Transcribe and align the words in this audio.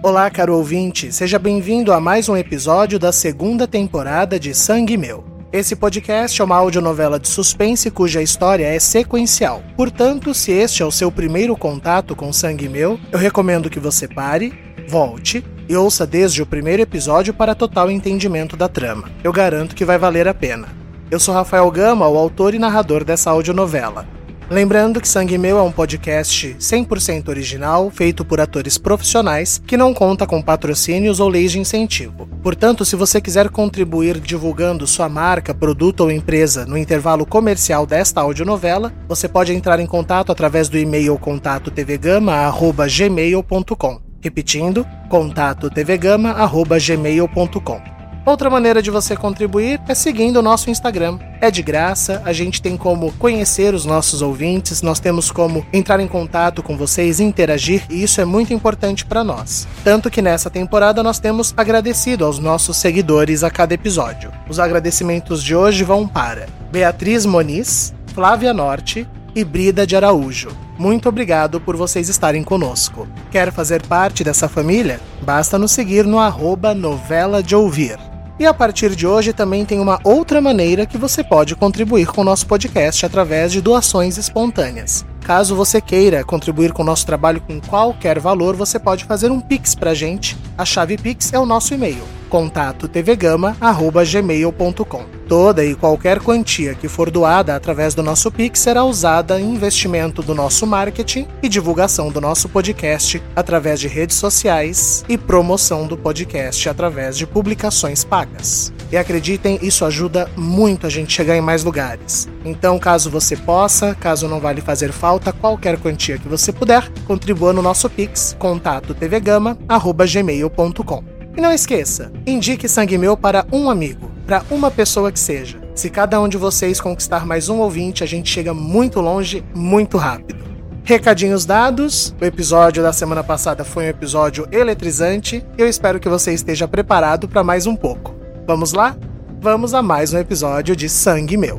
Olá, 0.00 0.30
caro 0.30 0.54
ouvinte, 0.54 1.10
seja 1.10 1.40
bem-vindo 1.40 1.92
a 1.92 1.98
mais 1.98 2.28
um 2.28 2.36
episódio 2.36 3.00
da 3.00 3.10
segunda 3.10 3.66
temporada 3.66 4.38
de 4.38 4.54
Sangue 4.54 4.96
Meu. 4.96 5.24
Esse 5.52 5.74
podcast 5.74 6.40
é 6.40 6.44
uma 6.44 6.54
audionovela 6.54 7.18
de 7.18 7.26
suspense 7.26 7.90
cuja 7.90 8.22
história 8.22 8.64
é 8.64 8.78
sequencial. 8.78 9.60
Portanto, 9.76 10.32
se 10.32 10.52
este 10.52 10.84
é 10.84 10.86
o 10.86 10.92
seu 10.92 11.10
primeiro 11.10 11.56
contato 11.56 12.14
com 12.14 12.32
Sangue 12.32 12.68
Meu, 12.68 12.98
eu 13.10 13.18
recomendo 13.18 13.68
que 13.68 13.80
você 13.80 14.06
pare, 14.06 14.56
volte 14.86 15.44
e 15.68 15.74
ouça 15.74 16.06
desde 16.06 16.42
o 16.42 16.46
primeiro 16.46 16.80
episódio 16.80 17.34
para 17.34 17.56
total 17.56 17.90
entendimento 17.90 18.56
da 18.56 18.68
trama. 18.68 19.10
Eu 19.24 19.32
garanto 19.32 19.74
que 19.74 19.84
vai 19.84 19.98
valer 19.98 20.28
a 20.28 20.34
pena. 20.34 20.68
Eu 21.10 21.18
sou 21.18 21.34
Rafael 21.34 21.68
Gama, 21.72 22.06
o 22.06 22.16
autor 22.16 22.54
e 22.54 22.58
narrador 22.58 23.02
dessa 23.02 23.30
audionovela. 23.30 24.06
Lembrando 24.50 24.98
que 24.98 25.06
Sangue 25.06 25.36
Meu 25.36 25.58
é 25.58 25.62
um 25.62 25.70
podcast 25.70 26.56
100% 26.58 27.28
original, 27.28 27.90
feito 27.90 28.24
por 28.24 28.40
atores 28.40 28.78
profissionais, 28.78 29.60
que 29.66 29.76
não 29.76 29.92
conta 29.92 30.26
com 30.26 30.40
patrocínios 30.40 31.20
ou 31.20 31.28
leis 31.28 31.52
de 31.52 31.58
incentivo. 31.58 32.26
Portanto, 32.42 32.82
se 32.82 32.96
você 32.96 33.20
quiser 33.20 33.50
contribuir 33.50 34.18
divulgando 34.18 34.86
sua 34.86 35.06
marca, 35.06 35.52
produto 35.52 36.00
ou 36.00 36.10
empresa 36.10 36.64
no 36.64 36.78
intervalo 36.78 37.26
comercial 37.26 37.84
desta 37.84 38.22
audionovela, 38.22 38.90
você 39.06 39.28
pode 39.28 39.52
entrar 39.52 39.80
em 39.80 39.86
contato 39.86 40.32
através 40.32 40.70
do 40.70 40.78
e-mail 40.78 41.18
contato 41.18 41.70
tvgama@gmail.com. 41.70 44.00
Repetindo, 44.22 44.86
contato 45.10 45.68
tvgama@gmail.com. 45.68 47.97
Outra 48.28 48.50
maneira 48.50 48.82
de 48.82 48.90
você 48.90 49.16
contribuir 49.16 49.80
é 49.88 49.94
seguindo 49.94 50.36
o 50.36 50.42
nosso 50.42 50.68
Instagram. 50.68 51.18
É 51.40 51.50
de 51.50 51.62
graça, 51.62 52.20
a 52.26 52.30
gente 52.30 52.60
tem 52.60 52.76
como 52.76 53.10
conhecer 53.12 53.72
os 53.72 53.86
nossos 53.86 54.20
ouvintes, 54.20 54.82
nós 54.82 55.00
temos 55.00 55.30
como 55.30 55.64
entrar 55.72 55.98
em 55.98 56.06
contato 56.06 56.62
com 56.62 56.76
vocês, 56.76 57.20
interagir, 57.20 57.86
e 57.88 58.02
isso 58.02 58.20
é 58.20 58.26
muito 58.26 58.52
importante 58.52 59.06
para 59.06 59.24
nós. 59.24 59.66
Tanto 59.82 60.10
que 60.10 60.20
nessa 60.20 60.50
temporada 60.50 61.02
nós 61.02 61.18
temos 61.18 61.54
agradecido 61.56 62.22
aos 62.22 62.38
nossos 62.38 62.76
seguidores 62.76 63.42
a 63.42 63.50
cada 63.50 63.72
episódio. 63.72 64.30
Os 64.46 64.58
agradecimentos 64.58 65.42
de 65.42 65.56
hoje 65.56 65.82
vão 65.82 66.06
para 66.06 66.48
Beatriz 66.70 67.24
Moniz, 67.24 67.94
Flávia 68.12 68.52
Norte 68.52 69.08
e 69.34 69.42
Brida 69.42 69.86
de 69.86 69.96
Araújo. 69.96 70.50
Muito 70.76 71.08
obrigado 71.08 71.62
por 71.62 71.78
vocês 71.78 72.10
estarem 72.10 72.44
conosco. 72.44 73.08
Quer 73.30 73.50
fazer 73.50 73.80
parte 73.86 74.22
dessa 74.22 74.50
família? 74.50 75.00
Basta 75.22 75.58
nos 75.58 75.72
seguir 75.72 76.04
no 76.04 76.18
arroba 76.18 76.74
novela 76.74 77.42
de 77.42 77.56
ouvir. 77.56 77.98
E 78.38 78.46
a 78.46 78.54
partir 78.54 78.94
de 78.94 79.04
hoje 79.04 79.32
também 79.32 79.64
tem 79.64 79.80
uma 79.80 79.98
outra 80.04 80.40
maneira 80.40 80.86
que 80.86 80.96
você 80.96 81.24
pode 81.24 81.56
contribuir 81.56 82.06
com 82.06 82.20
o 82.20 82.24
nosso 82.24 82.46
podcast 82.46 83.04
através 83.04 83.50
de 83.50 83.60
doações 83.60 84.16
espontâneas. 84.16 85.04
Caso 85.28 85.54
você 85.54 85.78
queira 85.78 86.24
contribuir 86.24 86.72
com 86.72 86.80
o 86.80 86.86
nosso 86.86 87.04
trabalho 87.04 87.42
com 87.42 87.60
qualquer 87.60 88.18
valor, 88.18 88.56
você 88.56 88.78
pode 88.78 89.04
fazer 89.04 89.30
um 89.30 89.40
Pix 89.40 89.74
pra 89.74 89.92
gente. 89.92 90.34
A 90.56 90.64
chave 90.64 90.96
Pix 90.96 91.34
é 91.34 91.38
o 91.38 91.44
nosso 91.44 91.74
e-mail, 91.74 92.02
contato 92.30 92.88
tvgama@gmail.com. 92.88 95.18
Toda 95.28 95.62
e 95.62 95.74
qualquer 95.74 96.20
quantia 96.20 96.74
que 96.74 96.88
for 96.88 97.10
doada 97.10 97.54
através 97.54 97.94
do 97.94 98.02
nosso 98.02 98.32
Pix 98.32 98.60
será 98.60 98.84
usada 98.84 99.38
em 99.38 99.54
investimento 99.54 100.22
do 100.22 100.34
nosso 100.34 100.66
marketing 100.66 101.28
e 101.42 101.48
divulgação 101.50 102.10
do 102.10 102.22
nosso 102.22 102.48
podcast 102.48 103.22
através 103.36 103.78
de 103.78 103.86
redes 103.86 104.16
sociais 104.16 105.04
e 105.06 105.18
promoção 105.18 105.86
do 105.86 105.98
podcast 105.98 106.70
através 106.70 107.18
de 107.18 107.26
publicações 107.26 108.02
pagas. 108.02 108.72
E 108.90 108.96
acreditem, 108.96 109.58
isso 109.60 109.84
ajuda 109.84 110.30
muito 110.34 110.86
a 110.86 110.90
gente 110.90 111.12
chegar 111.12 111.36
em 111.36 111.42
mais 111.42 111.62
lugares. 111.62 112.26
Então, 112.42 112.78
caso 112.78 113.10
você 113.10 113.36
possa, 113.36 113.94
caso 113.94 114.26
não 114.26 114.40
vale 114.40 114.62
fazer 114.62 114.92
falta, 114.92 115.17
qualquer 115.32 115.78
quantia 115.78 116.18
que 116.18 116.28
você 116.28 116.52
puder, 116.52 116.88
contribua 117.06 117.52
no 117.52 117.62
nosso 117.62 117.90
Pix, 117.90 118.36
contato 118.38 118.94
tvgama@gmail.com. 118.94 121.04
E 121.36 121.40
não 121.40 121.52
esqueça, 121.52 122.12
indique 122.26 122.68
Sangue 122.68 122.98
Meu 122.98 123.16
para 123.16 123.46
um 123.52 123.70
amigo 123.70 124.18
para 124.28 124.44
uma 124.50 124.70
pessoa 124.70 125.10
que 125.10 125.18
seja. 125.18 125.58
Se 125.74 125.88
cada 125.88 126.20
um 126.20 126.28
de 126.28 126.36
vocês 126.36 126.82
conquistar 126.82 127.24
mais 127.24 127.48
um 127.48 127.60
ouvinte, 127.60 128.04
a 128.04 128.06
gente 128.06 128.30
chega 128.30 128.52
muito 128.52 129.00
longe, 129.00 129.42
muito 129.54 129.96
rápido. 129.96 130.44
Recadinhos 130.84 131.46
dados, 131.46 132.14
o 132.20 132.24
episódio 132.26 132.82
da 132.82 132.92
semana 132.92 133.24
passada 133.24 133.64
foi 133.64 133.84
um 133.84 133.88
episódio 133.88 134.46
eletrizante 134.52 135.42
e 135.56 135.62
eu 135.62 135.66
espero 135.66 135.98
que 135.98 136.10
você 136.10 136.34
esteja 136.34 136.68
preparado 136.68 137.26
para 137.26 137.42
mais 137.42 137.66
um 137.66 137.74
pouco. 137.74 138.14
Vamos 138.46 138.74
lá? 138.74 138.94
Vamos 139.40 139.72
a 139.72 139.80
mais 139.80 140.12
um 140.12 140.18
episódio 140.18 140.76
de 140.76 140.90
Sangue 140.90 141.38
Meu. 141.38 141.58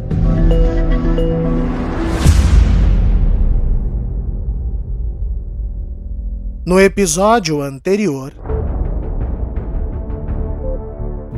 No 6.65 6.79
episódio 6.79 7.61
anterior. 7.61 8.33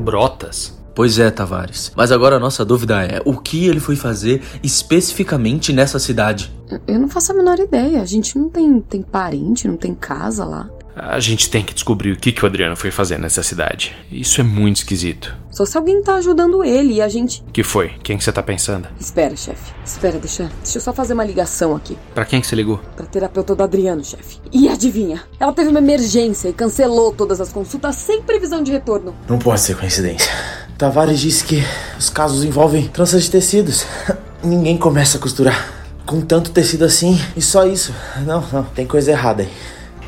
Brotas? 0.04 0.82
Pois 0.96 1.20
é, 1.20 1.30
Tavares. 1.30 1.92
Mas 1.96 2.12
agora 2.12 2.36
a 2.36 2.40
nossa 2.40 2.66
dúvida 2.66 3.04
é: 3.04 3.22
o 3.24 3.38
que 3.38 3.68
ele 3.68 3.80
foi 3.80 3.96
fazer 3.96 4.42
especificamente 4.64 5.72
nessa 5.72 6.00
cidade? 6.00 6.52
Eu 6.88 7.00
não 7.00 7.08
faço 7.08 7.31
a 7.31 7.36
menor 7.36 7.60
ideia. 7.60 8.02
A 8.02 8.06
gente 8.06 8.38
não 8.38 8.50
tem, 8.50 8.81
tem 8.81 9.02
parente, 9.02 9.68
não 9.68 9.78
tem 9.78 9.94
casa 9.94 10.44
lá. 10.44 10.70
A 11.03 11.19
gente 11.19 11.50
tem 11.50 11.63
que 11.63 11.73
descobrir 11.73 12.12
o 12.12 12.16
que, 12.16 12.31
que 12.31 12.44
o 12.44 12.45
Adriano 12.45 12.75
foi 12.75 12.91
fazer 12.91 13.17
nessa 13.17 13.41
cidade. 13.41 13.91
Isso 14.12 14.39
é 14.39 14.44
muito 14.44 14.78
esquisito. 14.78 15.35
Só 15.50 15.66
se 15.66 15.75
alguém 15.75 16.00
tá 16.03 16.13
ajudando 16.13 16.63
ele 16.63 16.94
e 16.94 17.01
a 17.01 17.07
gente. 17.07 17.44
que 17.51 17.63
foi? 17.63 17.89
Quem 18.03 18.19
que 18.19 18.23
você 18.23 18.31
tá 18.31 18.44
pensando? 18.44 18.88
Espera, 19.00 19.35
chefe. 19.35 19.73
Espera, 19.84 20.19
deixa, 20.19 20.51
deixa 20.62 20.78
eu 20.78 20.81
só 20.81 20.94
fazer 20.94 21.13
uma 21.13 21.23
ligação 21.23 21.75
aqui. 21.75 21.97
Pra 22.13 22.23
quem 22.23 22.39
que 22.39 22.45
você 22.45 22.56
ligou? 22.56 22.78
Pra 22.95 23.07
terapeuta 23.07 23.56
do 23.56 23.63
Adriano, 23.63 24.06
chefe. 24.06 24.38
E 24.53 24.69
adivinha? 24.69 25.23
Ela 25.39 25.51
teve 25.51 25.69
uma 25.69 25.79
emergência 25.79 26.50
e 26.50 26.53
cancelou 26.53 27.12
todas 27.12 27.41
as 27.41 27.51
consultas 27.51 27.95
sem 27.95 28.22
previsão 28.22 28.62
de 28.62 28.72
retorno. 28.72 29.16
Não 29.28 29.39
pode 29.39 29.62
ser 29.62 29.75
coincidência. 29.75 30.31
Tavares 30.78 31.19
disse 31.19 31.44
que 31.44 31.63
os 31.97 32.12
casos 32.12 32.44
envolvem 32.44 32.88
tranças 32.88 33.23
de 33.23 33.31
tecidos. 33.31 33.88
Ninguém 34.44 34.78
começa 34.78 35.18
a 35.18 35.19
costurar 35.19 35.68
com 36.06 36.22
tanto 36.22 36.51
tecido 36.51 36.85
assim 36.85 37.19
e 37.35 37.41
só 37.41 37.66
isso. 37.66 37.91
Não, 38.23 38.45
não, 38.53 38.63
tem 38.66 38.85
coisa 38.85 39.09
errada 39.09 39.41
aí. 39.41 39.50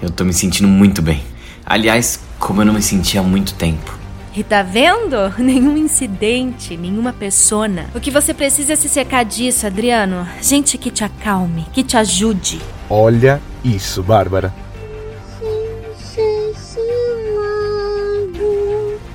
Eu 0.03 0.11
tô 0.11 0.25
me 0.25 0.33
sentindo 0.33 0.67
muito 0.67 1.01
bem. 1.01 1.23
Aliás, 1.65 2.19
como 2.37 2.59
eu 2.59 2.65
não 2.65 2.73
me 2.73 2.81
sentia 2.81 3.21
há 3.21 3.23
muito 3.23 3.53
tempo. 3.53 3.97
E 4.35 4.43
tá 4.43 4.61
vendo? 4.61 5.15
Nenhum 5.39 5.77
incidente, 5.77 6.75
nenhuma 6.75 7.13
persona. 7.13 7.89
O 7.95 8.01
que 8.01 8.11
você 8.11 8.33
precisa 8.33 8.73
é 8.73 8.75
se 8.75 8.89
secar 8.89 9.23
disso, 9.23 9.65
Adriano. 9.65 10.27
Gente 10.41 10.77
que 10.77 10.91
te 10.91 11.05
acalme, 11.05 11.65
que 11.71 11.83
te 11.83 11.95
ajude. 11.95 12.59
Olha 12.89 13.41
isso, 13.63 14.03
Bárbara. 14.03 14.53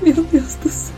Meu 0.00 0.24
Deus 0.24 0.54
do 0.54 0.70
céu. 0.70 0.94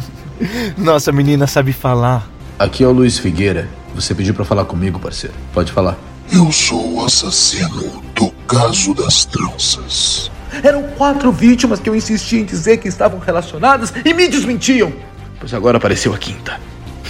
Nossa 0.78 1.10
a 1.10 1.12
menina 1.12 1.46
sabe 1.46 1.74
falar. 1.74 2.26
Aqui 2.58 2.82
é 2.82 2.86
o 2.86 2.92
Luiz 2.92 3.18
Figueira. 3.18 3.68
Você 3.94 4.14
pediu 4.14 4.32
pra 4.32 4.46
falar 4.46 4.64
comigo, 4.64 4.98
parceiro. 4.98 5.36
Pode 5.52 5.70
falar. 5.70 5.98
Eu 6.32 6.50
sou 6.50 6.94
o 6.94 7.04
assassino 7.04 8.02
do 8.22 8.30
caso 8.46 8.94
das 8.94 9.24
tranças. 9.24 10.30
Eram 10.62 10.84
quatro 10.96 11.32
vítimas 11.32 11.80
que 11.80 11.88
eu 11.88 11.96
insisti 11.96 12.36
em 12.36 12.44
dizer 12.44 12.76
que 12.76 12.86
estavam 12.86 13.18
relacionadas 13.18 13.92
e 14.04 14.14
me 14.14 14.28
desmentiam. 14.28 14.92
Pois 15.40 15.52
agora 15.52 15.78
apareceu 15.78 16.14
a 16.14 16.18
quinta. 16.18 16.60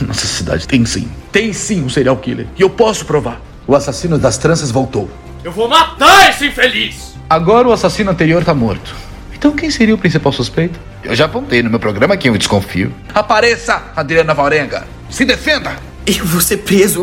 Nossa 0.01 0.27
cidade 0.27 0.67
tem 0.67 0.87
sim. 0.87 1.07
Tem 1.31 1.53
sim 1.53 1.85
um 1.85 1.89
serial 1.91 2.17
killer. 2.17 2.47
E 2.57 2.63
eu 2.63 2.71
posso 2.71 3.05
provar. 3.05 3.39
O 3.67 3.77
assassino 3.77 4.19
das 4.19 4.39
tranças 4.39 4.71
voltou. 4.71 5.11
Eu 5.45 5.53
vou 5.53 5.69
matar 5.69 6.31
esse 6.31 6.47
infeliz! 6.47 7.13
Agora 7.29 7.69
o 7.69 7.73
assassino 7.73 8.11
anterior 8.11 8.43
tá 8.43 8.55
morto. 8.55 8.95
Então 9.35 9.53
quem 9.53 9.71
seria 9.71 9.95
o 9.95 9.99
principal 9.99 10.33
suspeito? 10.33 10.81
Eu 11.05 11.15
já 11.15 11.27
apontei 11.27 11.63
no 11.63 11.69
meu 11.69 11.79
programa 11.79 12.17
quem 12.17 12.33
eu 12.33 12.39
desconfio. 12.39 12.91
Apareça, 13.15 13.83
Adriana 13.95 14.33
Valrenga! 14.33 14.87
Se 15.11 15.27
defenda! 15.27 15.77
Eu 16.07 16.25
vou 16.27 16.41
ser 16.41 16.59
preso. 16.59 17.01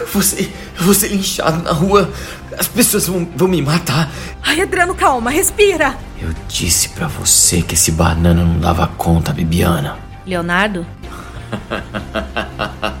Eu 0.00 0.06
vou 0.12 0.22
ser, 0.22 0.52
eu 0.78 0.84
vou 0.84 0.94
ser 0.94 1.08
linchado 1.08 1.62
na 1.62 1.72
rua. 1.72 2.10
As 2.58 2.68
pessoas 2.68 3.06
vão, 3.06 3.28
vão 3.36 3.48
me 3.48 3.60
matar. 3.62 4.10
Ai, 4.42 4.60
Adriano, 4.60 4.94
calma, 4.94 5.30
respira. 5.30 5.96
Eu 6.20 6.30
disse 6.48 6.88
pra 6.90 7.06
você 7.06 7.62
que 7.62 7.74
esse 7.74 7.92
banana 7.92 8.44
não 8.44 8.58
dava 8.58 8.86
conta, 8.86 9.32
Bibiana. 9.32 9.98
Leonardo? 10.26 10.86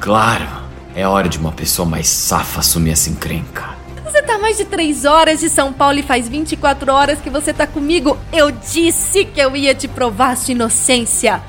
Claro. 0.00 0.46
É 0.94 1.06
hora 1.06 1.28
de 1.28 1.38
uma 1.38 1.52
pessoa 1.52 1.86
mais 1.86 2.08
safa 2.08 2.60
assumir 2.60 2.92
essa 2.92 3.10
encrenca. 3.10 3.76
Você 4.02 4.22
tá 4.22 4.38
mais 4.38 4.56
de 4.56 4.64
três 4.64 5.04
horas 5.04 5.40
de 5.40 5.50
São 5.50 5.70
Paulo 5.70 5.98
e 5.98 6.02
faz 6.02 6.26
24 6.26 6.90
horas 6.90 7.20
que 7.20 7.28
você 7.28 7.52
tá 7.52 7.66
comigo. 7.66 8.16
Eu 8.32 8.50
disse 8.50 9.26
que 9.26 9.38
eu 9.38 9.54
ia 9.54 9.74
te 9.74 9.86
provar 9.86 10.34
sua 10.36 10.52
inocência. 10.52 11.42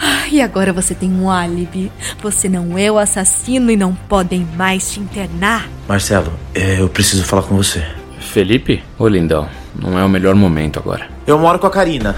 Ah, 0.00 0.26
e 0.32 0.40
agora 0.40 0.72
você 0.72 0.94
tem 0.94 1.12
um 1.12 1.30
álibi. 1.30 1.92
Você 2.22 2.48
não 2.48 2.78
é 2.78 2.90
o 2.90 2.98
assassino 2.98 3.70
e 3.70 3.76
não 3.76 3.94
podem 3.94 4.48
mais 4.56 4.90
te 4.92 4.98
internar. 4.98 5.68
Marcelo, 5.86 6.32
é, 6.54 6.80
eu 6.80 6.88
preciso 6.88 7.22
falar 7.22 7.42
com 7.42 7.54
você. 7.54 7.84
Felipe? 8.18 8.82
Ô 8.98 9.06
lindão, 9.06 9.48
não 9.74 9.98
é 9.98 10.04
o 10.04 10.08
melhor 10.08 10.34
momento 10.34 10.78
agora. 10.78 11.08
Eu 11.26 11.38
moro 11.38 11.58
com 11.58 11.66
a 11.66 11.70
Karina. 11.70 12.16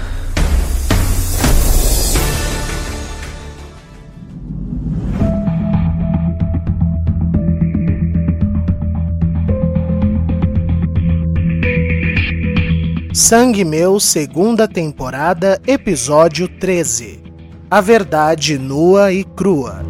Sangue 13.13 13.63
Meu, 13.63 13.99
segunda 13.99 14.67
temporada, 14.67 15.59
episódio 15.67 16.47
13. 16.47 17.22
A 17.73 17.81
verdade 17.81 18.59
nua 18.59 19.11
e 19.11 19.23
crua. 19.23 19.83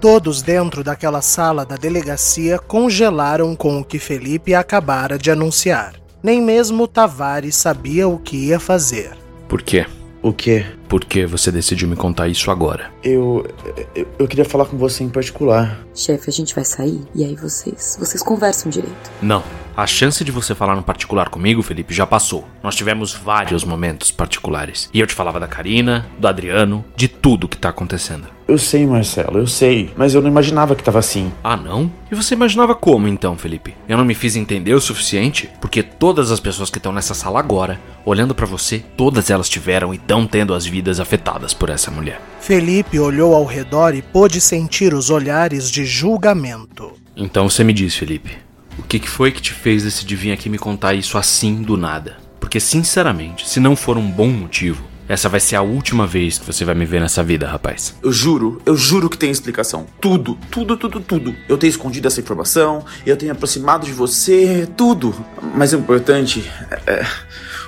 Todos 0.00 0.40
dentro 0.40 0.84
daquela 0.84 1.20
sala 1.20 1.66
da 1.66 1.74
delegacia 1.74 2.56
congelaram 2.56 3.56
com 3.56 3.80
o 3.80 3.84
que 3.84 3.98
Felipe 3.98 4.54
acabara 4.54 5.18
de 5.18 5.28
anunciar. 5.28 5.94
Nem 6.22 6.40
mesmo 6.40 6.86
Tavares 6.86 7.56
sabia 7.56 8.06
o 8.06 8.16
que 8.16 8.36
ia 8.36 8.60
fazer. 8.60 9.10
Por 9.48 9.60
quê? 9.60 9.84
O 10.22 10.32
quê? 10.32 10.66
Por 10.88 11.04
que 11.04 11.24
você 11.24 11.50
decidiu 11.50 11.88
me 11.88 11.96
contar 11.96 12.28
isso 12.28 12.50
agora? 12.50 12.92
Eu, 13.02 13.46
eu. 13.94 14.06
Eu 14.18 14.28
queria 14.28 14.44
falar 14.44 14.66
com 14.66 14.76
você 14.76 15.02
em 15.02 15.08
particular. 15.08 15.80
Chefe, 16.00 16.30
a 16.30 16.32
gente 16.32 16.54
vai 16.54 16.64
sair 16.64 17.00
e 17.14 17.24
aí 17.24 17.36
vocês. 17.36 17.96
Vocês 17.98 18.22
conversam 18.22 18.70
direito. 18.70 19.10
Não. 19.20 19.42
A 19.76 19.86
chance 19.86 20.22
de 20.24 20.32
você 20.32 20.54
falar 20.54 20.74
no 20.74 20.82
particular 20.82 21.28
comigo, 21.28 21.62
Felipe, 21.62 21.94
já 21.94 22.06
passou. 22.06 22.46
Nós 22.62 22.74
tivemos 22.74 23.14
vários 23.14 23.64
momentos 23.64 24.10
particulares. 24.10 24.90
E 24.92 25.00
eu 25.00 25.06
te 25.06 25.14
falava 25.14 25.40
da 25.40 25.46
Karina, 25.46 26.06
do 26.18 26.26
Adriano, 26.28 26.84
de 26.96 27.08
tudo 27.08 27.48
que 27.48 27.56
tá 27.56 27.68
acontecendo. 27.70 28.26
Eu 28.50 28.58
sei, 28.58 28.84
Marcelo, 28.84 29.38
eu 29.38 29.46
sei. 29.46 29.92
Mas 29.96 30.12
eu 30.12 30.20
não 30.20 30.28
imaginava 30.28 30.74
que 30.74 30.82
tava 30.82 30.98
assim. 30.98 31.32
Ah, 31.42 31.56
não? 31.56 31.90
E 32.10 32.16
você 32.16 32.34
imaginava 32.34 32.74
como 32.74 33.06
então, 33.06 33.38
Felipe? 33.38 33.76
Eu 33.88 33.96
não 33.96 34.04
me 34.04 34.12
fiz 34.12 34.34
entender 34.34 34.74
o 34.74 34.80
suficiente? 34.80 35.48
Porque 35.60 35.84
todas 35.84 36.32
as 36.32 36.40
pessoas 36.40 36.68
que 36.68 36.78
estão 36.78 36.92
nessa 36.92 37.14
sala 37.14 37.38
agora, 37.38 37.80
olhando 38.04 38.34
para 38.34 38.46
você, 38.46 38.80
todas 38.96 39.30
elas 39.30 39.48
tiveram 39.48 39.94
e 39.94 39.96
estão 39.96 40.26
tendo 40.26 40.52
as 40.52 40.66
vidas 40.66 40.98
afetadas 40.98 41.54
por 41.54 41.70
essa 41.70 41.92
mulher. 41.92 42.20
Felipe 42.40 42.98
olhou 42.98 43.36
ao 43.36 43.44
redor 43.44 43.94
e 43.94 44.02
pôde 44.02 44.40
sentir 44.40 44.94
os 44.94 45.10
olhares 45.10 45.70
de 45.70 45.84
julgamento. 45.90 46.92
Então 47.16 47.48
você 47.48 47.64
me 47.64 47.72
diz, 47.72 47.94
Felipe, 47.94 48.38
o 48.78 48.82
que, 48.82 49.00
foi 49.06 49.30
que 49.30 49.42
te 49.42 49.52
fez 49.52 49.82
decidir 49.82 50.16
vir 50.16 50.32
aqui 50.32 50.48
me 50.48 50.58
contar 50.58 50.94
isso 50.94 51.18
assim 51.18 51.62
do 51.62 51.76
nada? 51.76 52.16
Porque, 52.38 52.58
sinceramente, 52.58 53.48
se 53.48 53.60
não 53.60 53.76
for 53.76 53.98
um 53.98 54.10
bom 54.10 54.28
motivo, 54.28 54.82
essa 55.06 55.28
vai 55.28 55.40
ser 55.40 55.56
a 55.56 55.62
última 55.62 56.06
vez 56.06 56.38
que 56.38 56.46
você 56.46 56.64
vai 56.64 56.74
me 56.74 56.86
ver 56.86 57.00
nessa 57.00 57.22
vida, 57.22 57.46
rapaz. 57.46 57.96
Eu 58.02 58.12
juro, 58.12 58.62
eu 58.64 58.76
juro 58.76 59.10
que 59.10 59.18
tem 59.18 59.30
explicação. 59.30 59.86
Tudo, 60.00 60.38
tudo, 60.50 60.76
tudo, 60.76 61.00
tudo. 61.00 61.34
Eu 61.48 61.58
tenho 61.58 61.70
escondido 61.70 62.06
essa 62.06 62.20
informação, 62.20 62.84
eu 63.04 63.16
tenho 63.16 63.32
aproximado 63.32 63.84
de 63.84 63.92
você, 63.92 64.68
tudo. 64.76 65.14
Mas 65.54 65.72
o 65.72 65.78
importante 65.78 66.48
é. 66.86 67.04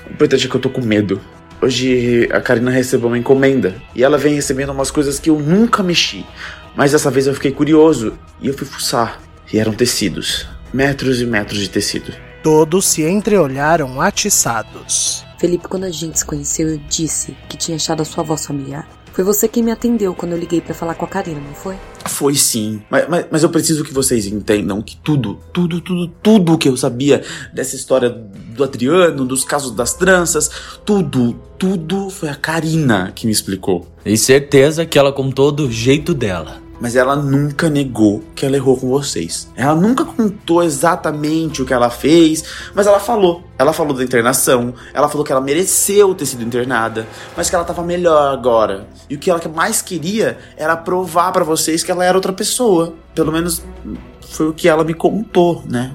O 0.08 0.12
importante 0.12 0.46
é 0.46 0.48
que 0.48 0.54
eu 0.54 0.60
tô 0.60 0.70
com 0.70 0.80
medo. 0.80 1.20
Hoje 1.62 2.28
a 2.32 2.40
Karina 2.40 2.72
recebeu 2.72 3.06
uma 3.06 3.16
encomenda 3.16 3.80
e 3.94 4.02
ela 4.02 4.18
vem 4.18 4.34
recebendo 4.34 4.72
umas 4.72 4.90
coisas 4.90 5.20
que 5.20 5.30
eu 5.30 5.38
nunca 5.38 5.80
mexi. 5.80 6.26
Mas 6.74 6.90
dessa 6.90 7.08
vez 7.08 7.28
eu 7.28 7.34
fiquei 7.34 7.52
curioso 7.52 8.18
e 8.40 8.48
eu 8.48 8.54
fui 8.54 8.66
fuçar. 8.66 9.20
E 9.52 9.60
eram 9.60 9.72
tecidos. 9.72 10.48
Metros 10.72 11.20
e 11.20 11.26
metros 11.26 11.60
de 11.60 11.70
tecido. 11.70 12.12
Todos 12.42 12.86
se 12.86 13.02
entreolharam 13.04 14.00
atiçados. 14.00 15.24
Felipe, 15.38 15.68
quando 15.68 15.84
a 15.84 15.90
gente 15.90 16.18
se 16.18 16.24
conheceu, 16.24 16.68
eu 16.68 16.78
disse 16.88 17.36
que 17.48 17.56
tinha 17.56 17.76
achado 17.76 18.02
a 18.02 18.04
sua 18.04 18.24
voz 18.24 18.44
familiar. 18.44 18.88
Foi 19.12 19.22
você 19.22 19.46
quem 19.46 19.62
me 19.62 19.70
atendeu 19.70 20.14
quando 20.14 20.32
eu 20.32 20.38
liguei 20.38 20.60
para 20.60 20.74
falar 20.74 20.94
com 20.94 21.04
a 21.04 21.08
Karina, 21.08 21.40
não 21.40 21.54
foi? 21.54 21.76
Foi 22.06 22.34
sim. 22.34 22.82
Mas, 22.90 23.08
mas, 23.08 23.26
mas, 23.30 23.42
eu 23.42 23.50
preciso 23.50 23.84
que 23.84 23.92
vocês 23.92 24.26
entendam 24.26 24.80
que 24.80 24.96
tudo, 24.96 25.38
tudo, 25.52 25.80
tudo, 25.80 26.08
tudo 26.22 26.58
que 26.58 26.68
eu 26.68 26.76
sabia 26.76 27.22
dessa 27.52 27.76
história 27.76 28.08
do 28.08 28.64
Adriano, 28.64 29.24
dos 29.24 29.44
casos 29.44 29.72
das 29.72 29.94
tranças, 29.94 30.50
tudo, 30.84 31.34
tudo 31.58 32.10
foi 32.10 32.28
a 32.28 32.34
Karina 32.34 33.12
que 33.14 33.26
me 33.26 33.32
explicou. 33.32 33.86
E 34.04 34.16
certeza 34.16 34.86
que 34.86 34.98
ela 34.98 35.12
contou 35.12 35.52
do 35.52 35.70
jeito 35.70 36.14
dela 36.14 36.61
mas 36.82 36.96
ela 36.96 37.14
nunca 37.14 37.70
negou 37.70 38.24
que 38.34 38.44
ela 38.44 38.56
errou 38.56 38.76
com 38.76 38.88
vocês. 38.88 39.48
Ela 39.54 39.76
nunca 39.76 40.04
contou 40.04 40.64
exatamente 40.64 41.62
o 41.62 41.64
que 41.64 41.72
ela 41.72 41.88
fez, 41.88 42.42
mas 42.74 42.88
ela 42.88 42.98
falou. 42.98 43.44
Ela 43.56 43.72
falou 43.72 43.96
da 43.96 44.02
internação, 44.02 44.74
ela 44.92 45.08
falou 45.08 45.24
que 45.24 45.30
ela 45.30 45.40
mereceu 45.40 46.12
ter 46.12 46.26
sido 46.26 46.42
internada, 46.42 47.06
mas 47.36 47.48
que 47.48 47.54
ela 47.54 47.64
tava 47.64 47.84
melhor 47.84 48.32
agora. 48.32 48.88
E 49.08 49.14
o 49.14 49.18
que 49.20 49.30
ela 49.30 49.40
mais 49.54 49.80
queria 49.80 50.36
era 50.56 50.76
provar 50.76 51.30
para 51.30 51.44
vocês 51.44 51.84
que 51.84 51.90
ela 51.92 52.04
era 52.04 52.18
outra 52.18 52.32
pessoa. 52.32 52.94
Pelo 53.14 53.30
menos 53.30 53.62
foi 54.20 54.48
o 54.48 54.52
que 54.52 54.68
ela 54.68 54.82
me 54.82 54.92
contou, 54.92 55.62
né? 55.64 55.92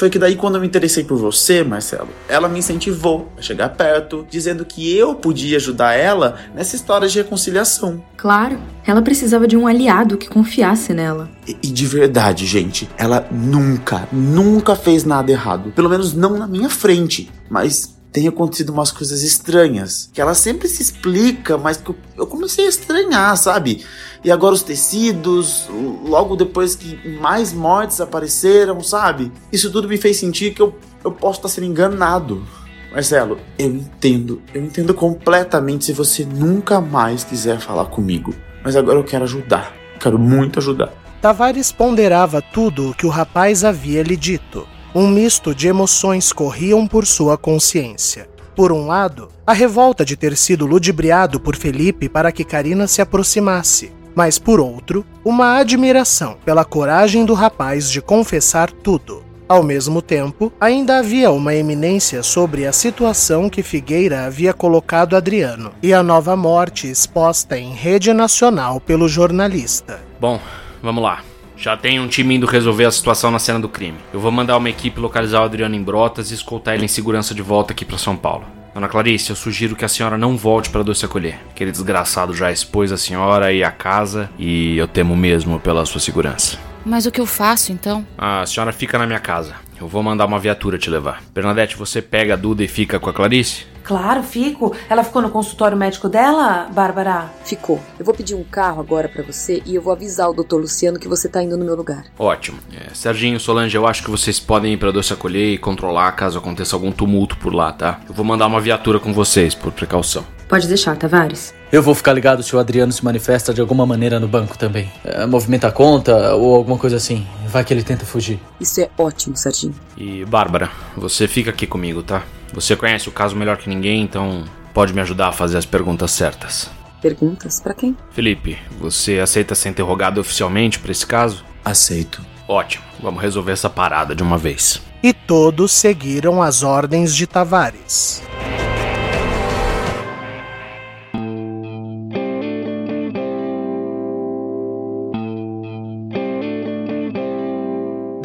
Foi 0.00 0.08
que 0.08 0.18
daí 0.18 0.34
quando 0.34 0.54
eu 0.54 0.62
me 0.62 0.66
interessei 0.66 1.04
por 1.04 1.18
você, 1.18 1.62
Marcelo, 1.62 2.08
ela 2.26 2.48
me 2.48 2.58
incentivou 2.58 3.30
a 3.36 3.42
chegar 3.42 3.68
perto, 3.68 4.26
dizendo 4.30 4.64
que 4.64 4.96
eu 4.96 5.14
podia 5.14 5.58
ajudar 5.58 5.92
ela 5.92 6.36
nessa 6.54 6.74
história 6.74 7.06
de 7.06 7.18
reconciliação. 7.18 8.02
Claro, 8.16 8.58
ela 8.86 9.02
precisava 9.02 9.46
de 9.46 9.58
um 9.58 9.66
aliado 9.66 10.16
que 10.16 10.26
confiasse 10.26 10.94
nela. 10.94 11.28
E, 11.46 11.54
e 11.62 11.66
de 11.66 11.86
verdade, 11.86 12.46
gente, 12.46 12.88
ela 12.96 13.28
nunca, 13.30 14.08
nunca 14.10 14.74
fez 14.74 15.04
nada 15.04 15.30
errado. 15.30 15.70
Pelo 15.76 15.90
menos 15.90 16.14
não 16.14 16.38
na 16.38 16.46
minha 16.46 16.70
frente. 16.70 17.30
Mas 17.50 17.99
tem 18.12 18.26
acontecido 18.28 18.70
umas 18.70 18.90
coisas 18.90 19.22
estranhas. 19.22 20.10
Que 20.12 20.20
ela 20.20 20.34
sempre 20.34 20.68
se 20.68 20.82
explica, 20.82 21.56
mas 21.56 21.76
que 21.76 21.94
eu, 22.16 22.26
comecei 22.26 22.66
a 22.66 22.68
estranhar, 22.68 23.36
sabe? 23.36 23.84
E 24.24 24.30
agora 24.30 24.54
os 24.54 24.62
tecidos, 24.62 25.68
logo 26.04 26.36
depois 26.36 26.74
que 26.74 27.08
mais 27.20 27.52
mortes 27.52 28.00
apareceram, 28.00 28.82
sabe? 28.82 29.32
Isso 29.52 29.70
tudo 29.70 29.88
me 29.88 29.96
fez 29.96 30.16
sentir 30.16 30.52
que 30.52 30.62
eu, 30.62 30.74
eu 31.04 31.12
posso 31.12 31.38
estar 31.38 31.48
sendo 31.48 31.66
enganado. 31.66 32.46
Marcelo, 32.92 33.38
eu 33.56 33.68
entendo, 33.68 34.42
eu 34.52 34.64
entendo 34.64 34.92
completamente 34.92 35.84
se 35.84 35.92
você 35.92 36.24
nunca 36.24 36.80
mais 36.80 37.22
quiser 37.22 37.60
falar 37.60 37.86
comigo. 37.86 38.34
Mas 38.64 38.74
agora 38.74 38.98
eu 38.98 39.04
quero 39.04 39.24
ajudar, 39.24 39.72
quero 40.00 40.18
muito 40.18 40.58
ajudar. 40.58 40.92
Tavares 41.20 41.70
ponderava 41.70 42.42
tudo 42.42 42.90
o 42.90 42.94
que 42.94 43.06
o 43.06 43.10
rapaz 43.10 43.62
havia 43.62 44.02
lhe 44.02 44.16
dito. 44.16 44.66
Um 44.92 45.06
misto 45.06 45.54
de 45.54 45.68
emoções 45.68 46.32
corriam 46.32 46.84
por 46.84 47.06
sua 47.06 47.38
consciência. 47.38 48.28
Por 48.56 48.72
um 48.72 48.88
lado, 48.88 49.28
a 49.46 49.52
revolta 49.52 50.04
de 50.04 50.16
ter 50.16 50.36
sido 50.36 50.66
ludibriado 50.66 51.38
por 51.38 51.54
Felipe 51.54 52.08
para 52.08 52.32
que 52.32 52.44
Karina 52.44 52.88
se 52.88 53.00
aproximasse, 53.00 53.92
mas 54.16 54.36
por 54.36 54.58
outro, 54.58 55.06
uma 55.24 55.58
admiração 55.58 56.36
pela 56.44 56.64
coragem 56.64 57.24
do 57.24 57.34
rapaz 57.34 57.88
de 57.88 58.02
confessar 58.02 58.70
tudo. 58.72 59.22
Ao 59.48 59.62
mesmo 59.62 60.02
tempo, 60.02 60.52
ainda 60.60 60.98
havia 60.98 61.30
uma 61.30 61.54
eminência 61.54 62.22
sobre 62.24 62.66
a 62.66 62.72
situação 62.72 63.48
que 63.48 63.62
Figueira 63.62 64.24
havia 64.26 64.52
colocado 64.52 65.16
Adriano 65.16 65.72
e 65.80 65.94
a 65.94 66.02
nova 66.02 66.34
morte 66.34 66.90
exposta 66.90 67.56
em 67.56 67.72
rede 67.74 68.12
nacional 68.12 68.80
pelo 68.80 69.08
jornalista. 69.08 70.00
Bom, 70.20 70.40
vamos 70.82 71.02
lá. 71.02 71.29
Já 71.60 71.76
tem 71.76 72.00
um 72.00 72.08
time 72.08 72.36
indo 72.36 72.46
resolver 72.46 72.86
a 72.86 72.90
situação 72.90 73.30
na 73.30 73.38
cena 73.38 73.60
do 73.60 73.68
crime. 73.68 73.98
Eu 74.14 74.18
vou 74.18 74.32
mandar 74.32 74.56
uma 74.56 74.70
equipe 74.70 74.98
localizar 74.98 75.42
o 75.42 75.44
Adriano 75.44 75.74
em 75.74 75.82
Brotas 75.82 76.30
e 76.30 76.34
escoltar 76.34 76.74
ele 76.74 76.86
em 76.86 76.88
segurança 76.88 77.34
de 77.34 77.42
volta 77.42 77.74
aqui 77.74 77.84
para 77.84 77.98
São 77.98 78.16
Paulo. 78.16 78.46
Dona 78.72 78.88
Clarice, 78.88 79.28
eu 79.28 79.36
sugiro 79.36 79.76
que 79.76 79.84
a 79.84 79.88
senhora 79.88 80.16
não 80.16 80.38
volte 80.38 80.70
para 80.70 80.82
Doce 80.82 81.04
Acolher. 81.04 81.38
Aquele 81.50 81.70
desgraçado 81.70 82.32
já 82.32 82.50
expôs 82.50 82.90
a 82.92 82.96
senhora 82.96 83.52
e 83.52 83.62
a 83.62 83.70
casa 83.70 84.30
e 84.38 84.78
eu 84.78 84.88
temo 84.88 85.14
mesmo 85.14 85.60
pela 85.60 85.84
sua 85.84 86.00
segurança. 86.00 86.58
Mas 86.82 87.04
o 87.04 87.10
que 87.10 87.20
eu 87.20 87.26
faço 87.26 87.72
então? 87.72 88.06
A 88.16 88.46
senhora 88.46 88.72
fica 88.72 88.96
na 88.96 89.06
minha 89.06 89.20
casa. 89.20 89.56
Eu 89.80 89.88
vou 89.88 90.02
mandar 90.02 90.26
uma 90.26 90.38
viatura 90.38 90.78
te 90.78 90.90
levar. 90.90 91.22
Bernadette, 91.32 91.76
você 91.76 92.02
pega 92.02 92.34
a 92.34 92.36
Duda 92.36 92.62
e 92.62 92.68
fica 92.68 93.00
com 93.00 93.08
a 93.08 93.12
Clarice? 93.14 93.64
Claro, 93.82 94.22
fico. 94.22 94.76
Ela 94.88 95.02
ficou 95.02 95.22
no 95.22 95.30
consultório 95.30 95.76
médico 95.76 96.08
dela, 96.08 96.68
Bárbara? 96.72 97.30
Ficou. 97.44 97.80
Eu 97.98 98.04
vou 98.04 98.14
pedir 98.14 98.34
um 98.34 98.44
carro 98.44 98.80
agora 98.80 99.08
para 99.08 99.22
você 99.22 99.62
e 99.64 99.74
eu 99.74 99.82
vou 99.82 99.92
avisar 99.92 100.28
o 100.28 100.34
doutor 100.34 100.60
Luciano 100.60 100.98
que 100.98 101.08
você 101.08 101.28
tá 101.28 101.42
indo 101.42 101.56
no 101.56 101.64
meu 101.64 101.74
lugar. 101.74 102.04
Ótimo. 102.18 102.58
É, 102.72 102.92
Serginho, 102.92 103.40
Solange, 103.40 103.76
eu 103.76 103.86
acho 103.86 104.04
que 104.04 104.10
vocês 104.10 104.38
podem 104.38 104.74
ir 104.74 104.76
pra 104.76 104.90
Doce 104.90 105.14
Acolher 105.14 105.54
e 105.54 105.58
controlar 105.58 106.12
caso 106.12 106.38
aconteça 106.38 106.76
algum 106.76 106.92
tumulto 106.92 107.38
por 107.38 107.54
lá, 107.54 107.72
tá? 107.72 108.00
Eu 108.06 108.14
vou 108.14 108.24
mandar 108.24 108.46
uma 108.46 108.60
viatura 108.60 109.00
com 109.00 109.12
vocês, 109.14 109.54
por 109.54 109.72
precaução. 109.72 110.24
Pode 110.50 110.66
deixar, 110.66 110.96
Tavares. 110.96 111.54
Eu 111.70 111.80
vou 111.80 111.94
ficar 111.94 112.12
ligado 112.12 112.42
se 112.42 112.56
o 112.56 112.58
Adriano 112.58 112.90
se 112.90 113.04
manifesta 113.04 113.54
de 113.54 113.60
alguma 113.60 113.86
maneira 113.86 114.18
no 114.18 114.26
banco 114.26 114.58
também. 114.58 114.90
É, 115.04 115.24
movimenta 115.24 115.68
a 115.68 115.72
conta 115.72 116.34
ou 116.34 116.56
alguma 116.56 116.76
coisa 116.76 116.96
assim. 116.96 117.24
Vai 117.46 117.62
que 117.62 117.72
ele 117.72 117.84
tenta 117.84 118.04
fugir. 118.04 118.40
Isso 118.60 118.80
é 118.80 118.90
ótimo, 118.98 119.36
Serginho. 119.36 119.76
E 119.96 120.24
Bárbara, 120.24 120.68
você 120.96 121.28
fica 121.28 121.50
aqui 121.50 121.68
comigo, 121.68 122.02
tá? 122.02 122.24
Você 122.52 122.74
conhece 122.74 123.08
o 123.08 123.12
caso 123.12 123.36
melhor 123.36 123.58
que 123.58 123.68
ninguém, 123.68 124.02
então 124.02 124.42
pode 124.74 124.92
me 124.92 125.00
ajudar 125.00 125.28
a 125.28 125.32
fazer 125.32 125.56
as 125.56 125.64
perguntas 125.64 126.10
certas. 126.10 126.68
Perguntas 127.00 127.60
para 127.60 127.72
quem? 127.72 127.96
Felipe, 128.10 128.58
você 128.80 129.20
aceita 129.20 129.54
ser 129.54 129.68
interrogado 129.68 130.20
oficialmente 130.20 130.80
para 130.80 130.90
esse 130.90 131.06
caso? 131.06 131.44
Aceito. 131.64 132.20
Ótimo, 132.48 132.82
vamos 133.00 133.22
resolver 133.22 133.52
essa 133.52 133.70
parada 133.70 134.16
de 134.16 134.22
uma 134.24 134.36
vez. 134.36 134.82
E 135.00 135.12
todos 135.12 135.70
seguiram 135.70 136.42
as 136.42 136.64
ordens 136.64 137.14
de 137.14 137.24
Tavares. 137.28 138.20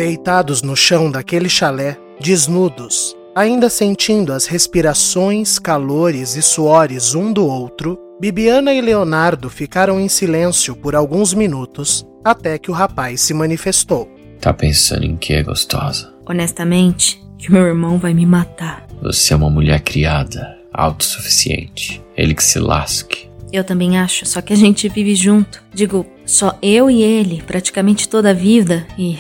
Deitados 0.06 0.62
no 0.62 0.76
chão 0.76 1.10
daquele 1.10 1.50
chalé, 1.50 1.98
desnudos, 2.22 3.16
ainda 3.36 3.72
sentindo 3.72 4.34
as 4.34 4.46
respirações, 4.46 5.58
calores 5.58 6.36
e 6.36 6.44
suores 6.44 7.16
um 7.16 7.34
do 7.34 7.44
outro, 7.44 7.98
Bibiana 8.22 8.72
e 8.72 8.82
Leonardo 8.82 9.50
ficaram 9.50 10.00
em 10.00 10.08
silêncio 10.08 10.76
por 10.76 10.94
alguns 10.94 11.34
minutos 11.34 12.06
até 12.24 12.60
que 12.60 12.70
o 12.70 12.74
rapaz 12.76 13.22
se 13.22 13.34
manifestou. 13.34 14.08
Tá 14.40 14.54
pensando 14.54 15.06
em 15.06 15.18
que, 15.18 15.42
gostosa? 15.42 16.14
Honestamente, 16.30 17.20
que 17.40 17.52
meu 17.52 17.64
irmão 17.64 17.98
vai 17.98 18.14
me 18.14 18.28
matar. 18.28 18.86
Você 19.02 19.34
é 19.34 19.36
uma 19.36 19.50
mulher 19.50 19.82
criada, 19.82 20.56
autossuficiente. 20.72 22.00
Ele 22.16 22.36
que 22.36 22.44
se 22.44 22.60
lasque. 22.60 23.28
Eu 23.52 23.64
também 23.64 23.98
acho, 23.98 24.24
só 24.28 24.40
que 24.40 24.54
a 24.54 24.56
gente 24.56 24.88
vive 24.88 25.16
junto. 25.16 25.64
Digo, 25.74 26.06
só 26.28 26.56
eu 26.62 26.92
e 26.92 27.02
ele, 27.02 27.42
praticamente 27.42 28.08
toda 28.08 28.30
a 28.30 28.34
vida, 28.34 28.86
e 29.00 29.18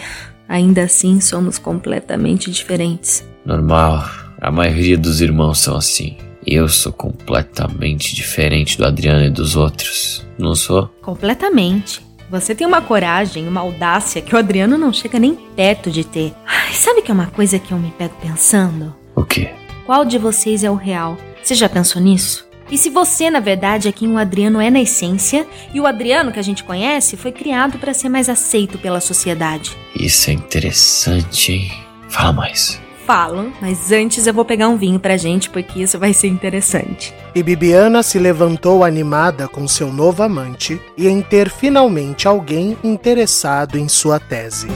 ainda 0.48 0.84
assim 0.84 1.20
somos 1.20 1.58
completamente 1.58 2.52
diferentes. 2.52 3.28
Normal, 3.46 4.04
a 4.42 4.52
maioria 4.52 4.98
dos 4.98 5.22
irmãos 5.22 5.60
são 5.60 5.75
assim. 5.75 6.18
Eu 6.46 6.70
sou 6.70 6.94
completamente 6.94 8.14
diferente 8.16 8.78
do 8.78 8.86
Adriano 8.86 9.25
e 9.25 9.30
dos 9.30 9.56
outros, 9.56 10.25
não 10.38 10.54
sou? 10.54 10.88
Completamente. 11.02 12.06
Você 12.30 12.56
tem 12.56 12.66
uma 12.66 12.82
coragem, 12.82 13.48
uma 13.48 13.62
audácia 13.62 14.22
que 14.22 14.36
o 14.36 14.38
Adriano 14.38 14.78
não 14.78 14.92
chega 14.92 15.20
nem 15.20 15.36
perto 15.36 15.92
de 15.92 16.04
ter. 16.04 16.34
Ai, 16.46 16.74
sabe 16.74 17.02
que 17.02 17.12
é 17.12 17.14
uma 17.14 17.28
coisa 17.28 17.60
que 17.60 17.72
eu 17.72 17.78
me 17.78 17.92
pego 17.92 18.16
pensando? 18.22 18.96
O 19.16 19.24
quê? 19.24 19.52
Qual 19.86 20.04
de 20.04 20.18
vocês 20.18 20.64
é 20.64 20.70
o 20.70 20.75
real? 20.75 21.18
Você 21.42 21.54
já 21.54 21.70
pensou 21.70 22.02
nisso? 22.02 22.46
E 22.69 22.77
se 22.77 22.89
você, 22.89 23.29
na 23.29 23.39
verdade, 23.39 23.88
é 23.88 23.91
quem 23.91 24.12
o 24.12 24.17
Adriano 24.17 24.60
é 24.60 24.69
na 24.69 24.81
essência, 24.81 25.45
e 25.74 25.79
o 25.79 25.86
Adriano 25.86 26.31
que 26.31 26.39
a 26.39 26.43
gente 26.43 26.63
conhece 26.63 27.15
foi 27.15 27.31
criado 27.31 27.77
para 27.77 27.93
ser 27.93 28.10
mais 28.10 28.27
aceito 28.27 28.77
pela 28.79 29.00
sociedade? 29.00 29.77
Isso 29.95 30.29
é 30.29 30.34
interessante, 30.34 31.53
hein? 31.53 31.72
Fala 32.10 32.34
mais. 32.34 32.81
Falo, 33.05 33.53
mas 33.62 33.91
antes 33.91 34.25
eu 34.25 34.34
vou 34.34 34.43
pegar 34.43 34.67
um 34.67 34.77
vinho 34.77 35.00
pra 35.00 35.15
gente, 35.15 35.48
porque 35.51 35.84
isso 35.84 36.00
vai 36.00 36.12
ser 36.12 36.27
interessante. 36.27 37.13
E 37.36 37.43
Bibiana 37.43 38.01
se 38.01 38.17
levantou 38.17 38.84
animada 38.84 39.48
com 39.48 39.67
seu 39.67 39.93
novo 39.93 40.24
amante 40.24 40.81
e 40.98 41.07
em 41.07 41.22
ter 41.22 41.51
finalmente 41.51 42.27
alguém 42.27 42.75
interessado 42.84 43.77
em 43.77 43.88
sua 43.88 44.19
tese. 44.19 44.67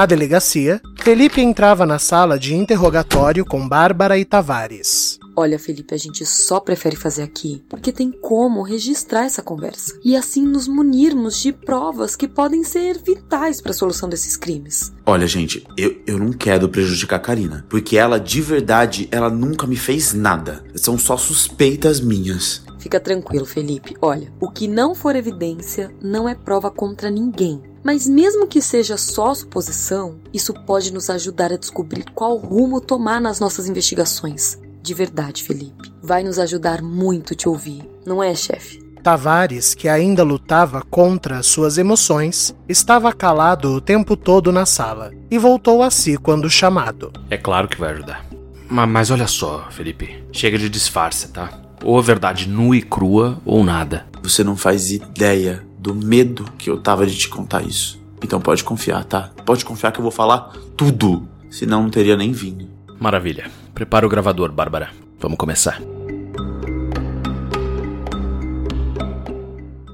Na 0.00 0.06
delegacia, 0.06 0.80
Felipe 0.96 1.42
entrava 1.42 1.84
na 1.84 1.98
sala 1.98 2.38
de 2.38 2.54
interrogatório 2.54 3.44
com 3.44 3.68
Bárbara 3.68 4.16
e 4.16 4.24
Tavares. 4.24 5.18
Olha, 5.36 5.58
Felipe, 5.58 5.94
a 5.94 5.98
gente 5.98 6.24
só 6.24 6.58
prefere 6.58 6.96
fazer 6.96 7.22
aqui 7.22 7.62
porque 7.68 7.92
tem 7.92 8.10
como 8.10 8.62
registrar 8.62 9.26
essa 9.26 9.42
conversa 9.42 9.98
e 10.02 10.16
assim 10.16 10.42
nos 10.42 10.66
munirmos 10.66 11.38
de 11.42 11.52
provas 11.52 12.16
que 12.16 12.26
podem 12.26 12.64
ser 12.64 12.98
vitais 12.98 13.60
para 13.60 13.72
a 13.72 13.74
solução 13.74 14.08
desses 14.08 14.38
crimes. 14.38 14.90
Olha, 15.04 15.26
gente, 15.26 15.66
eu, 15.76 16.00
eu 16.06 16.18
não 16.18 16.32
quero 16.32 16.66
prejudicar 16.70 17.16
a 17.16 17.20
Karina, 17.20 17.66
porque 17.68 17.98
ela, 17.98 18.18
de 18.18 18.40
verdade, 18.40 19.06
ela 19.10 19.28
nunca 19.28 19.66
me 19.66 19.76
fez 19.76 20.14
nada. 20.14 20.64
São 20.76 20.96
só 20.96 21.18
suspeitas 21.18 22.00
minhas. 22.00 22.62
Fica 22.80 22.98
tranquilo, 22.98 23.44
Felipe. 23.44 23.94
Olha, 24.00 24.32
o 24.40 24.50
que 24.50 24.66
não 24.66 24.94
for 24.94 25.14
evidência 25.14 25.94
não 26.02 26.26
é 26.28 26.34
prova 26.34 26.70
contra 26.70 27.10
ninguém. 27.10 27.62
Mas 27.84 28.08
mesmo 28.08 28.46
que 28.46 28.60
seja 28.60 28.96
só 28.96 29.34
suposição, 29.34 30.18
isso 30.32 30.52
pode 30.52 30.92
nos 30.92 31.08
ajudar 31.10 31.52
a 31.52 31.56
descobrir 31.56 32.04
qual 32.14 32.36
rumo 32.36 32.80
tomar 32.80 33.20
nas 33.20 33.38
nossas 33.38 33.68
investigações. 33.68 34.58
De 34.82 34.94
verdade, 34.94 35.44
Felipe. 35.44 35.92
Vai 36.02 36.24
nos 36.24 36.38
ajudar 36.38 36.82
muito 36.82 37.34
te 37.34 37.48
ouvir, 37.48 37.88
não 38.04 38.22
é, 38.22 38.34
chefe? 38.34 38.80
Tavares, 39.02 39.74
que 39.74 39.88
ainda 39.88 40.22
lutava 40.22 40.82
contra 40.82 41.42
suas 41.42 41.78
emoções, 41.78 42.54
estava 42.68 43.12
calado 43.12 43.70
o 43.70 43.80
tempo 43.80 44.16
todo 44.16 44.52
na 44.52 44.66
sala 44.66 45.10
e 45.30 45.38
voltou 45.38 45.82
a 45.82 45.90
si 45.90 46.16
quando 46.16 46.50
chamado. 46.50 47.12
É 47.30 47.36
claro 47.36 47.68
que 47.68 47.80
vai 47.80 47.92
ajudar. 47.92 48.26
Mas, 48.68 48.88
mas 48.88 49.10
olha 49.10 49.26
só, 49.26 49.66
Felipe. 49.70 50.22
Chega 50.32 50.58
de 50.58 50.68
disfarce, 50.68 51.28
tá? 51.28 51.60
Ou 51.82 51.98
a 51.98 52.02
verdade 52.02 52.48
nua 52.48 52.76
e 52.76 52.82
crua, 52.82 53.40
ou 53.44 53.64
nada. 53.64 54.06
Você 54.22 54.44
não 54.44 54.56
faz 54.56 54.90
ideia 54.90 55.64
do 55.78 55.94
medo 55.94 56.44
que 56.58 56.68
eu 56.68 56.80
tava 56.80 57.06
de 57.06 57.16
te 57.16 57.28
contar 57.28 57.62
isso. 57.62 58.00
Então 58.22 58.40
pode 58.40 58.62
confiar, 58.62 59.04
tá? 59.04 59.30
Pode 59.46 59.64
confiar 59.64 59.92
que 59.92 59.98
eu 59.98 60.02
vou 60.02 60.12
falar 60.12 60.52
tudo. 60.76 61.26
Senão 61.50 61.82
não 61.82 61.90
teria 61.90 62.16
nem 62.16 62.32
vindo. 62.32 62.68
Maravilha. 62.98 63.50
Prepara 63.74 64.06
o 64.06 64.08
gravador, 64.08 64.52
Bárbara. 64.52 64.90
Vamos 65.18 65.38
começar. 65.38 65.80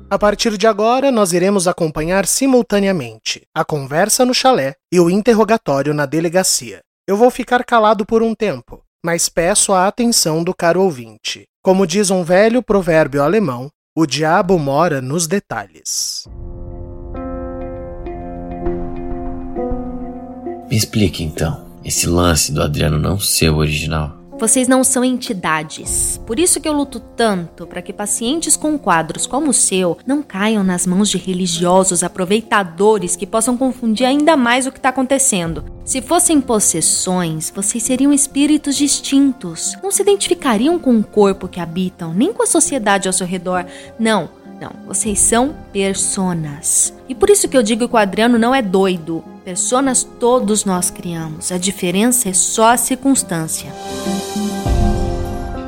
A 0.08 0.18
partir 0.18 0.56
de 0.56 0.66
agora, 0.66 1.10
nós 1.10 1.32
iremos 1.32 1.66
acompanhar 1.66 2.26
simultaneamente 2.26 3.42
a 3.52 3.64
conversa 3.64 4.24
no 4.24 4.32
chalé 4.32 4.74
e 4.92 5.00
o 5.00 5.10
interrogatório 5.10 5.92
na 5.92 6.06
delegacia. 6.06 6.80
Eu 7.08 7.16
vou 7.16 7.30
ficar 7.30 7.64
calado 7.64 8.06
por 8.06 8.22
um 8.22 8.34
tempo, 8.34 8.82
mas 9.04 9.28
peço 9.28 9.72
a 9.72 9.86
atenção 9.86 10.44
do 10.44 10.54
caro 10.54 10.80
ouvinte. 10.80 11.46
Como 11.66 11.84
diz 11.84 12.12
um 12.12 12.22
velho 12.22 12.62
provérbio 12.62 13.20
alemão, 13.20 13.68
o 13.92 14.06
diabo 14.06 14.56
mora 14.56 15.00
nos 15.00 15.26
detalhes. 15.26 16.22
Me 20.70 20.76
explique 20.76 21.24
então, 21.24 21.66
esse 21.84 22.06
lance 22.06 22.52
do 22.52 22.62
Adriano 22.62 23.00
não 23.00 23.18
ser 23.18 23.50
o 23.50 23.56
original. 23.56 24.16
Vocês 24.38 24.68
não 24.68 24.84
são 24.84 25.02
entidades. 25.02 26.20
Por 26.26 26.38
isso 26.38 26.60
que 26.60 26.68
eu 26.68 26.72
luto 26.74 27.00
tanto 27.00 27.66
para 27.66 27.80
que 27.80 27.90
pacientes 27.90 28.54
com 28.54 28.78
quadros 28.78 29.26
como 29.26 29.50
o 29.50 29.54
seu 29.54 29.96
não 30.06 30.22
caiam 30.22 30.62
nas 30.62 30.86
mãos 30.86 31.08
de 31.08 31.16
religiosos 31.16 32.02
aproveitadores 32.02 33.16
que 33.16 33.26
possam 33.26 33.56
confundir 33.56 34.06
ainda 34.06 34.36
mais 34.36 34.66
o 34.66 34.70
que 34.70 34.78
está 34.78 34.90
acontecendo. 34.90 35.64
Se 35.86 36.02
fossem 36.02 36.40
possessões, 36.40 37.50
vocês 37.54 37.82
seriam 37.82 38.12
espíritos 38.12 38.76
distintos. 38.76 39.74
Não 39.82 39.90
se 39.90 40.02
identificariam 40.02 40.78
com 40.78 40.98
o 40.98 41.04
corpo 41.04 41.48
que 41.48 41.60
habitam, 41.60 42.12
nem 42.12 42.32
com 42.32 42.42
a 42.42 42.46
sociedade 42.46 43.08
ao 43.08 43.14
seu 43.14 43.26
redor. 43.26 43.64
Não, 43.98 44.28
não, 44.60 44.72
vocês 44.86 45.18
são 45.18 45.54
personas. 45.72 46.94
E 47.08 47.14
por 47.14 47.28
isso 47.28 47.48
que 47.48 47.56
eu 47.56 47.62
digo 47.62 47.88
que 47.88 47.94
o 47.94 47.98
Adriano 47.98 48.38
não 48.38 48.54
é 48.54 48.62
doido. 48.62 49.22
Personas 49.44 50.02
todos 50.02 50.64
nós 50.64 50.90
criamos. 50.90 51.52
A 51.52 51.58
diferença 51.58 52.28
é 52.28 52.32
só 52.32 52.70
a 52.70 52.76
circunstância. 52.76 53.70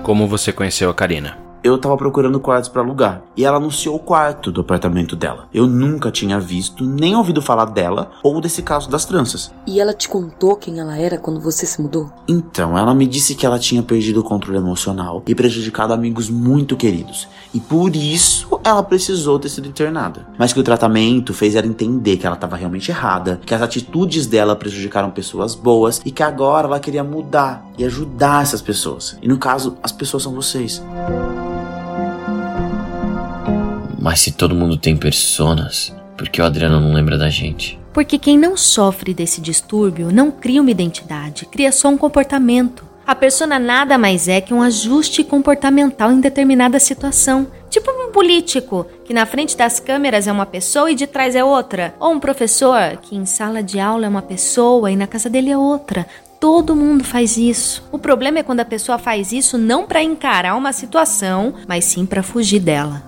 Como 0.02 0.26
você 0.26 0.52
conheceu 0.52 0.88
a 0.88 0.94
Karina? 0.94 1.47
Eu 1.62 1.76
tava 1.78 1.96
procurando 1.96 2.40
quartos 2.40 2.68
para 2.68 2.82
alugar 2.82 3.22
e 3.36 3.44
ela 3.44 3.56
anunciou 3.56 3.96
o 3.96 4.00
quarto 4.00 4.52
do 4.52 4.60
apartamento 4.60 5.16
dela. 5.16 5.48
Eu 5.52 5.66
nunca 5.66 6.10
tinha 6.10 6.38
visto 6.38 6.84
nem 6.84 7.16
ouvido 7.16 7.42
falar 7.42 7.66
dela 7.66 8.10
ou 8.22 8.40
desse 8.40 8.62
caso 8.62 8.88
das 8.88 9.04
tranças. 9.04 9.52
E 9.66 9.80
ela 9.80 9.92
te 9.92 10.08
contou 10.08 10.56
quem 10.56 10.78
ela 10.78 10.96
era 10.96 11.18
quando 11.18 11.40
você 11.40 11.66
se 11.66 11.80
mudou? 11.80 12.10
Então, 12.28 12.78
ela 12.78 12.94
me 12.94 13.06
disse 13.06 13.34
que 13.34 13.44
ela 13.44 13.58
tinha 13.58 13.82
perdido 13.82 14.20
o 14.20 14.24
controle 14.24 14.58
emocional 14.58 15.22
e 15.26 15.34
prejudicado 15.34 15.92
amigos 15.92 16.30
muito 16.30 16.76
queridos. 16.76 17.28
E 17.52 17.60
por 17.60 17.94
isso 17.96 18.60
ela 18.62 18.82
precisou 18.82 19.38
ter 19.38 19.48
sido 19.48 19.68
internada. 19.68 20.26
Mas 20.38 20.52
que 20.52 20.60
o 20.60 20.64
tratamento 20.64 21.34
fez 21.34 21.54
ela 21.54 21.66
entender 21.66 22.16
que 22.16 22.26
ela 22.26 22.36
estava 22.36 22.56
realmente 22.56 22.90
errada, 22.90 23.40
que 23.44 23.54
as 23.54 23.62
atitudes 23.62 24.26
dela 24.26 24.54
prejudicaram 24.56 25.10
pessoas 25.10 25.54
boas 25.54 26.00
e 26.04 26.10
que 26.10 26.22
agora 26.22 26.66
ela 26.66 26.80
queria 26.80 27.02
mudar 27.02 27.67
e 27.78 27.84
ajudar 27.84 28.42
essas 28.42 28.60
pessoas. 28.60 29.16
E 29.22 29.28
no 29.28 29.38
caso, 29.38 29.78
as 29.82 29.92
pessoas 29.92 30.24
são 30.24 30.34
vocês. 30.34 30.82
Mas 33.98 34.20
se 34.20 34.32
todo 34.32 34.54
mundo 34.54 34.76
tem 34.76 34.96
personas, 34.96 35.94
por 36.16 36.28
que 36.28 36.40
o 36.40 36.44
Adriano 36.44 36.80
não 36.80 36.92
lembra 36.92 37.16
da 37.16 37.30
gente? 37.30 37.78
Porque 37.92 38.18
quem 38.18 38.36
não 38.36 38.56
sofre 38.56 39.14
desse 39.14 39.40
distúrbio 39.40 40.12
não 40.12 40.30
cria 40.30 40.60
uma 40.60 40.70
identidade, 40.70 41.46
cria 41.46 41.72
só 41.72 41.88
um 41.88 41.96
comportamento. 41.96 42.86
A 43.06 43.14
persona 43.14 43.58
nada 43.58 43.96
mais 43.96 44.28
é 44.28 44.40
que 44.40 44.52
um 44.52 44.60
ajuste 44.60 45.24
comportamental 45.24 46.12
em 46.12 46.20
determinada 46.20 46.78
situação. 46.78 47.46
Tipo 47.70 47.90
um 47.90 48.12
político, 48.12 48.86
que 49.04 49.14
na 49.14 49.24
frente 49.24 49.56
das 49.56 49.80
câmeras 49.80 50.26
é 50.26 50.32
uma 50.32 50.44
pessoa 50.44 50.90
e 50.90 50.94
de 50.94 51.06
trás 51.06 51.34
é 51.34 51.42
outra. 51.42 51.94
Ou 51.98 52.12
um 52.12 52.20
professor, 52.20 52.98
que 53.00 53.16
em 53.16 53.24
sala 53.24 53.62
de 53.62 53.80
aula 53.80 54.04
é 54.04 54.08
uma 54.08 54.22
pessoa 54.22 54.90
e 54.90 54.96
na 54.96 55.06
casa 55.06 55.30
dele 55.30 55.50
é 55.50 55.56
outra. 55.56 56.06
Todo 56.40 56.76
mundo 56.76 57.02
faz 57.02 57.36
isso. 57.36 57.82
O 57.90 57.98
problema 57.98 58.38
é 58.38 58.42
quando 58.44 58.60
a 58.60 58.64
pessoa 58.64 58.96
faz 58.96 59.32
isso 59.32 59.58
não 59.58 59.86
para 59.86 60.02
encarar 60.02 60.54
uma 60.54 60.72
situação, 60.72 61.54
mas 61.66 61.84
sim 61.84 62.06
para 62.06 62.22
fugir 62.22 62.60
dela. 62.60 63.02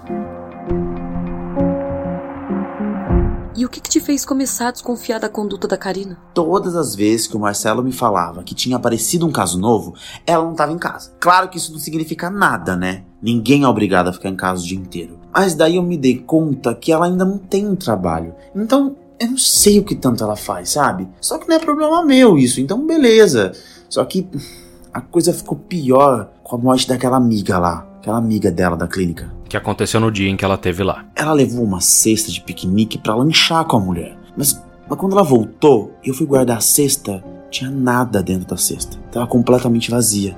E 3.56 3.64
o 3.64 3.68
que, 3.68 3.80
que 3.80 3.90
te 3.90 4.00
fez 4.00 4.24
começar 4.24 4.68
a 4.68 4.70
desconfiar 4.72 5.20
da 5.20 5.28
conduta 5.28 5.68
da 5.68 5.76
Karina? 5.76 6.18
Todas 6.34 6.74
as 6.74 6.96
vezes 6.96 7.28
que 7.28 7.36
o 7.36 7.40
Marcelo 7.40 7.84
me 7.84 7.92
falava 7.92 8.42
que 8.42 8.54
tinha 8.54 8.76
aparecido 8.76 9.26
um 9.26 9.30
caso 9.30 9.60
novo, 9.60 9.94
ela 10.26 10.42
não 10.42 10.52
estava 10.52 10.72
em 10.72 10.78
casa. 10.78 11.12
Claro 11.20 11.48
que 11.50 11.58
isso 11.58 11.70
não 11.70 11.78
significa 11.78 12.30
nada, 12.30 12.74
né? 12.74 13.04
Ninguém 13.22 13.62
é 13.62 13.68
obrigado 13.68 14.08
a 14.08 14.12
ficar 14.12 14.30
em 14.30 14.36
casa 14.36 14.62
o 14.62 14.66
dia 14.66 14.78
inteiro. 14.78 15.20
Mas 15.32 15.54
daí 15.54 15.76
eu 15.76 15.82
me 15.84 15.96
dei 15.96 16.18
conta 16.18 16.74
que 16.74 16.90
ela 16.90 17.06
ainda 17.06 17.24
não 17.24 17.38
tem 17.38 17.68
um 17.68 17.76
trabalho. 17.76 18.34
Então, 18.56 18.96
eu 19.20 19.28
não 19.28 19.36
sei 19.36 19.78
o 19.78 19.84
que 19.84 19.94
tanto 19.94 20.24
ela 20.24 20.34
faz, 20.34 20.70
sabe? 20.70 21.06
Só 21.20 21.36
que 21.36 21.46
não 21.46 21.56
é 21.56 21.58
problema 21.58 22.02
meu 22.02 22.38
isso, 22.38 22.58
então 22.58 22.86
beleza. 22.86 23.52
Só 23.86 24.02
que 24.06 24.26
a 24.94 25.02
coisa 25.02 25.34
ficou 25.34 25.58
pior 25.58 26.30
com 26.42 26.56
a 26.56 26.58
morte 26.58 26.88
daquela 26.88 27.18
amiga 27.18 27.58
lá. 27.58 27.86
Aquela 27.98 28.16
amiga 28.16 28.50
dela 28.50 28.78
da 28.78 28.88
clínica. 28.88 29.30
Que 29.46 29.58
aconteceu 29.58 30.00
no 30.00 30.10
dia 30.10 30.30
em 30.30 30.38
que 30.38 30.44
ela 30.44 30.56
teve 30.56 30.82
lá. 30.82 31.04
Ela 31.14 31.34
levou 31.34 31.62
uma 31.62 31.82
cesta 31.82 32.32
de 32.32 32.40
piquenique 32.40 32.96
para 32.96 33.14
lanchar 33.14 33.66
com 33.66 33.76
a 33.76 33.80
mulher. 33.80 34.16
Mas, 34.34 34.58
mas 34.88 34.98
quando 34.98 35.12
ela 35.12 35.22
voltou, 35.22 35.92
eu 36.02 36.14
fui 36.14 36.24
guardar 36.26 36.56
a 36.56 36.62
cesta, 36.62 37.22
tinha 37.50 37.70
nada 37.70 38.22
dentro 38.22 38.48
da 38.48 38.56
cesta. 38.56 38.96
Tava 39.12 39.26
completamente 39.26 39.90
vazia. 39.90 40.34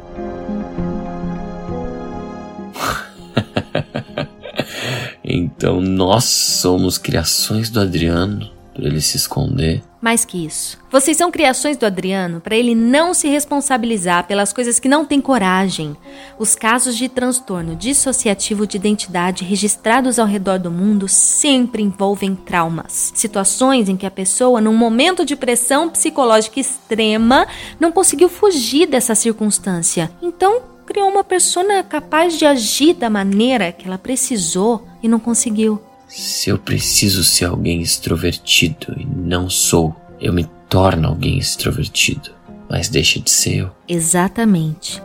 então 5.23 5.81
nós 5.81 6.25
somos 6.25 6.99
criações 6.99 7.71
do 7.71 7.79
Adriano 7.79 8.51
para 8.73 8.87
ele 8.87 9.01
se 9.01 9.17
esconder. 9.17 9.83
Mais 10.01 10.25
que 10.25 10.45
isso. 10.45 10.79
Vocês 10.91 11.17
são 11.17 11.31
criações 11.31 11.77
do 11.77 11.87
Adriano 11.87 12.41
para 12.41 12.57
ele 12.57 12.75
não 12.75 13.15
se 13.15 13.29
responsabilizar 13.29 14.27
pelas 14.27 14.53
coisas 14.53 14.81
que 14.81 14.89
não 14.89 15.05
tem 15.05 15.21
coragem. 15.21 15.97
Os 16.39 16.57
casos 16.57 16.97
de 16.97 17.09
transtorno 17.09 17.77
dissociativo 17.77 18.67
de 18.67 18.77
identidade 18.77 19.45
registrados 19.45 20.19
ao 20.19 20.27
redor 20.27 20.59
do 20.59 20.73
mundo 20.73 21.07
sempre 21.07 21.83
envolvem 21.83 22.35
traumas. 22.35 23.13
Situações 23.15 23.89
em 23.89 23.97
que 23.97 24.07
a 24.07 24.11
pessoa, 24.11 24.61
num 24.61 24.75
momento 24.75 25.25
de 25.25 25.37
pressão 25.37 25.89
psicológica 25.89 26.59
extrema, 26.59 27.47
não 27.79 27.93
conseguiu 27.93 28.29
fugir 28.29 28.87
dessa 28.87 29.15
circunstância. 29.15 30.11
Então, 30.21 30.63
criou 30.85 31.09
uma 31.09 31.23
persona 31.23 31.83
capaz 31.85 32.37
de 32.37 32.45
agir 32.45 32.95
da 32.95 33.09
maneira 33.09 33.71
que 33.71 33.87
ela 33.87 33.99
precisou 33.99 34.85
e 35.01 35.07
não 35.07 35.21
conseguiu. 35.21 35.81
Se 36.15 36.51
eu 36.51 36.59
preciso 36.59 37.25
ser 37.25 37.47
alguém 37.47 37.81
extrovertido 37.81 38.95
e 38.99 39.07
não 39.07 39.49
sou, 39.49 39.97
eu 40.21 40.31
me 40.31 40.45
torno 40.69 41.09
alguém 41.09 41.39
extrovertido, 41.39 42.33
mas 42.69 42.91
deixa 42.91 43.19
de 43.19 43.31
ser 43.31 43.61
eu. 43.61 43.71
Exatamente. 43.89 45.03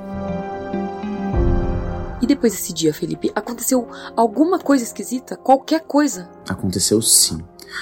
E 2.21 2.27
depois 2.27 2.51
desse 2.51 2.73
dia, 2.73 2.93
Felipe, 2.93 3.31
aconteceu 3.33 3.87
alguma 4.17 4.59
coisa 4.59 4.83
esquisita? 4.83 5.37
Qualquer 5.37 5.79
coisa? 5.79 6.27
Aconteceu 6.49 7.01
sim. 7.01 7.37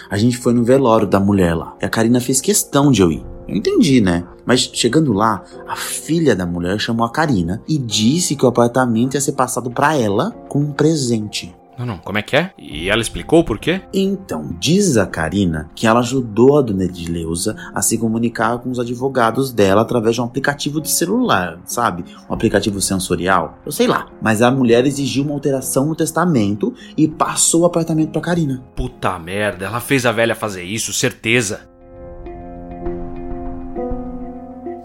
A 0.07 0.17
gente 0.17 0.37
foi 0.37 0.53
no 0.53 0.63
velório 0.63 1.07
da 1.07 1.19
mulher 1.19 1.55
lá. 1.55 1.75
E 1.81 1.85
a 1.85 1.89
Karina 1.89 2.21
fez 2.21 2.39
questão 2.39 2.91
de 2.91 3.01
eu 3.01 3.11
ir. 3.11 3.25
Eu 3.47 3.55
entendi, 3.55 4.01
né? 4.01 4.23
Mas 4.45 4.69
chegando 4.71 5.11
lá, 5.13 5.43
a 5.67 5.75
filha 5.75 6.35
da 6.35 6.45
mulher 6.45 6.79
chamou 6.79 7.03
a 7.03 7.11
Karina 7.11 7.59
e 7.67 7.79
disse 7.79 8.35
que 8.35 8.45
o 8.45 8.47
apartamento 8.47 9.15
ia 9.15 9.21
ser 9.21 9.31
passado 9.31 9.71
para 9.71 9.97
ela 9.97 10.29
com 10.47 10.59
um 10.59 10.71
presente. 10.71 11.55
Não, 11.77 11.85
não, 11.85 11.97
como 11.97 12.17
é 12.17 12.21
que 12.21 12.35
é? 12.35 12.51
E 12.57 12.89
ela 12.89 13.01
explicou 13.01 13.43
por 13.43 13.59
quê? 13.59 13.81
Então, 13.93 14.55
diz 14.59 14.97
a 14.97 15.05
Karina 15.05 15.69
que 15.75 15.85
ela 15.85 15.99
ajudou 15.99 16.57
a 16.57 16.61
dona 16.61 16.85
Edileuza 16.85 17.55
a 17.73 17.81
se 17.81 17.97
comunicar 17.97 18.59
com 18.59 18.69
os 18.69 18.79
advogados 18.79 19.51
dela 19.51 19.81
através 19.81 20.15
de 20.15 20.21
um 20.21 20.25
aplicativo 20.25 20.79
de 20.79 20.89
celular, 20.89 21.59
sabe? 21.65 22.05
Um 22.29 22.33
aplicativo 22.33 22.81
sensorial. 22.81 23.59
Eu 23.65 23.71
sei 23.71 23.87
lá. 23.87 24.07
Mas 24.21 24.41
a 24.41 24.49
mulher 24.49 24.85
exigiu 24.85 25.23
uma 25.23 25.33
alteração 25.33 25.85
no 25.85 25.95
testamento 25.95 26.73
e 26.97 27.07
passou 27.07 27.61
o 27.61 27.65
apartamento 27.65 28.11
pra 28.11 28.21
Karina. 28.21 28.63
Puta 28.75 29.17
merda, 29.19 29.65
ela 29.65 29.79
fez 29.79 30.05
a 30.05 30.11
velha 30.11 30.35
fazer 30.35 30.63
isso, 30.63 30.93
certeza. 30.93 31.74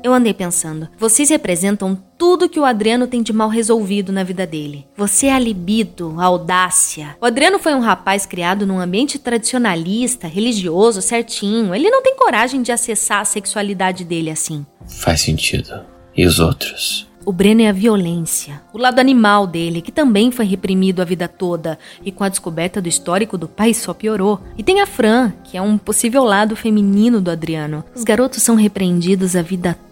Eu 0.03 0.15
andei 0.15 0.33
pensando, 0.33 0.89
vocês 0.99 1.29
representam 1.29 1.99
tudo 2.17 2.49
que 2.49 2.59
o 2.59 2.65
Adriano 2.65 3.07
tem 3.07 3.23
de 3.23 3.33
mal 3.33 3.49
resolvido 3.49 4.11
na 4.11 4.25
vida 4.25 4.47
dele. 4.47 4.87
Você 4.97 5.27
é 5.27 5.35
a 5.35 5.39
libido, 5.39 6.15
a 6.19 6.25
audácia. 6.25 7.17
O 7.21 7.27
Adriano 7.27 7.59
foi 7.59 7.75
um 7.75 7.81
rapaz 7.81 8.25
criado 8.25 8.67
num 8.67 8.81
ambiente 8.81 9.19
tradicionalista, 9.19 10.27
religioso, 10.27 11.03
certinho. 11.03 11.75
Ele 11.75 11.91
não 11.91 12.03
tem 12.03 12.17
coragem 12.17 12.63
de 12.63 12.73
acessar 12.73 13.21
a 13.21 13.25
sexualidade 13.27 14.05
dele 14.05 14.31
assim. 14.31 14.65
Faz 14.87 15.21
sentido. 15.21 15.85
E 16.17 16.25
os 16.25 16.41
outros? 16.41 17.07
O 17.25 17.33
Breno 17.33 17.61
é 17.61 17.69
a 17.69 17.73
violência, 17.73 18.63
o 18.73 18.79
lado 18.79 18.99
animal 18.99 19.47
dele, 19.47 19.83
que 19.83 19.93
também 19.93 20.31
foi 20.31 20.47
reprimido 20.47 21.03
a 21.03 21.05
vida 21.05 21.29
toda 21.29 21.79
e 22.03 22.11
com 22.11 22.25
a 22.25 22.29
descoberta 22.31 22.81
do 22.81 22.89
histórico 22.89 23.37
do 23.37 23.47
pai 23.47 23.75
só 23.75 23.93
piorou. 23.93 24.41
E 24.57 24.63
tem 24.63 24.81
a 24.81 24.87
Fran, 24.87 25.31
que 25.45 25.57
é 25.59 25.63
um 25.63 25.77
possível 25.77 26.25
lado 26.25 26.57
feminino 26.57 27.21
do 27.21 27.31
Adriano. 27.31 27.85
Os 27.95 28.05
garotos 28.05 28.43
são 28.43 28.55
repreendidos 28.55 29.37
a 29.37 29.43
vida 29.43 29.75
toda 29.75 29.89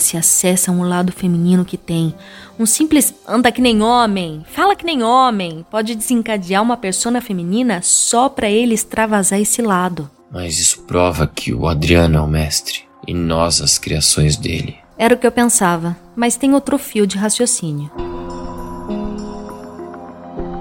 se 0.00 0.16
acessam 0.16 0.80
o 0.80 0.82
lado 0.82 1.12
feminino 1.12 1.64
que 1.64 1.76
tem. 1.76 2.14
Um 2.58 2.66
simples 2.66 3.14
anda 3.26 3.52
que 3.52 3.60
nem 3.60 3.82
homem, 3.82 4.44
fala 4.50 4.74
que 4.74 4.84
nem 4.84 5.02
homem, 5.02 5.64
pode 5.70 5.94
desencadear 5.94 6.62
uma 6.62 6.76
persona 6.76 7.20
feminina 7.20 7.80
só 7.82 8.28
para 8.28 8.48
ele 8.48 8.74
extravasar 8.74 9.40
esse 9.40 9.60
lado. 9.62 10.10
Mas 10.30 10.58
isso 10.58 10.82
prova 10.82 11.26
que 11.26 11.52
o 11.52 11.66
Adriano 11.66 12.18
é 12.18 12.20
o 12.20 12.26
mestre 12.26 12.82
e 13.06 13.14
nós 13.14 13.60
as 13.60 13.78
criações 13.78 14.36
dele. 14.36 14.76
Era 14.98 15.14
o 15.14 15.18
que 15.18 15.26
eu 15.26 15.32
pensava, 15.32 15.96
mas 16.16 16.36
tem 16.36 16.54
outro 16.54 16.76
fio 16.76 17.06
de 17.06 17.16
raciocínio. 17.16 17.90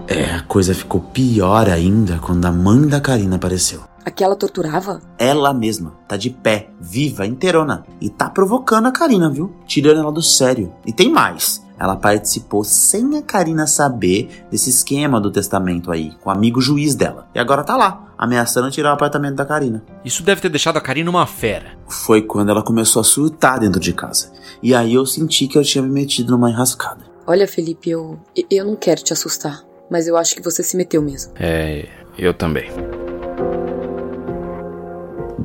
É, 0.08 0.36
a 0.36 0.42
coisa 0.44 0.74
ficou 0.74 1.02
pior 1.02 1.70
ainda 1.70 2.18
quando 2.20 2.46
a 2.46 2.52
mãe 2.52 2.88
da 2.88 3.02
Karina 3.02 3.36
apareceu. 3.36 3.84
Aquela 4.08 4.38
torturava? 4.38 5.02
Ela 5.20 5.54
mesma, 5.54 5.94
tá 6.08 6.16
de 6.16 6.30
pé, 6.30 6.70
viva, 6.80 7.28
inteirona. 7.28 7.84
E 8.00 8.10
tá 8.10 8.30
provocando 8.30 8.86
a 8.86 8.92
Karina, 8.92 9.30
viu? 9.30 9.54
Tirando 9.66 10.00
ela 10.00 10.14
do 10.14 10.22
sério. 10.22 10.74
E 10.86 10.94
tem 10.94 11.12
mais. 11.12 11.62
Ela 11.78 11.98
participou 11.98 12.64
sem 12.64 13.18
a 13.18 13.22
Karina 13.22 13.68
saber 13.68 14.46
desse 14.50 14.70
esquema 14.70 15.20
do 15.20 15.30
testamento 15.30 15.92
aí, 15.92 16.14
com 16.24 16.30
o 16.30 16.32
amigo 16.32 16.62
juiz 16.62 16.96
dela. 16.96 17.28
E 17.36 17.40
agora 17.40 17.66
tá 17.66 17.76
lá, 17.76 18.14
ameaçando 18.18 18.72
tirar 18.72 18.92
o 18.92 18.94
apartamento 18.94 19.36
da 19.36 19.46
Karina. 19.46 19.84
Isso 20.06 20.24
deve 20.24 20.40
ter 20.40 20.48
deixado 20.48 20.78
a 20.78 20.82
Karina 20.82 21.10
uma 21.10 21.28
fera. 21.28 21.78
Foi 21.90 22.22
quando 22.22 22.48
ela 22.48 22.64
começou 22.64 23.02
a 23.02 23.04
surtar 23.04 23.60
dentro 23.60 23.78
de 23.78 23.92
casa. 23.92 24.32
E 24.64 24.74
aí 24.74 24.94
eu 24.94 25.06
senti 25.06 25.50
que 25.50 25.58
eu 25.58 25.64
tinha 25.64 25.82
me 25.82 25.90
metido 25.90 26.32
numa 26.32 26.50
enrascada. 26.50 27.04
Olha, 27.28 27.46
Felipe, 27.46 27.90
eu. 27.90 28.18
Eu 28.50 28.64
não 28.64 28.78
quero 28.78 29.04
te 29.04 29.12
assustar, 29.12 29.66
mas 29.92 30.08
eu 30.08 30.16
acho 30.16 30.34
que 30.34 30.42
você 30.42 30.64
se 30.64 30.78
meteu 30.78 31.02
mesmo. 31.02 31.34
É, 31.36 31.90
eu 32.18 32.34
também. 32.34 32.72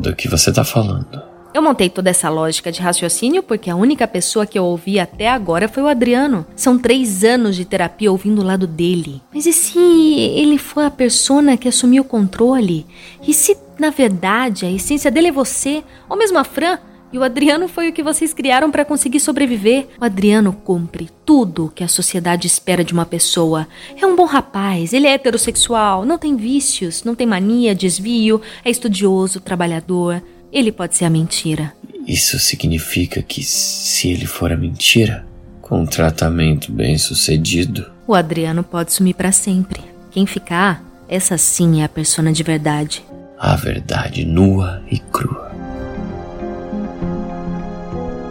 Do 0.02 0.16
que 0.16 0.28
você 0.28 0.52
tá 0.52 0.64
falando? 0.64 1.22
Eu 1.54 1.62
montei 1.62 1.88
toda 1.88 2.10
essa 2.10 2.28
lógica 2.28 2.72
de 2.72 2.80
raciocínio 2.80 3.40
porque 3.40 3.70
a 3.70 3.76
única 3.76 4.08
pessoa 4.08 4.44
que 4.44 4.58
eu 4.58 4.64
ouvi 4.64 4.98
até 4.98 5.28
agora 5.28 5.68
foi 5.68 5.80
o 5.80 5.86
Adriano. 5.86 6.44
São 6.56 6.76
três 6.76 7.22
anos 7.22 7.54
de 7.54 7.64
terapia 7.64 8.10
ouvindo 8.10 8.40
o 8.40 8.44
lado 8.44 8.66
dele. 8.66 9.22
Mas 9.32 9.46
e 9.46 9.52
se 9.52 9.78
ele 9.78 10.58
foi 10.58 10.86
a 10.86 10.90
persona 10.90 11.56
que 11.56 11.68
assumiu 11.68 12.02
o 12.02 12.06
controle? 12.06 12.84
E 13.24 13.32
se, 13.32 13.56
na 13.78 13.90
verdade, 13.90 14.66
a 14.66 14.72
essência 14.72 15.08
dele 15.08 15.28
é 15.28 15.32
você? 15.32 15.84
Ou 16.08 16.16
mesmo 16.16 16.36
a 16.36 16.42
Fran? 16.42 16.80
E 17.12 17.18
o 17.18 17.22
Adriano 17.22 17.68
foi 17.68 17.90
o 17.90 17.92
que 17.92 18.02
vocês 18.02 18.32
criaram 18.32 18.70
para 18.70 18.86
conseguir 18.86 19.20
sobreviver. 19.20 19.86
O 20.00 20.04
Adriano 20.04 20.52
cumpre 20.52 21.10
tudo 21.26 21.66
o 21.66 21.68
que 21.68 21.84
a 21.84 21.88
sociedade 21.88 22.46
espera 22.46 22.82
de 22.82 22.94
uma 22.94 23.04
pessoa. 23.04 23.68
É 24.00 24.06
um 24.06 24.16
bom 24.16 24.24
rapaz, 24.24 24.94
ele 24.94 25.06
é 25.06 25.12
heterossexual, 25.12 26.06
não 26.06 26.16
tem 26.16 26.36
vícios, 26.36 27.04
não 27.04 27.14
tem 27.14 27.26
mania, 27.26 27.74
desvio, 27.74 28.40
é 28.64 28.70
estudioso, 28.70 29.40
trabalhador. 29.40 30.22
Ele 30.50 30.72
pode 30.72 30.96
ser 30.96 31.04
a 31.04 31.10
mentira. 31.10 31.74
Isso 32.06 32.38
significa 32.38 33.20
que 33.20 33.42
se 33.42 34.08
ele 34.08 34.26
for 34.26 34.50
a 34.50 34.56
mentira, 34.56 35.26
com 35.60 35.82
um 35.82 35.86
tratamento 35.86 36.72
bem 36.72 36.96
sucedido, 36.96 37.92
o 38.06 38.14
Adriano 38.14 38.64
pode 38.64 38.92
sumir 38.92 39.14
para 39.14 39.32
sempre. 39.32 39.80
Quem 40.10 40.26
ficar, 40.26 40.82
essa 41.08 41.38
sim 41.38 41.82
é 41.82 41.84
a 41.84 41.88
persona 41.88 42.32
de 42.32 42.42
verdade. 42.42 43.04
A 43.38 43.54
verdade 43.54 44.24
nua 44.24 44.82
e 44.90 44.98
crua. 44.98 45.51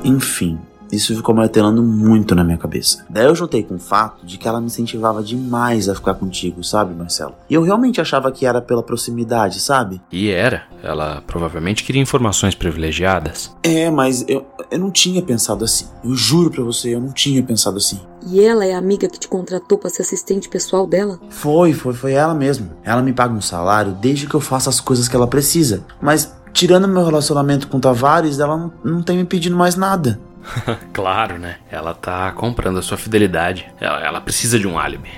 Enfim, 0.03 0.59
Isso 0.91 1.15
ficou 1.15 1.33
martelando 1.33 1.81
muito 1.81 2.35
na 2.35 2.43
minha 2.43 2.57
cabeça. 2.57 3.05
Daí 3.09 3.25
eu 3.25 3.35
juntei 3.35 3.63
com 3.63 3.75
o 3.75 3.79
fato 3.79 4.25
de 4.25 4.37
que 4.37 4.47
ela 4.47 4.59
me 4.59 4.67
incentivava 4.67 5.23
demais 5.23 5.87
a 5.87 5.95
ficar 5.95 6.15
contigo, 6.15 6.63
sabe, 6.63 6.93
Marcelo? 6.93 7.33
E 7.49 7.53
eu 7.53 7.63
realmente 7.63 8.01
achava 8.01 8.31
que 8.31 8.45
era 8.45 8.61
pela 8.61 8.83
proximidade, 8.83 9.61
sabe? 9.61 10.01
E 10.11 10.29
era. 10.29 10.63
Ela 10.83 11.23
provavelmente 11.25 11.83
queria 11.83 12.01
informações 12.01 12.55
privilegiadas. 12.55 13.55
É, 13.63 13.89
mas 13.89 14.25
eu, 14.27 14.45
eu 14.69 14.79
não 14.79 14.91
tinha 14.91 15.21
pensado 15.21 15.63
assim. 15.63 15.85
Eu 16.03 16.13
juro 16.13 16.51
pra 16.51 16.63
você, 16.63 16.93
eu 16.93 16.99
não 16.99 17.13
tinha 17.13 17.41
pensado 17.41 17.77
assim. 17.77 17.99
E 18.27 18.41
ela 18.43 18.65
é 18.65 18.73
a 18.73 18.77
amiga 18.77 19.07
que 19.07 19.19
te 19.19 19.27
contratou 19.27 19.77
para 19.77 19.89
ser 19.89 20.01
assistente 20.01 20.49
pessoal 20.49 20.85
dela? 20.85 21.19
Foi, 21.29 21.73
foi, 21.73 21.93
foi 21.93 22.13
ela 22.13 22.35
mesmo. 22.35 22.69
Ela 22.83 23.01
me 23.01 23.13
paga 23.13 23.33
um 23.33 23.41
salário 23.41 23.93
desde 23.93 24.27
que 24.27 24.35
eu 24.35 24.41
faça 24.41 24.69
as 24.69 24.79
coisas 24.79 25.07
que 25.07 25.15
ela 25.15 25.25
precisa. 25.25 25.83
Mas, 26.01 26.35
tirando 26.53 26.87
meu 26.87 27.05
relacionamento 27.05 27.67
com 27.67 27.79
Tavares, 27.79 28.39
ela 28.39 28.57
não, 28.57 28.73
não 28.83 29.03
tem 29.03 29.17
me 29.17 29.25
pedindo 29.25 29.55
mais 29.55 29.75
nada. 29.75 30.19
claro, 30.93 31.37
né? 31.37 31.57
Ela 31.69 31.93
tá 31.93 32.31
comprando 32.31 32.79
a 32.79 32.81
sua 32.81 32.97
fidelidade. 32.97 33.71
Ela, 33.79 34.05
ela 34.05 34.21
precisa 34.21 34.59
de 34.59 34.67
um 34.67 34.77
álibi. 34.77 35.09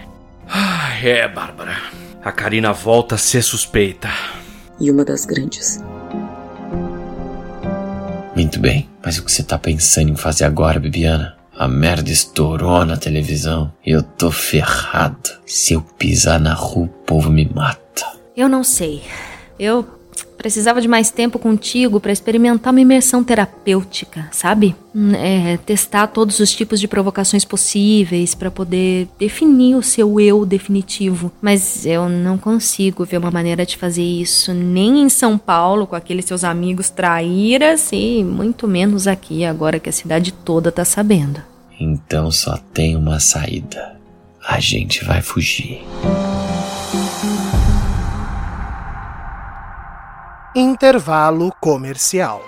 Ah, 0.50 0.94
é, 1.02 1.28
Bárbara. 1.28 1.76
A 2.24 2.32
Karina 2.32 2.72
volta 2.72 3.16
a 3.16 3.18
ser 3.18 3.42
suspeita. 3.42 4.10
E 4.80 4.90
uma 4.90 5.04
das 5.06 5.26
grandes. 5.26 5.84
Muito 8.36 8.60
bem, 8.60 8.90
mas 9.04 9.18
o 9.18 9.24
que 9.24 9.32
você 9.32 9.44
tá 9.44 9.58
pensando 9.58 10.10
em 10.10 10.16
fazer 10.16 10.46
agora, 10.46 10.80
Bibiana? 10.80 11.36
A 11.56 11.68
merda 11.68 12.10
estourou 12.10 12.84
na 12.84 12.98
televisão 12.98 13.72
e 13.86 13.92
eu 13.92 14.02
tô 14.02 14.32
ferrado. 14.32 15.30
Se 15.46 15.74
eu 15.74 15.82
pisar 15.82 16.40
na 16.40 16.54
rua, 16.54 16.86
o 16.86 16.88
povo 16.88 17.30
me 17.30 17.48
mata. 17.54 18.06
Eu 18.36 18.50
não 18.50 18.64
sei. 18.64 19.04
Eu 19.60 19.88
precisava 20.44 20.82
de 20.82 20.90
mais 20.90 21.10
tempo 21.10 21.40
contigo 21.40 22.02
para 22.02 22.12
experimentar 22.12 22.74
uma 22.74 22.82
imersão 22.82 23.24
terapêutica, 23.24 24.28
sabe? 24.30 24.76
É, 25.18 25.56
testar 25.66 26.08
todos 26.08 26.40
os 26.40 26.52
tipos 26.52 26.82
de 26.82 26.88
provocações 26.88 27.46
possíveis 27.46 28.36
para 28.36 28.52
poder 28.52 29.08
definir 29.18 29.76
o 29.76 29.82
seu 29.82 30.20
eu 30.20 30.46
definitivo. 30.46 31.32
Mas 31.42 31.86
eu 31.86 32.10
não 32.10 32.38
consigo 32.38 33.06
ver 33.06 33.18
uma 33.18 33.32
maneira 33.32 33.66
de 33.66 33.78
fazer 33.78 34.04
isso 34.04 34.54
nem 34.54 35.04
em 35.04 35.10
São 35.10 35.38
Paulo 35.38 35.88
com 35.88 35.96
aqueles 35.96 36.26
seus 36.26 36.44
amigos 36.44 36.90
traíras 36.90 37.90
e 37.94 38.22
muito 38.22 38.68
menos 38.68 39.08
aqui 39.08 39.46
agora 39.46 39.80
que 39.80 39.90
a 39.90 39.94
cidade 39.94 40.34
toda 40.34 40.74
tá 40.74 40.84
sabendo. 40.84 41.42
Então 41.80 42.30
só 42.30 42.58
tem 42.74 42.98
uma 42.98 43.20
saída. 43.20 43.96
A 44.46 44.60
gente 44.60 45.06
vai 45.06 45.22
fugir. 45.22 45.82
Intervalo 50.56 51.52
comercial. 51.60 52.40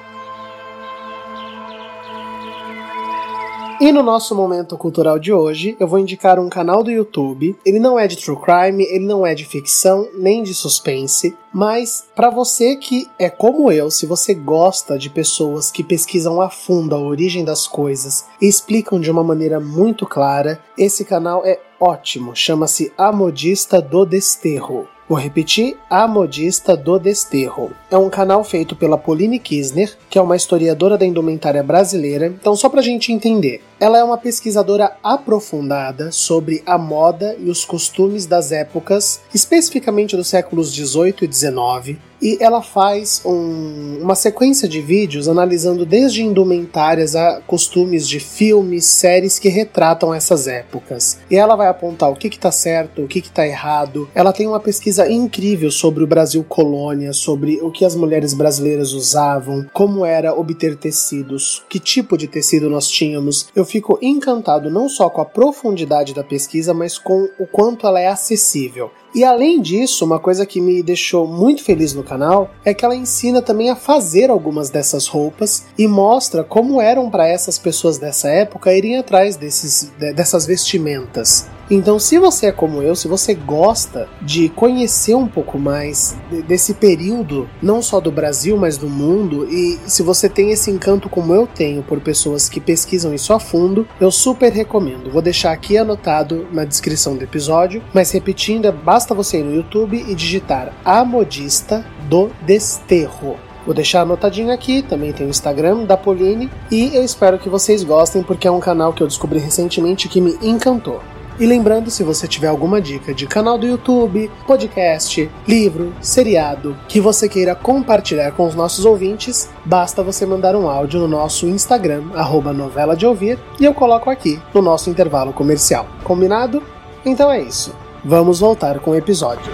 E 3.82 3.92
no 3.92 4.04
nosso 4.04 4.36
momento 4.36 4.78
cultural 4.78 5.18
de 5.18 5.34
hoje, 5.34 5.76
eu 5.80 5.88
vou 5.88 5.98
indicar 5.98 6.40
um 6.40 6.48
canal 6.48 6.84
do 6.84 6.92
YouTube. 6.92 7.58
Ele 7.66 7.80
não 7.80 7.98
é 7.98 8.06
de 8.06 8.16
true 8.16 8.38
crime, 8.40 8.84
ele 8.84 9.08
não 9.08 9.26
é 9.26 9.34
de 9.34 9.44
ficção, 9.44 10.08
nem 10.20 10.44
de 10.44 10.54
suspense, 10.54 11.36
mas 11.52 12.08
para 12.16 12.30
você 12.30 12.76
que 12.76 13.10
é 13.18 13.28
como 13.28 13.72
eu, 13.72 13.90
se 13.90 14.06
você 14.06 14.36
gosta 14.36 15.00
de 15.00 15.10
pessoas 15.10 15.72
que 15.72 15.84
pesquisam 15.84 16.40
a 16.40 16.48
fundo 16.48 16.94
a 16.94 17.00
origem 17.00 17.44
das 17.44 17.68
coisas 17.68 18.28
e 18.40 18.48
explicam 18.48 19.00
de 19.00 19.10
uma 19.10 19.24
maneira 19.24 19.60
muito 19.60 20.06
clara, 20.06 20.62
esse 20.78 21.04
canal 21.04 21.44
é 21.44 21.60
ótimo. 21.80 22.36
Chama-se 22.36 22.94
A 22.96 23.12
Modista 23.12 23.82
do 23.82 24.06
Desterro. 24.06 24.88
Vou 25.08 25.20
repetir, 25.20 25.78
A 25.88 26.08
Modista 26.08 26.76
do 26.76 26.98
Desterro. 26.98 27.72
É 27.92 27.98
um 27.98 28.10
canal 28.10 28.44
feito 28.44 28.76
pela 28.76 28.98
Pauline 28.98 29.38
Kisner, 29.38 29.96
que 30.10 30.18
é 30.18 30.22
uma 30.22 30.36
historiadora 30.36 30.98
da 30.98 31.06
indumentária 31.06 31.62
brasileira. 31.62 32.26
Então, 32.26 32.56
só 32.56 32.68
pra 32.70 32.82
gente 32.82 33.12
entender, 33.12 33.62
ela 33.80 33.98
é 33.98 34.04
uma 34.04 34.18
pesquisadora 34.18 34.96
aprofundada 35.04 36.12
sobre 36.12 36.64
a 36.66 36.78
moda 36.78 37.36
e 37.40 37.50
os 37.50 37.66
costumes 37.66 38.26
das 38.26 38.52
épocas, 38.52 39.22
especificamente 39.34 40.16
dos 40.16 40.28
séculos 40.28 40.74
18 40.74 41.26
e 41.26 41.28
19, 41.28 42.00
e 42.22 42.38
ela 42.42 42.62
faz 42.62 43.22
um, 43.26 44.00
uma 44.02 44.16
sequência 44.16 44.68
de 44.68 44.82
vídeos 44.82 45.28
analisando 45.28 45.86
desde 45.86 46.24
indumentárias 46.24 47.16
a 47.16 47.42
costumes 47.42 48.08
de 48.08 48.20
filmes, 48.20 48.86
séries 48.86 49.38
que 49.38 49.50
retratam 49.50 50.14
essas 50.14 50.48
épocas. 50.48 51.20
E 51.30 51.36
ela 51.36 51.56
vai 51.56 51.68
apontar 51.68 52.10
o 52.10 52.16
que 52.16 52.28
está 52.28 52.52
certo, 52.52 53.04
o 53.04 53.08
que 53.08 53.20
está 53.20 53.46
errado. 53.46 54.10
Ela 54.16 54.34
tem 54.34 54.48
uma 54.48 54.60
pesquisa 54.60 55.10
incrível 55.10 55.70
sobre 55.70 56.04
o 56.04 56.08
Brasil 56.08 56.44
colônia, 56.44 57.14
sobre 57.14 57.60
o 57.62 57.72
que 57.72 57.86
as 57.86 57.96
mulheres 57.96 58.34
brasileiras 58.34 58.94
usavam, 58.94 59.66
como 59.74 60.06
era 60.06 60.34
obter 60.34 60.76
tecidos, 60.76 61.64
que 61.70 61.80
tipo 61.80 62.18
de 62.18 62.28
tecido 62.28 62.70
nós 62.70 62.90
tínhamos. 62.90 63.48
Eu 63.56 63.65
fico 63.66 63.98
encantado 64.02 64.70
não 64.70 64.88
só 64.88 65.10
com 65.10 65.22
a 65.22 65.26
profundidade 65.26 66.14
da 66.14 66.24
pesquisa, 66.24 66.74
mas 66.74 66.98
com 66.98 67.30
o 67.40 67.48
quanto 67.48 67.88
ela 67.88 68.00
é 68.00 68.08
acessível. 68.08 68.92
E 69.16 69.24
além 69.24 69.62
disso, 69.62 70.04
uma 70.04 70.20
coisa 70.20 70.46
que 70.46 70.60
me 70.60 70.84
deixou 70.84 71.26
muito 71.26 71.64
feliz 71.64 71.94
no 71.94 72.04
canal 72.04 72.52
é 72.66 72.74
que 72.74 72.84
ela 72.84 72.94
ensina 72.94 73.42
também 73.42 73.70
a 73.70 73.76
fazer 73.76 74.30
algumas 74.30 74.70
dessas 74.70 75.08
roupas 75.08 75.68
e 75.78 75.88
mostra 75.88 76.44
como 76.44 76.82
eram 76.82 77.10
para 77.10 77.26
essas 77.26 77.58
pessoas 77.58 77.98
dessa 77.98 78.28
época 78.28 78.74
irem 78.74 78.98
atrás 78.98 79.38
desses, 79.38 79.90
dessas 79.98 80.46
vestimentas. 80.46 81.48
Então, 81.70 81.98
se 81.98 82.20
você 82.20 82.48
é 82.48 82.52
como 82.52 82.82
eu, 82.84 82.96
se 82.96 83.08
você 83.08 83.34
gosta 83.34 84.08
de 84.22 84.50
conhecer 84.50 85.16
um 85.16 85.28
pouco 85.28 85.58
mais 85.58 86.16
desse 86.48 86.76
período, 86.76 87.50
não 87.62 87.82
só 87.82 88.00
do 88.00 88.12
Brasil, 88.12 88.56
mas 88.56 88.78
do 88.78 88.88
mundo, 88.88 89.48
e 89.50 89.80
se 89.88 90.04
você 90.04 90.30
tem 90.30 90.52
esse 90.52 90.70
encanto 90.70 91.10
como 91.10 91.34
eu 91.34 91.48
tenho 91.48 91.82
por 91.82 92.00
pessoas 92.00 92.48
que 92.48 92.60
pesquisam 92.60 93.16
isso 93.16 93.34
a 93.34 93.40
fundo, 93.40 93.88
eu 94.00 94.12
super 94.12 94.52
recomendo. 94.52 95.12
Vou 95.12 95.24
deixar 95.24 95.54
aqui 95.54 95.76
anotado 95.76 96.48
na 96.52 96.66
descrição 96.66 97.18
do 97.18 97.24
episódio, 97.24 97.82
mas 97.94 98.12
repetindo, 98.12 98.68
basta 99.06 99.14
você 99.14 99.40
ir 99.40 99.44
no 99.44 99.54
YouTube 99.54 100.04
e 100.08 100.16
digitar 100.16 100.74
A 100.84 101.06
Modista 101.06 101.86
do 102.10 102.32
Desterro. 102.42 103.38
Vou 103.64 103.74
deixar 103.74 104.02
anotadinho 104.02 104.52
aqui, 104.52 104.82
também 104.82 105.14
tem 105.14 105.28
o 105.28 105.30
Instagram 105.30 105.86
da 105.86 105.96
Pauline 105.96 106.50
e 106.72 106.96
eu 106.96 107.04
espero 107.04 107.38
que 107.38 107.48
vocês 107.48 107.84
gostem 107.84 108.24
porque 108.24 108.48
é 108.48 108.52
um 108.52 108.60
canal 108.60 108.94
que 108.94 109.04
eu 109.04 109.08
descobri 109.08 109.38
recentemente 109.38 110.10
que 110.10 110.20
me 110.20 110.36
encantou. 110.42 111.02
E 111.40 111.46
lembrando, 111.46 111.92
se 111.92 112.02
você 112.02 112.28
tiver 112.28 112.48
alguma 112.48 112.82
dica 112.82 113.14
de 113.14 113.28
canal 113.28 113.60
do 113.60 113.68
YouTube, 113.68 114.32
podcast, 114.48 115.30
livro, 115.48 115.94
seriado 116.02 116.76
que 116.88 117.00
você 117.00 117.30
queira 117.30 117.54
compartilhar 117.54 118.32
com 118.32 118.48
os 118.48 118.56
nossos 118.56 118.86
ouvintes, 118.86 119.50
basta 119.64 120.02
você 120.02 120.26
mandar 120.26 120.56
um 120.56 120.68
áudio 120.68 121.00
no 121.00 121.08
nosso 121.08 121.46
Instagram, 121.46 122.06
arroba 122.16 122.52
novela 122.52 122.96
de 122.96 123.06
ouvir, 123.06 123.38
e 123.60 123.66
eu 123.66 123.74
coloco 123.74 124.10
aqui 124.10 124.42
no 124.52 124.64
nosso 124.64 124.90
intervalo 124.90 125.32
comercial. 125.32 125.86
Combinado? 126.04 126.64
Então 127.06 127.32
é 127.32 127.42
isso. 127.42 127.85
Vamos 128.08 128.40
voltar 128.40 128.80
com 128.82 128.92
o 128.92 128.96
episódio. 128.96 129.52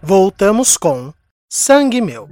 Voltamos 0.00 0.76
com 0.76 1.12
Sangue 1.50 2.00
Meu. 2.00 2.28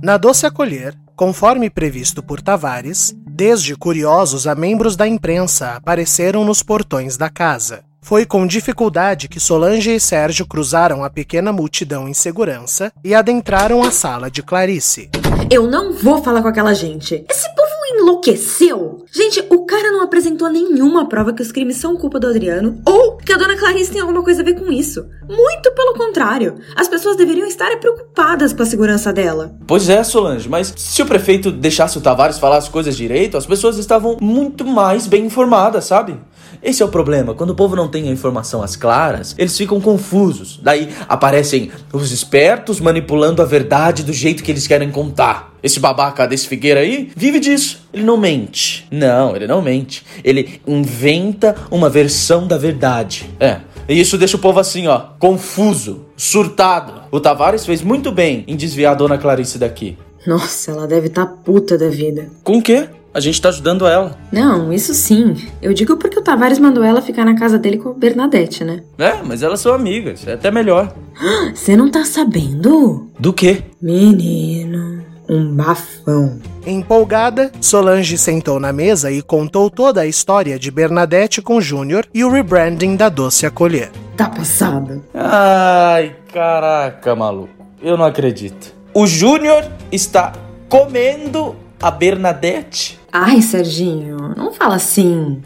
Na 0.00 0.16
Doce 0.16 0.46
Acolher, 0.46 0.94
conforme 1.16 1.68
previsto 1.68 2.22
por 2.22 2.40
Tavares, 2.40 3.12
desde 3.28 3.74
curiosos 3.74 4.46
a 4.46 4.54
membros 4.54 4.94
da 4.94 5.08
imprensa 5.08 5.72
apareceram 5.72 6.44
nos 6.44 6.62
portões 6.62 7.16
da 7.16 7.28
casa. 7.28 7.82
Foi 8.00 8.24
com 8.24 8.46
dificuldade 8.46 9.26
que 9.26 9.40
Solange 9.40 9.90
e 9.90 9.98
Sérgio 9.98 10.46
cruzaram 10.46 11.02
a 11.02 11.10
pequena 11.10 11.52
multidão 11.52 12.08
em 12.08 12.14
segurança 12.14 12.92
e 13.02 13.16
adentraram 13.16 13.82
a 13.82 13.90
sala 13.90 14.30
de 14.30 14.44
Clarice. 14.44 15.10
Eu 15.54 15.68
não 15.68 15.92
vou 15.92 16.20
falar 16.20 16.42
com 16.42 16.48
aquela 16.48 16.74
gente. 16.74 17.24
Esse 17.30 17.48
povo 17.54 17.70
enlouqueceu? 17.96 19.04
Gente, 19.12 19.46
o 19.48 19.64
cara 19.64 19.92
não 19.92 20.02
apresentou 20.02 20.50
nenhuma 20.50 21.08
prova 21.08 21.32
que 21.32 21.42
os 21.42 21.52
crimes 21.52 21.76
são 21.76 21.96
culpa 21.96 22.18
do 22.18 22.26
Adriano 22.26 22.82
ou 22.84 23.16
que 23.18 23.32
a 23.32 23.36
dona 23.36 23.56
Clarice 23.56 23.92
tem 23.92 24.00
alguma 24.00 24.24
coisa 24.24 24.42
a 24.42 24.44
ver 24.44 24.58
com 24.58 24.72
isso. 24.72 25.06
Muito 25.28 25.70
pelo 25.70 25.94
contrário. 25.94 26.56
As 26.74 26.88
pessoas 26.88 27.16
deveriam 27.16 27.46
estar 27.46 27.70
preocupadas 27.78 28.52
com 28.52 28.64
a 28.64 28.66
segurança 28.66 29.12
dela. 29.12 29.54
Pois 29.64 29.88
é, 29.88 30.02
Solange, 30.02 30.48
mas 30.48 30.74
se 30.76 31.00
o 31.02 31.06
prefeito 31.06 31.52
deixasse 31.52 31.96
o 31.98 32.00
Tavares 32.00 32.40
falar 32.40 32.56
as 32.56 32.68
coisas 32.68 32.96
direito, 32.96 33.36
as 33.36 33.46
pessoas 33.46 33.78
estavam 33.78 34.16
muito 34.20 34.64
mais 34.64 35.06
bem 35.06 35.24
informadas, 35.24 35.84
sabe? 35.84 36.18
Esse 36.62 36.82
é 36.82 36.86
o 36.86 36.88
problema. 36.88 37.34
Quando 37.34 37.50
o 37.50 37.54
povo 37.54 37.76
não 37.76 37.88
tem 37.88 38.08
a 38.08 38.12
informação 38.12 38.62
às 38.62 38.76
claras, 38.76 39.34
eles 39.36 39.56
ficam 39.56 39.80
confusos. 39.80 40.58
Daí 40.62 40.88
aparecem 41.08 41.70
os 41.92 42.10
espertos 42.10 42.80
manipulando 42.80 43.42
a 43.42 43.44
verdade 43.44 44.02
do 44.02 44.12
jeito 44.12 44.42
que 44.42 44.50
eles 44.50 44.66
querem 44.66 44.90
contar. 44.90 45.54
Esse 45.62 45.80
babaca 45.80 46.26
desse 46.26 46.46
Figueira 46.46 46.80
aí 46.80 47.10
vive 47.16 47.40
disso. 47.40 47.86
Ele 47.92 48.02
não 48.02 48.16
mente. 48.16 48.86
Não, 48.90 49.34
ele 49.34 49.46
não 49.46 49.62
mente. 49.62 50.04
Ele 50.22 50.60
inventa 50.66 51.54
uma 51.70 51.88
versão 51.88 52.46
da 52.46 52.58
verdade. 52.58 53.30
É. 53.40 53.60
E 53.88 54.00
isso 54.00 54.16
deixa 54.16 54.36
o 54.36 54.40
povo 54.40 54.58
assim, 54.60 54.86
ó, 54.86 54.98
confuso, 55.18 56.06
surtado. 56.16 57.02
O 57.10 57.20
Tavares 57.20 57.66
fez 57.66 57.82
muito 57.82 58.10
bem 58.10 58.44
em 58.46 58.56
desviar 58.56 58.92
a 58.92 58.94
dona 58.94 59.18
Clarice 59.18 59.58
daqui. 59.58 59.98
Nossa, 60.26 60.70
ela 60.70 60.86
deve 60.86 61.08
estar 61.08 61.26
tá 61.26 61.32
puta 61.44 61.76
da 61.76 61.88
vida. 61.88 62.30
Com 62.42 62.58
o 62.58 62.62
quê? 62.62 62.88
A 63.14 63.20
gente 63.20 63.40
tá 63.40 63.48
ajudando 63.48 63.86
ela. 63.86 64.18
Não, 64.32 64.72
isso 64.72 64.92
sim. 64.92 65.36
Eu 65.62 65.72
digo 65.72 65.96
porque 65.96 66.18
o 66.18 66.22
Tavares 66.22 66.58
mandou 66.58 66.82
ela 66.82 67.00
ficar 67.00 67.24
na 67.24 67.36
casa 67.38 67.56
dele 67.56 67.78
com 67.78 67.90
a 67.90 67.94
Bernadette, 67.94 68.64
né? 68.64 68.82
É, 68.98 69.22
mas 69.22 69.40
elas 69.40 69.60
são 69.60 69.72
amigas. 69.72 70.26
É 70.26 70.32
até 70.32 70.50
melhor. 70.50 70.92
Você 71.54 71.76
não 71.76 71.88
tá 71.88 72.04
sabendo? 72.04 73.08
Do 73.16 73.32
quê? 73.32 73.62
Menino, 73.80 75.04
um 75.28 75.54
bafão. 75.54 76.40
Empolgada, 76.66 77.52
Solange 77.60 78.18
sentou 78.18 78.58
na 78.58 78.72
mesa 78.72 79.12
e 79.12 79.22
contou 79.22 79.70
toda 79.70 80.00
a 80.00 80.06
história 80.06 80.58
de 80.58 80.72
Bernadette 80.72 81.40
com 81.40 81.60
Júnior 81.60 82.04
e 82.12 82.24
o 82.24 82.30
rebranding 82.30 82.96
da 82.96 83.08
Doce 83.08 83.46
Acolher. 83.46 83.92
Tá 84.16 84.28
passada. 84.28 85.00
Ai, 85.14 86.16
caraca, 86.32 87.14
maluco. 87.14 87.50
Eu 87.80 87.96
não 87.96 88.04
acredito. 88.06 88.74
O 88.92 89.06
Júnior 89.06 89.64
está 89.92 90.32
comendo 90.68 91.54
a 91.80 91.90
Bernadette? 91.90 92.98
Ai, 93.16 93.40
Serginho, 93.42 94.34
não 94.36 94.52
fala 94.52 94.74
assim. 94.74 95.40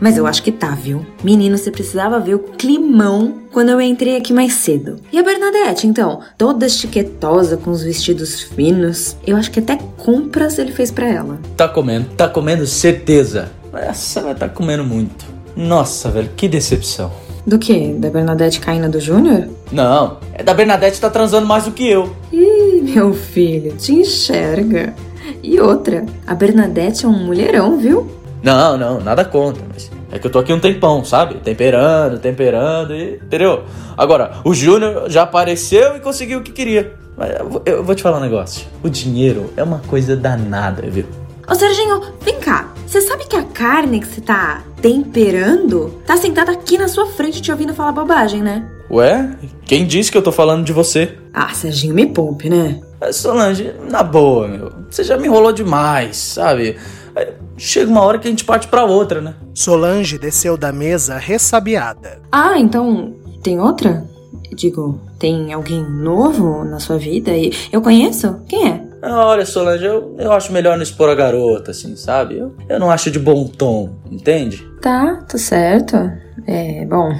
Mas 0.00 0.18
eu 0.18 0.26
acho 0.26 0.42
que 0.42 0.50
tá, 0.50 0.70
viu? 0.70 1.06
Menino, 1.22 1.56
você 1.56 1.70
precisava 1.70 2.18
ver 2.18 2.34
o 2.34 2.40
climão 2.40 3.42
quando 3.52 3.68
eu 3.68 3.80
entrei 3.80 4.16
aqui 4.16 4.32
mais 4.32 4.54
cedo. 4.54 4.96
E 5.12 5.20
a 5.20 5.22
Bernadette, 5.22 5.86
então? 5.86 6.18
Toda 6.36 6.68
chiquetosa, 6.68 7.56
com 7.56 7.70
os 7.70 7.84
vestidos 7.84 8.40
finos. 8.40 9.16
Eu 9.24 9.36
acho 9.36 9.52
que 9.52 9.60
até 9.60 9.78
compras 9.96 10.58
ele 10.58 10.72
fez 10.72 10.90
para 10.90 11.06
ela. 11.06 11.38
Tá 11.56 11.68
comendo, 11.68 12.08
tá 12.16 12.28
comendo, 12.28 12.66
certeza. 12.66 13.52
Essa 13.72 14.20
vai 14.20 14.34
tá 14.34 14.48
comendo 14.48 14.82
muito. 14.82 15.24
Nossa, 15.54 16.10
velho, 16.10 16.30
que 16.36 16.48
decepção. 16.48 17.12
Do 17.46 17.56
que? 17.56 17.92
Da 17.92 18.10
Bernadette 18.10 18.58
caindo 18.58 18.90
do 18.90 18.98
Júnior? 18.98 19.46
Não, 19.70 20.18
é 20.34 20.42
da 20.42 20.54
Bernadette 20.54 21.00
tá 21.00 21.08
transando 21.08 21.46
mais 21.46 21.66
do 21.66 21.70
que 21.70 21.86
eu. 21.86 22.16
Ih, 22.32 22.82
meu 22.82 23.14
filho, 23.14 23.76
te 23.76 23.92
enxerga. 23.92 24.92
E 25.42 25.60
outra, 25.60 26.04
a 26.26 26.34
Bernadette 26.34 27.04
é 27.04 27.08
um 27.08 27.12
mulherão, 27.12 27.78
viu? 27.78 28.10
Não, 28.42 28.76
não, 28.76 29.00
nada 29.00 29.24
contra, 29.24 29.62
mas 29.72 29.90
é 30.10 30.18
que 30.18 30.26
eu 30.26 30.30
tô 30.30 30.38
aqui 30.38 30.52
um 30.52 30.60
tempão, 30.60 31.04
sabe? 31.04 31.36
Temperando, 31.36 32.18
temperando 32.18 32.94
e. 32.94 33.14
Entendeu? 33.14 33.64
Agora, 33.96 34.32
o 34.44 34.52
Júnior 34.52 35.08
já 35.08 35.22
apareceu 35.22 35.96
e 35.96 36.00
conseguiu 36.00 36.40
o 36.40 36.42
que 36.42 36.52
queria. 36.52 36.94
Mas 37.16 37.30
eu 37.64 37.82
vou 37.82 37.94
te 37.94 38.02
falar 38.02 38.18
um 38.18 38.20
negócio. 38.20 38.66
O 38.82 38.90
dinheiro 38.90 39.52
é 39.56 39.62
uma 39.62 39.78
coisa 39.80 40.14
danada, 40.14 40.82
viu? 40.82 41.06
Ô 41.48 41.54
Serginho, 41.54 42.00
vem 42.20 42.38
cá. 42.38 42.72
Você 42.86 43.00
sabe 43.00 43.24
que 43.26 43.36
a 43.36 43.42
carne 43.42 44.00
que 44.00 44.06
você 44.06 44.20
tá 44.20 44.62
temperando 44.82 46.00
tá 46.06 46.16
sentada 46.16 46.52
aqui 46.52 46.76
na 46.76 46.88
sua 46.88 47.06
frente 47.06 47.40
te 47.40 47.50
ouvindo 47.50 47.72
falar 47.72 47.92
bobagem, 47.92 48.42
né? 48.42 48.66
Ué? 48.92 49.30
Quem 49.64 49.86
disse 49.86 50.12
que 50.12 50.18
eu 50.18 50.22
tô 50.22 50.30
falando 50.30 50.64
de 50.64 50.72
você? 50.72 51.16
Ah, 51.32 51.54
Serginho, 51.54 51.94
me 51.94 52.06
poupe, 52.06 52.50
né? 52.50 52.78
Solange, 53.10 53.72
na 53.90 54.02
boa, 54.02 54.46
meu. 54.46 54.72
Você 54.90 55.02
já 55.02 55.16
me 55.16 55.26
enrolou 55.26 55.50
demais, 55.50 56.16
sabe? 56.16 56.76
Chega 57.56 57.90
uma 57.90 58.02
hora 58.02 58.18
que 58.18 58.28
a 58.28 58.30
gente 58.30 58.44
parte 58.44 58.68
pra 58.68 58.84
outra, 58.84 59.20
né? 59.22 59.34
Solange 59.54 60.18
desceu 60.18 60.58
da 60.58 60.72
mesa 60.72 61.16
ressabiada. 61.16 62.20
Ah, 62.30 62.58
então 62.58 63.14
tem 63.42 63.58
outra? 63.58 64.04
Digo, 64.54 65.00
tem 65.18 65.52
alguém 65.54 65.82
novo 65.82 66.62
na 66.64 66.78
sua 66.78 66.98
vida 66.98 67.34
e 67.34 67.50
eu 67.72 67.80
conheço? 67.80 68.42
Quem 68.46 68.68
é? 68.68 68.84
Ah, 69.00 69.26
olha, 69.26 69.46
Solange, 69.46 69.84
eu, 69.84 70.14
eu 70.18 70.32
acho 70.32 70.52
melhor 70.52 70.76
não 70.76 70.82
expor 70.82 71.08
a 71.08 71.14
garota, 71.14 71.70
assim, 71.70 71.96
sabe? 71.96 72.36
Eu, 72.36 72.54
eu 72.68 72.78
não 72.78 72.90
acho 72.90 73.10
de 73.10 73.18
bom 73.18 73.46
tom, 73.46 73.90
entende? 74.10 74.66
Tá, 74.82 75.16
tá 75.26 75.38
certo. 75.38 75.96
É, 76.46 76.84
bom, 76.84 77.10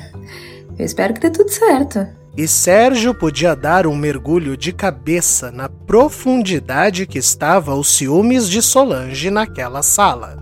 eu 0.83 0.87
espero 0.87 1.15
que 1.15 1.21
dê 1.21 1.31
tudo 1.31 1.49
certo. 1.51 2.07
E 2.37 2.49
Sérgio 2.49 3.15
podia 3.15 3.55
dar 3.55 3.87
um 3.87 3.95
mergulho 3.95 4.57
de 4.57 4.73
cabeça 4.73 5.51
na 5.51 5.69
profundidade 5.69 7.07
que 7.07 7.19
estava 7.19 7.75
os 7.75 7.89
ciúmes 7.89 8.49
de 8.49 8.63
Solange 8.63 9.31
naquela 9.31 9.83
sala. 9.83 10.37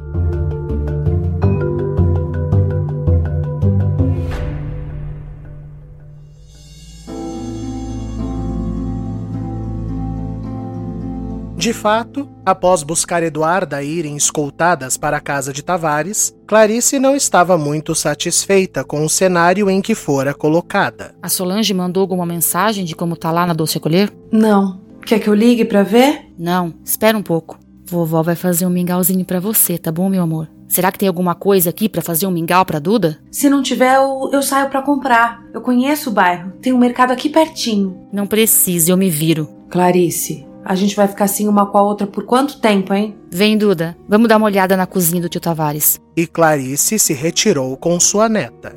De 11.60 11.74
fato, 11.74 12.26
após 12.42 12.82
buscar 12.82 13.22
Eduarda 13.22 13.82
e 13.82 13.98
irem 13.98 14.16
escoltadas 14.16 14.96
para 14.96 15.18
a 15.18 15.20
casa 15.20 15.52
de 15.52 15.62
Tavares, 15.62 16.34
Clarice 16.46 16.98
não 16.98 17.14
estava 17.14 17.58
muito 17.58 17.94
satisfeita 17.94 18.82
com 18.82 19.04
o 19.04 19.10
cenário 19.10 19.68
em 19.68 19.82
que 19.82 19.94
fora 19.94 20.32
colocada. 20.32 21.14
A 21.22 21.28
Solange 21.28 21.74
mandou 21.74 22.00
alguma 22.00 22.24
mensagem 22.24 22.86
de 22.86 22.96
como 22.96 23.14
tá 23.14 23.30
lá 23.30 23.44
na 23.46 23.52
Doce 23.52 23.76
Acolher? 23.76 24.10
Não. 24.32 24.80
Quer 25.04 25.18
que 25.18 25.28
eu 25.28 25.34
ligue 25.34 25.66
para 25.66 25.82
ver? 25.82 26.30
Não, 26.38 26.72
espera 26.82 27.18
um 27.18 27.22
pouco. 27.22 27.58
Vovó 27.84 28.22
vai 28.22 28.36
fazer 28.36 28.64
um 28.64 28.70
mingauzinho 28.70 29.26
para 29.26 29.38
você, 29.38 29.76
tá 29.76 29.92
bom, 29.92 30.08
meu 30.08 30.22
amor? 30.22 30.48
Será 30.66 30.90
que 30.90 30.98
tem 30.98 31.08
alguma 31.08 31.34
coisa 31.34 31.68
aqui 31.68 31.90
para 31.90 32.00
fazer 32.00 32.26
um 32.26 32.30
mingau 32.30 32.64
pra 32.64 32.78
Duda? 32.78 33.18
Se 33.30 33.50
não 33.50 33.62
tiver, 33.62 33.96
eu, 33.96 34.30
eu 34.32 34.40
saio 34.40 34.70
para 34.70 34.80
comprar. 34.80 35.44
Eu 35.52 35.60
conheço 35.60 36.08
o 36.08 36.12
bairro. 36.14 36.52
Tem 36.62 36.72
um 36.72 36.78
mercado 36.78 37.10
aqui 37.10 37.28
pertinho. 37.28 38.08
Não 38.10 38.26
precisa, 38.26 38.90
eu 38.92 38.96
me 38.96 39.10
viro. 39.10 39.46
Clarice, 39.68 40.46
a 40.64 40.74
gente 40.74 40.94
vai 40.94 41.08
ficar 41.08 41.24
assim 41.24 41.48
uma 41.48 41.66
com 41.66 41.78
a 41.78 41.82
outra 41.82 42.06
por 42.06 42.24
quanto 42.24 42.60
tempo, 42.60 42.92
hein? 42.92 43.16
Vem, 43.30 43.56
Duda. 43.56 43.96
Vamos 44.08 44.28
dar 44.28 44.36
uma 44.36 44.46
olhada 44.46 44.76
na 44.76 44.86
cozinha 44.86 45.22
do 45.22 45.28
tio 45.28 45.40
Tavares. 45.40 46.00
E 46.16 46.26
Clarice 46.26 46.98
se 46.98 47.12
retirou 47.12 47.76
com 47.76 47.98
sua 47.98 48.28
neta. 48.28 48.74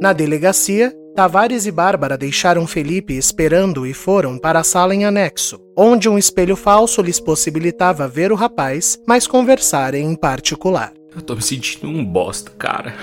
Na 0.00 0.12
delegacia, 0.12 0.92
Tavares 1.14 1.64
e 1.66 1.70
Bárbara 1.70 2.18
deixaram 2.18 2.66
Felipe 2.66 3.16
esperando 3.16 3.86
e 3.86 3.94
foram 3.94 4.36
para 4.36 4.60
a 4.60 4.64
sala 4.64 4.94
em 4.94 5.04
anexo, 5.04 5.60
onde 5.76 6.08
um 6.08 6.18
espelho 6.18 6.56
falso 6.56 7.00
lhes 7.00 7.20
possibilitava 7.20 8.08
ver 8.08 8.32
o 8.32 8.34
rapaz, 8.34 8.98
mas 9.06 9.26
conversarem 9.26 10.04
em 10.10 10.16
particular. 10.16 10.92
Eu 11.14 11.22
tô 11.22 11.34
me 11.34 11.42
sentindo 11.42 11.88
um 11.88 12.04
bosta, 12.04 12.50
cara. 12.58 12.94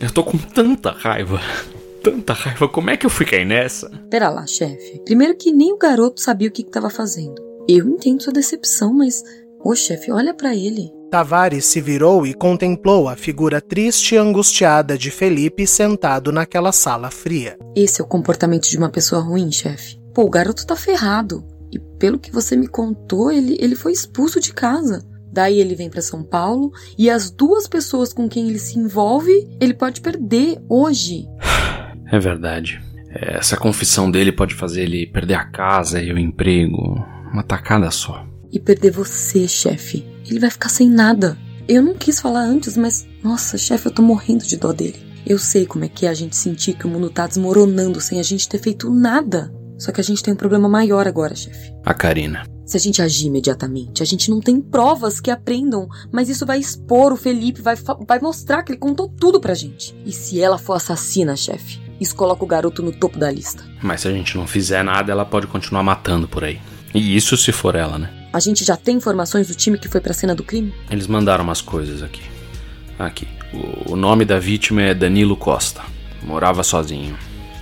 Eu 0.00 0.10
tô 0.12 0.22
com 0.22 0.38
tanta 0.38 0.90
raiva. 0.92 1.40
Tanta 2.02 2.32
raiva. 2.32 2.68
Como 2.68 2.90
é 2.90 2.96
que 2.96 3.04
eu 3.04 3.10
fiquei 3.10 3.44
nessa? 3.44 3.90
Pera 4.10 4.28
lá, 4.28 4.46
chefe. 4.46 5.00
Primeiro 5.04 5.36
que 5.36 5.52
nem 5.52 5.72
o 5.72 5.78
garoto 5.78 6.20
sabia 6.20 6.48
o 6.48 6.52
que 6.52 6.62
estava 6.62 6.88
fazendo. 6.88 7.42
Eu 7.68 7.88
entendo 7.88 8.22
sua 8.22 8.32
decepção, 8.32 8.92
mas. 8.92 9.22
Ô, 9.60 9.74
chefe, 9.74 10.12
olha 10.12 10.32
para 10.32 10.54
ele. 10.54 10.92
Tavares 11.10 11.64
se 11.64 11.80
virou 11.80 12.26
e 12.26 12.34
contemplou 12.34 13.08
a 13.08 13.16
figura 13.16 13.60
triste 13.60 14.14
e 14.14 14.18
angustiada 14.18 14.96
de 14.96 15.10
Felipe 15.10 15.66
sentado 15.66 16.30
naquela 16.30 16.70
sala 16.70 17.10
fria. 17.10 17.58
Esse 17.74 18.00
é 18.00 18.04
o 18.04 18.08
comportamento 18.08 18.68
de 18.68 18.76
uma 18.76 18.90
pessoa 18.90 19.20
ruim, 19.20 19.50
chefe. 19.50 19.98
Pô, 20.14 20.22
o 20.22 20.30
garoto 20.30 20.66
tá 20.66 20.76
ferrado. 20.76 21.44
E 21.72 21.78
pelo 21.98 22.18
que 22.18 22.30
você 22.30 22.56
me 22.56 22.68
contou, 22.68 23.32
ele, 23.32 23.56
ele 23.58 23.74
foi 23.74 23.92
expulso 23.92 24.38
de 24.38 24.52
casa. 24.52 25.02
Daí 25.32 25.60
ele 25.60 25.74
vem 25.74 25.90
para 25.90 26.02
São 26.02 26.22
Paulo 26.22 26.72
e 26.96 27.10
as 27.10 27.30
duas 27.30 27.66
pessoas 27.66 28.12
com 28.12 28.28
quem 28.28 28.48
ele 28.48 28.58
se 28.58 28.78
envolve, 28.78 29.48
ele 29.60 29.74
pode 29.74 30.00
perder 30.00 30.58
hoje. 30.68 31.26
É 32.10 32.18
verdade. 32.18 32.80
Essa 33.10 33.54
confissão 33.54 34.10
dele 34.10 34.32
pode 34.32 34.54
fazer 34.54 34.84
ele 34.84 35.06
perder 35.06 35.34
a 35.34 35.44
casa 35.44 36.00
e 36.00 36.10
o 36.10 36.18
emprego. 36.18 37.04
Uma 37.30 37.42
tacada 37.42 37.90
só. 37.90 38.26
E 38.50 38.58
perder 38.58 38.92
você, 38.92 39.46
chefe. 39.46 40.06
Ele 40.26 40.40
vai 40.40 40.50
ficar 40.50 40.70
sem 40.70 40.88
nada. 40.88 41.36
Eu 41.68 41.82
não 41.82 41.94
quis 41.94 42.18
falar 42.18 42.44
antes, 42.44 42.78
mas. 42.78 43.06
Nossa, 43.22 43.58
chefe, 43.58 43.86
eu 43.86 43.92
tô 43.92 44.00
morrendo 44.00 44.46
de 44.46 44.56
dó 44.56 44.72
dele. 44.72 45.06
Eu 45.26 45.38
sei 45.38 45.66
como 45.66 45.84
é 45.84 45.88
que 45.88 46.06
é 46.06 46.08
a 46.08 46.14
gente 46.14 46.34
sentir 46.34 46.72
que 46.72 46.86
o 46.86 46.88
mundo 46.88 47.10
tá 47.10 47.26
desmoronando 47.26 48.00
sem 48.00 48.18
a 48.18 48.22
gente 48.22 48.48
ter 48.48 48.58
feito 48.58 48.90
nada. 48.90 49.52
Só 49.78 49.92
que 49.92 50.00
a 50.00 50.04
gente 50.04 50.22
tem 50.22 50.34
um 50.34 50.36
problema 50.36 50.68
maior 50.68 51.06
agora, 51.06 51.34
chefe. 51.34 51.72
A 51.84 51.94
Karina. 51.94 52.44
Se 52.66 52.76
a 52.76 52.80
gente 52.80 53.00
agir 53.00 53.28
imediatamente, 53.28 54.02
a 54.02 54.06
gente 54.06 54.28
não 54.30 54.40
tem 54.40 54.60
provas 54.60 55.20
que 55.20 55.30
aprendam, 55.30 55.88
mas 56.12 56.28
isso 56.28 56.44
vai 56.44 56.58
expor 56.58 57.12
o 57.12 57.16
Felipe, 57.16 57.62
vai, 57.62 57.76
vai 58.06 58.18
mostrar 58.20 58.62
que 58.62 58.72
ele 58.72 58.78
contou 58.78 59.08
tudo 59.08 59.40
pra 59.40 59.54
gente. 59.54 59.96
E 60.04 60.12
se 60.12 60.38
ela 60.38 60.58
for 60.58 60.74
assassina, 60.74 61.34
chefe, 61.34 61.80
isso 61.98 62.14
coloca 62.14 62.44
o 62.44 62.46
garoto 62.46 62.82
no 62.82 62.92
topo 62.92 63.18
da 63.18 63.30
lista. 63.30 63.64
Mas 63.82 64.02
se 64.02 64.08
a 64.08 64.12
gente 64.12 64.36
não 64.36 64.46
fizer 64.46 64.82
nada, 64.82 65.10
ela 65.10 65.24
pode 65.24 65.46
continuar 65.46 65.82
matando 65.82 66.28
por 66.28 66.44
aí. 66.44 66.60
E 66.94 67.16
isso 67.16 67.36
se 67.36 67.52
for 67.52 67.74
ela, 67.74 67.98
né? 67.98 68.10
A 68.32 68.40
gente 68.40 68.64
já 68.64 68.76
tem 68.76 68.96
informações 68.96 69.48
do 69.48 69.54
time 69.54 69.78
que 69.78 69.88
foi 69.88 70.00
pra 70.00 70.12
cena 70.12 70.34
do 70.34 70.44
crime? 70.44 70.74
Eles 70.90 71.06
mandaram 71.06 71.44
umas 71.44 71.62
coisas 71.62 72.02
aqui. 72.02 72.22
Aqui. 72.98 73.26
O, 73.52 73.92
o 73.92 73.96
nome 73.96 74.24
da 74.24 74.38
vítima 74.38 74.82
é 74.82 74.92
Danilo 74.92 75.36
Costa. 75.36 75.82
Morava 76.22 76.62
sozinho. 76.62 77.16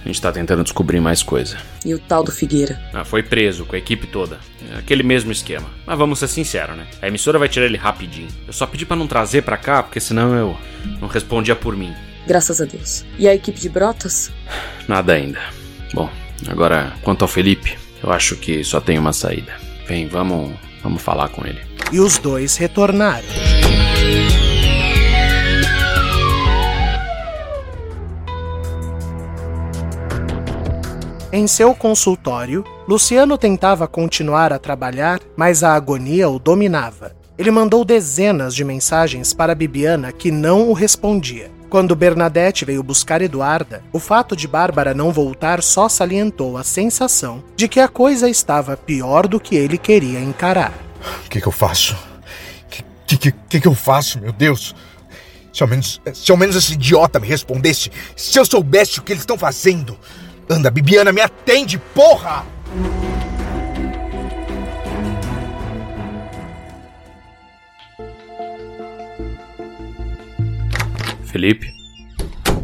A 0.07 0.09
gente 0.09 0.23
tá 0.23 0.31
tentando 0.31 0.63
descobrir 0.63 1.01
mais 1.01 1.21
coisa. 1.21 1.57
E 1.85 1.93
o 1.93 1.99
tal 1.99 2.23
do 2.23 2.31
Figueira? 2.31 2.81
Ah, 2.95 3.05
foi 3.05 3.25
preso 3.25 3.65
com 3.65 3.75
a 3.75 3.79
equipe 3.79 4.07
toda. 4.07 4.39
Aquele 4.79 5.03
mesmo 5.03 5.33
esquema. 5.33 5.69
Mas 5.85 5.99
vamos 5.99 6.21
ser 6.21 6.29
sinceros, 6.29 6.77
né? 6.77 6.87
A 7.03 7.09
emissora 7.09 7.41
vai 7.41 7.49
tirar 7.49 7.67
ele 7.67 7.77
rapidinho. 7.77 8.29
Eu 8.47 8.53
só 8.53 8.69
pedi 8.69 8.87
para 8.87 8.97
não 8.97 9.09
trazer 9.09 9.43
para 9.43 9.57
cá, 9.57 9.83
porque 9.83 9.99
senão 9.99 10.33
eu 10.33 10.57
não 11.01 11.09
respondia 11.09 11.57
por 11.57 11.77
mim. 11.77 11.93
Graças 12.25 12.61
a 12.61 12.65
Deus. 12.65 13.05
E 13.19 13.27
a 13.27 13.35
equipe 13.35 13.59
de 13.59 13.69
Brotas? 13.69 14.31
Nada 14.87 15.13
ainda. 15.13 15.41
Bom, 15.93 16.09
agora 16.47 16.93
quanto 17.03 17.23
ao 17.23 17.29
Felipe, 17.29 17.77
eu 18.01 18.13
acho 18.13 18.37
que 18.37 18.63
só 18.63 18.81
tem 18.81 19.01
uma 19.01 19.13
saída. 19.13 19.57
Vem, 19.89 20.07
vamos, 20.07 20.55
vamos 20.85 21.03
falar 21.03 21.31
com 21.31 21.45
ele. 21.45 21.61
E 21.91 21.99
os 21.99 22.17
dois 22.17 22.57
retornaram. 22.57 23.27
Em 31.37 31.47
seu 31.47 31.75
consultório, 31.75 32.65
Luciano 32.89 33.37
tentava 33.37 33.87
continuar 33.87 34.55
a 34.55 34.59
trabalhar, 34.59 35.21
mas 35.37 35.63
a 35.63 35.75
agonia 35.75 36.31
o 36.31 36.39
dominava. 36.39 37.15
Ele 37.37 37.51
mandou 37.51 37.85
dezenas 37.85 38.55
de 38.55 38.65
mensagens 38.65 39.35
para 39.35 39.55
Bibiana 39.55 40.13
que 40.13 40.31
não 40.31 40.71
o 40.71 40.73
respondia. 40.73 41.51
Quando 41.69 41.95
Bernadette 41.95 42.65
veio 42.65 42.83
buscar 42.83 43.21
Eduarda, 43.21 43.85
o 43.93 43.99
fato 43.99 44.35
de 44.35 44.49
Bárbara 44.49 44.95
não 44.95 45.13
voltar 45.13 45.63
só 45.63 45.91
salientou 45.91 46.57
a 46.57 46.65
sensação 46.65 47.45
de 47.55 47.69
que 47.69 47.81
a 47.81 47.89
coisa 47.89 48.31
estava 48.31 48.75
pior 48.75 49.29
do 49.29 49.39
que 49.39 49.57
ele 49.57 49.77
queria 49.77 50.21
encarar. 50.21 50.73
O 51.27 51.29
que, 51.29 51.39
que 51.39 51.47
eu 51.47 51.53
faço? 51.53 51.95
O 52.65 53.07
que, 53.07 53.19
que, 53.19 53.33
que, 53.33 53.61
que 53.61 53.69
eu 53.69 53.75
faço, 53.75 54.19
meu 54.19 54.33
Deus? 54.33 54.75
Se 55.53 55.63
ao, 55.63 55.69
menos, 55.69 56.01
se 56.15 56.33
ao 56.33 56.39
menos 56.39 56.57
esse 56.57 56.73
idiota 56.73 57.21
me 57.21 57.29
respondesse, 57.29 57.91
se 58.17 58.39
eu 58.39 58.45
soubesse 58.47 59.01
o 59.01 59.03
que 59.03 59.13
eles 59.13 59.21
estão 59.21 59.37
fazendo. 59.37 59.99
Anda, 60.49 60.71
Bibiana, 60.71 61.13
me 61.13 61.21
atende, 61.21 61.77
porra! 61.79 62.47
Felipe? 71.25 71.75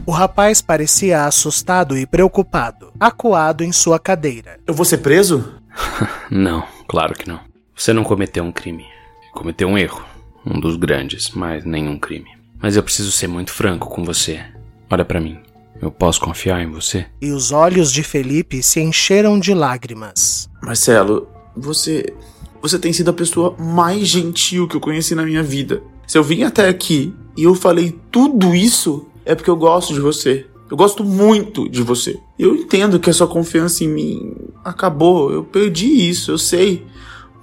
O 0.06 0.12
rapaz 0.12 0.62
parecia 0.62 1.24
assustado 1.24 1.98
e 1.98 2.06
preocupado, 2.06 2.92
acuado 2.98 3.64
em 3.64 3.72
sua 3.72 3.98
cadeira. 3.98 4.58
Eu 4.66 4.74
vou 4.74 4.84
ser 4.84 4.98
preso? 4.98 5.60
não, 6.30 6.64
claro 6.86 7.14
que 7.14 7.28
não. 7.28 7.40
Você 7.74 7.92
não 7.92 8.04
cometeu 8.04 8.44
um 8.44 8.52
crime. 8.52 8.86
Cometeu 9.32 9.68
um 9.68 9.76
erro. 9.76 10.04
Um 10.46 10.58
dos 10.58 10.76
grandes, 10.76 11.30
mas 11.30 11.64
nenhum 11.64 11.98
crime. 11.98 12.30
Mas 12.60 12.76
eu 12.76 12.82
preciso 12.82 13.10
ser 13.10 13.26
muito 13.26 13.50
franco 13.52 13.88
com 13.88 14.04
você. 14.04 14.44
Olha 14.90 15.04
para 15.04 15.20
mim. 15.20 15.40
Eu 15.82 15.90
posso 15.90 16.20
confiar 16.20 16.62
em 16.62 16.70
você? 16.70 17.06
E 17.20 17.32
os 17.32 17.50
olhos 17.50 17.90
de 17.90 18.04
Felipe 18.04 18.62
se 18.62 18.80
encheram 18.80 19.40
de 19.40 19.52
lágrimas. 19.52 20.48
Marcelo, 20.62 21.26
você. 21.56 22.14
Você 22.62 22.78
tem 22.78 22.92
sido 22.92 23.10
a 23.10 23.12
pessoa 23.12 23.56
mais 23.58 24.06
gentil 24.06 24.68
que 24.68 24.76
eu 24.76 24.80
conheci 24.80 25.16
na 25.16 25.24
minha 25.24 25.42
vida. 25.42 25.82
Se 26.06 26.16
eu 26.16 26.22
vim 26.22 26.44
até 26.44 26.68
aqui 26.68 27.12
e 27.36 27.42
eu 27.42 27.56
falei 27.56 27.98
tudo 28.12 28.54
isso, 28.54 29.08
é 29.24 29.34
porque 29.34 29.50
eu 29.50 29.56
gosto 29.56 29.92
de 29.92 29.98
você. 29.98 30.46
Eu 30.70 30.76
gosto 30.76 31.02
muito 31.02 31.68
de 31.68 31.82
você. 31.82 32.16
Eu 32.38 32.54
entendo 32.54 33.00
que 33.00 33.10
a 33.10 33.12
sua 33.12 33.26
confiança 33.26 33.82
em 33.82 33.88
mim 33.88 34.36
acabou. 34.64 35.32
Eu 35.32 35.42
perdi 35.42 36.08
isso, 36.08 36.30
eu 36.30 36.38
sei. 36.38 36.86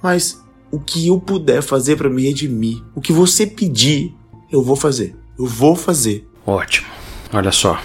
Mas 0.02 0.42
o 0.70 0.80
que 0.80 1.08
eu 1.08 1.20
puder 1.20 1.60
fazer 1.60 1.96
para 1.96 2.08
me 2.08 2.22
redimir, 2.22 2.82
o 2.94 3.02
que 3.02 3.12
você 3.12 3.46
pedir, 3.46 4.14
eu 4.50 4.62
vou 4.62 4.76
fazer. 4.76 5.14
Eu 5.38 5.44
vou 5.44 5.76
fazer. 5.76 6.26
Ótimo. 6.46 6.88
Olha 7.32 7.52
só, 7.52 7.78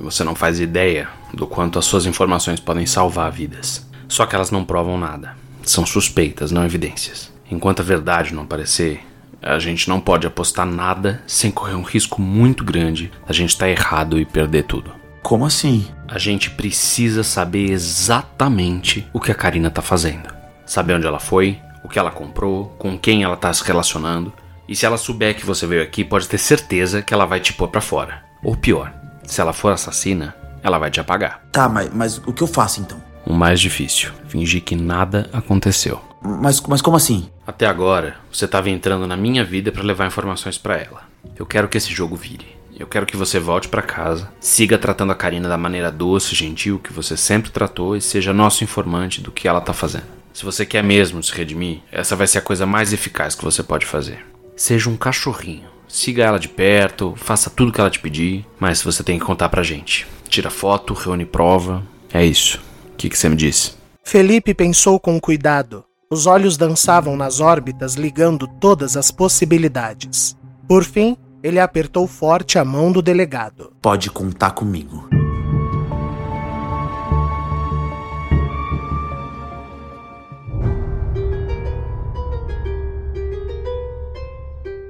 você 0.00 0.24
não 0.24 0.34
faz 0.34 0.60
ideia 0.60 1.08
do 1.32 1.46
quanto 1.46 1.78
as 1.78 1.84
suas 1.84 2.06
informações 2.06 2.60
podem 2.60 2.86
salvar 2.86 3.30
vidas. 3.30 3.86
Só 4.08 4.26
que 4.26 4.34
elas 4.34 4.50
não 4.50 4.64
provam 4.64 4.98
nada. 4.98 5.36
São 5.62 5.86
suspeitas, 5.86 6.50
não 6.50 6.64
evidências. 6.64 7.32
Enquanto 7.50 7.80
a 7.80 7.84
verdade 7.84 8.34
não 8.34 8.42
aparecer, 8.42 9.04
a 9.42 9.58
gente 9.58 9.88
não 9.88 10.00
pode 10.00 10.26
apostar 10.26 10.66
nada 10.66 11.22
sem 11.26 11.50
correr 11.50 11.74
um 11.74 11.82
risco 11.82 12.20
muito 12.20 12.64
grande 12.64 13.10
da 13.26 13.32
gente 13.32 13.50
estar 13.50 13.66
tá 13.66 13.70
errado 13.70 14.18
e 14.18 14.24
perder 14.24 14.64
tudo. 14.64 14.92
Como 15.22 15.44
assim? 15.44 15.86
A 16.08 16.18
gente 16.18 16.50
precisa 16.50 17.22
saber 17.22 17.70
exatamente 17.70 19.06
o 19.12 19.20
que 19.20 19.30
a 19.30 19.34
Karina 19.34 19.70
tá 19.70 19.82
fazendo. 19.82 20.28
Saber 20.66 20.94
onde 20.94 21.06
ela 21.06 21.20
foi, 21.20 21.58
o 21.84 21.88
que 21.88 21.98
ela 21.98 22.10
comprou, 22.10 22.66
com 22.78 22.98
quem 22.98 23.22
ela 23.22 23.36
tá 23.36 23.52
se 23.52 23.64
relacionando. 23.64 24.32
E 24.68 24.74
se 24.74 24.86
ela 24.86 24.96
souber 24.96 25.36
que 25.36 25.46
você 25.46 25.66
veio 25.66 25.82
aqui, 25.82 26.04
pode 26.04 26.28
ter 26.28 26.38
certeza 26.38 27.02
que 27.02 27.12
ela 27.12 27.26
vai 27.26 27.40
te 27.40 27.52
pôr 27.52 27.68
pra 27.68 27.80
fora. 27.80 28.22
Ou 28.42 28.56
pior, 28.56 28.92
se 29.30 29.40
ela 29.40 29.52
for 29.52 29.72
assassina, 29.72 30.34
ela 30.62 30.78
vai 30.78 30.90
te 30.90 31.00
apagar. 31.00 31.42
Tá, 31.52 31.68
mas, 31.68 31.90
mas 31.94 32.18
o 32.18 32.32
que 32.32 32.42
eu 32.42 32.46
faço 32.46 32.80
então? 32.80 33.00
O 33.24 33.32
mais 33.32 33.60
difícil: 33.60 34.10
fingir 34.28 34.62
que 34.62 34.74
nada 34.74 35.28
aconteceu. 35.32 36.00
Mas, 36.22 36.60
mas 36.62 36.82
como 36.82 36.96
assim? 36.96 37.30
Até 37.46 37.66
agora, 37.66 38.16
você 38.30 38.44
estava 38.44 38.68
entrando 38.68 39.06
na 39.06 39.16
minha 39.16 39.44
vida 39.44 39.72
para 39.72 39.82
levar 39.82 40.06
informações 40.06 40.58
para 40.58 40.76
ela. 40.76 41.02
Eu 41.36 41.46
quero 41.46 41.68
que 41.68 41.78
esse 41.78 41.92
jogo 41.94 42.16
vire. 42.16 42.58
Eu 42.78 42.86
quero 42.86 43.06
que 43.06 43.16
você 43.16 43.38
volte 43.38 43.68
para 43.68 43.82
casa, 43.82 44.30
siga 44.40 44.78
tratando 44.78 45.12
a 45.12 45.14
Karina 45.14 45.48
da 45.48 45.58
maneira 45.58 45.90
doce 45.90 46.32
e 46.32 46.36
gentil 46.36 46.78
que 46.78 46.92
você 46.92 47.14
sempre 47.14 47.50
tratou 47.50 47.94
e 47.94 48.00
seja 48.00 48.32
nosso 48.32 48.64
informante 48.64 49.20
do 49.20 49.30
que 49.30 49.46
ela 49.46 49.60
tá 49.60 49.74
fazendo. 49.74 50.06
Se 50.32 50.44
você 50.44 50.64
quer 50.64 50.82
mesmo 50.82 51.22
se 51.22 51.32
redimir, 51.32 51.80
essa 51.92 52.16
vai 52.16 52.26
ser 52.26 52.38
a 52.38 52.42
coisa 52.42 52.64
mais 52.64 52.92
eficaz 52.92 53.34
que 53.34 53.44
você 53.44 53.62
pode 53.62 53.84
fazer. 53.84 54.24
Seja 54.56 54.88
um 54.88 54.96
cachorrinho. 54.96 55.68
Siga 55.90 56.24
ela 56.24 56.38
de 56.38 56.48
perto, 56.48 57.14
faça 57.16 57.50
tudo 57.50 57.72
que 57.72 57.80
ela 57.80 57.90
te 57.90 57.98
pedir, 57.98 58.46
mas 58.60 58.80
você 58.80 59.02
tem 59.02 59.18
que 59.18 59.24
contar 59.24 59.48
pra 59.48 59.62
gente. 59.62 60.06
Tira 60.28 60.48
foto, 60.48 60.94
reúne 60.94 61.24
prova. 61.24 61.82
É 62.12 62.24
isso. 62.24 62.60
O 62.92 62.96
que, 62.96 63.08
que 63.08 63.18
você 63.18 63.28
me 63.28 63.34
disse? 63.34 63.72
Felipe 64.04 64.54
pensou 64.54 65.00
com 65.00 65.20
cuidado. 65.20 65.84
Os 66.08 66.26
olhos 66.26 66.56
dançavam 66.56 67.16
nas 67.16 67.40
órbitas, 67.40 67.94
ligando 67.94 68.46
todas 68.46 68.96
as 68.96 69.10
possibilidades. 69.10 70.36
Por 70.68 70.84
fim, 70.84 71.16
ele 71.42 71.58
apertou 71.58 72.06
forte 72.06 72.58
a 72.58 72.64
mão 72.64 72.92
do 72.92 73.02
delegado. 73.02 73.72
Pode 73.82 74.10
contar 74.10 74.52
comigo. 74.52 75.08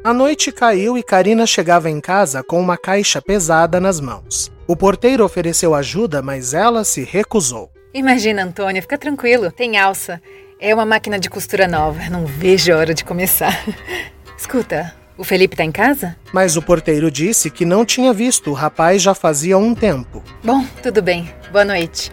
A 0.03 0.15
noite 0.15 0.51
caiu 0.51 0.97
e 0.97 1.03
Karina 1.03 1.47
chegava 1.47 1.91
em 1.91 2.01
casa 2.01 2.43
com 2.43 2.59
uma 2.59 2.79
caixa 2.79 3.21
pesada 3.21 3.79
nas 3.79 4.01
mãos. 4.01 4.51
O 4.67 4.75
porteiro 4.75 5.23
ofereceu 5.23 5.75
ajuda, 5.75 6.23
mas 6.23 6.55
ela 6.55 6.85
se 6.85 7.05
recusou. 7.05 7.71
Imagina, 7.93 8.43
Antônia, 8.45 8.81
fica 8.81 8.97
tranquilo, 8.97 9.53
tem 9.53 9.77
alça. 9.77 10.19
É 10.59 10.75
uma 10.75 10.87
máquina 10.87 11.19
de 11.19 11.29
costura 11.29 11.69
nova, 11.69 12.09
não 12.09 12.25
vejo 12.25 12.73
a 12.73 12.79
hora 12.79 12.95
de 12.95 13.05
começar. 13.05 13.63
Escuta, 14.39 14.95
o 15.19 15.25
Felipe 15.25 15.55
tá 15.55 15.65
em 15.65 15.73
casa? 15.73 16.17
Mas 16.33 16.57
o 16.57 16.63
porteiro 16.63 17.11
disse 17.11 17.51
que 17.51 17.67
não 17.67 17.85
tinha 17.85 18.11
visto 18.11 18.51
o 18.51 18.55
rapaz 18.55 19.03
já 19.03 19.13
fazia 19.13 19.59
um 19.59 19.75
tempo. 19.75 20.25
Bom, 20.43 20.65
tudo 20.83 21.03
bem. 21.03 21.31
Boa 21.53 21.65
noite. 21.67 22.11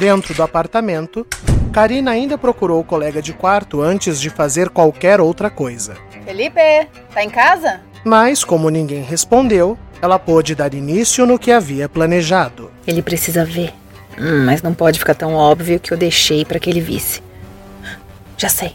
Dentro 0.00 0.32
do 0.32 0.42
apartamento, 0.42 1.26
Karina 1.72 2.10
ainda 2.10 2.38
procurou 2.38 2.80
o 2.80 2.84
colega 2.84 3.20
de 3.20 3.32
quarto 3.32 3.80
antes 3.82 4.20
de 4.20 4.30
fazer 4.30 4.70
qualquer 4.70 5.20
outra 5.20 5.50
coisa. 5.50 5.96
Felipe, 6.24 6.88
tá 7.12 7.22
em 7.22 7.30
casa? 7.30 7.80
Mas, 8.04 8.42
como 8.42 8.70
ninguém 8.70 9.02
respondeu, 9.02 9.78
ela 10.00 10.18
pôde 10.18 10.54
dar 10.54 10.74
início 10.74 11.26
no 11.26 11.38
que 11.38 11.52
havia 11.52 11.88
planejado. 11.88 12.70
Ele 12.86 13.02
precisa 13.02 13.44
ver. 13.44 13.72
Hum, 14.18 14.44
mas 14.44 14.62
não 14.62 14.74
pode 14.74 14.98
ficar 14.98 15.14
tão 15.14 15.34
óbvio 15.34 15.78
que 15.78 15.92
eu 15.92 15.96
deixei 15.96 16.44
para 16.44 16.58
que 16.58 16.70
ele 16.70 16.80
visse. 16.80 17.22
Já 18.36 18.48
sei. 18.48 18.74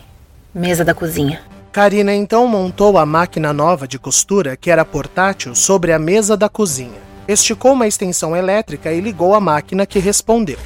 Mesa 0.53 0.85
da 0.85 0.93
cozinha. 0.93 1.41
Karina 1.71 2.13
então 2.13 2.47
montou 2.47 2.97
a 2.97 3.05
máquina 3.05 3.51
nova 3.51 3.87
de 3.87 3.97
costura, 3.97 4.55
que 4.55 4.69
era 4.69 4.85
portátil, 4.85 5.55
sobre 5.55 5.91
a 5.91 5.97
mesa 5.97 6.37
da 6.37 6.47
cozinha. 6.47 7.01
Esticou 7.27 7.73
uma 7.73 7.87
extensão 7.87 8.35
elétrica 8.35 8.91
e 8.91 9.01
ligou 9.01 9.33
a 9.33 9.39
máquina 9.39 9.85
que 9.85 9.97
respondeu. 9.97 10.59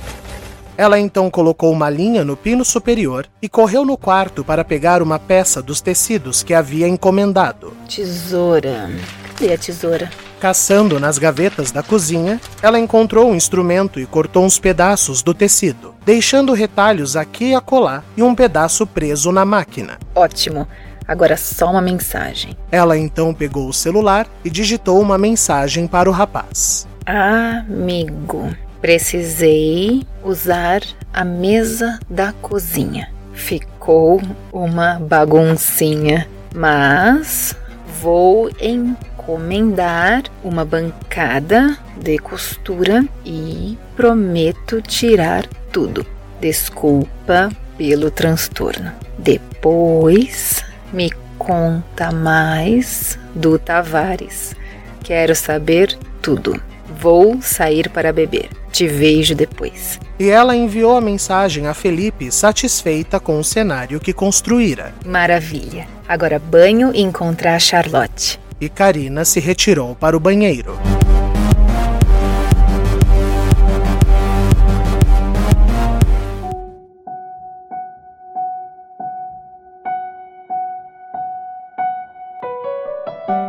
Ela 0.77 0.99
então 0.99 1.29
colocou 1.31 1.71
uma 1.71 1.89
linha 1.89 2.23
no 2.23 2.37
pino 2.37 2.63
superior 2.63 3.25
e 3.41 3.49
correu 3.49 3.83
no 3.83 3.97
quarto 3.97 4.43
para 4.43 4.63
pegar 4.63 5.01
uma 5.01 5.17
peça 5.17 5.59
dos 5.59 5.81
tecidos 5.81 6.43
que 6.43 6.53
havia 6.53 6.87
encomendado. 6.87 7.73
Tesoura. 7.89 8.87
Cadê 9.35 9.53
a 9.53 9.57
tesoura? 9.57 10.09
Caçando 10.39 10.99
nas 10.99 11.17
gavetas 11.17 11.71
da 11.71 11.81
cozinha, 11.81 12.39
ela 12.61 12.77
encontrou 12.77 13.31
um 13.31 13.35
instrumento 13.35 13.99
e 13.99 14.05
cortou 14.05 14.45
uns 14.45 14.59
pedaços 14.59 15.23
do 15.23 15.33
tecido, 15.33 15.95
deixando 16.05 16.53
retalhos 16.53 17.15
aqui 17.15 17.45
e 17.45 17.55
acolá 17.55 18.03
e 18.15 18.21
um 18.21 18.35
pedaço 18.35 18.85
preso 18.85 19.31
na 19.31 19.43
máquina. 19.43 19.97
Ótimo. 20.13 20.67
Agora 21.07 21.35
só 21.37 21.71
uma 21.71 21.81
mensagem. 21.81 22.55
Ela 22.71 22.97
então 22.97 23.33
pegou 23.33 23.67
o 23.67 23.73
celular 23.73 24.27
e 24.45 24.49
digitou 24.49 25.01
uma 25.01 25.17
mensagem 25.17 25.87
para 25.87 26.07
o 26.09 26.13
rapaz. 26.13 26.87
Amigo. 27.05 28.49
Precisei 28.81 30.05
usar 30.23 30.81
a 31.13 31.23
mesa 31.23 31.99
da 32.09 32.31
cozinha. 32.31 33.09
Ficou 33.33 34.21
uma 34.51 34.99
baguncinha, 34.99 36.27
mas 36.53 37.55
vou 38.01 38.49
encomendar 38.61 40.23
uma 40.43 40.63
bancada 40.63 41.77
de 41.99 42.17
costura 42.17 43.03
e 43.25 43.77
prometo 43.95 44.81
tirar 44.81 45.45
tudo. 45.71 46.05
Desculpa 46.39 47.49
pelo 47.77 48.11
transtorno. 48.11 48.91
Depois 49.17 50.63
me 50.93 51.11
conta 51.37 52.11
mais 52.11 53.17
do 53.33 53.57
Tavares. 53.57 54.55
Quero 55.03 55.35
saber 55.35 55.97
tudo. 56.21 56.61
Vou 56.99 57.41
sair 57.41 57.89
para 57.89 58.11
beber. 58.11 58.49
Te 58.71 58.87
vejo 58.87 59.35
depois. 59.35 59.99
E 60.19 60.29
ela 60.29 60.55
enviou 60.55 60.97
a 60.97 61.01
mensagem 61.01 61.67
a 61.67 61.73
Felipe, 61.73 62.31
satisfeita 62.31 63.19
com 63.19 63.39
o 63.39 63.43
cenário 63.43 63.99
que 63.99 64.11
construíra. 64.11 64.93
Maravilha. 65.05 65.87
Agora 66.07 66.39
banho 66.39 66.91
e 66.93 67.01
encontrar 67.01 67.55
a 67.55 67.59
Charlotte. 67.59 68.39
E 68.59 68.67
Karina 68.67 69.23
se 69.25 69.39
retirou 69.39 69.93
para 69.95 70.17
o 70.17 70.19
banheiro. 70.19 70.75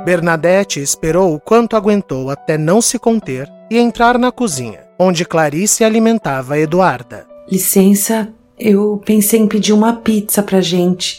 Bernadette 0.09 0.81
esperou 0.81 1.35
o 1.35 1.39
quanto 1.39 1.77
aguentou 1.77 2.31
até 2.31 2.57
não 2.57 2.81
se 2.81 2.99
conter 2.99 3.47
e 3.71 3.77
entrar 3.77 4.19
na 4.19 4.33
cozinha, 4.33 4.87
onde 4.99 5.23
Clarice 5.23 5.85
alimentava 5.85 6.59
Eduarda. 6.59 7.27
Licença, 7.47 8.33
eu 8.59 9.03
pensei 9.05 9.39
em 9.39 9.47
pedir 9.47 9.75
uma 9.75 9.97
pizza 9.97 10.43
pra 10.43 10.63
gente. 10.63 11.19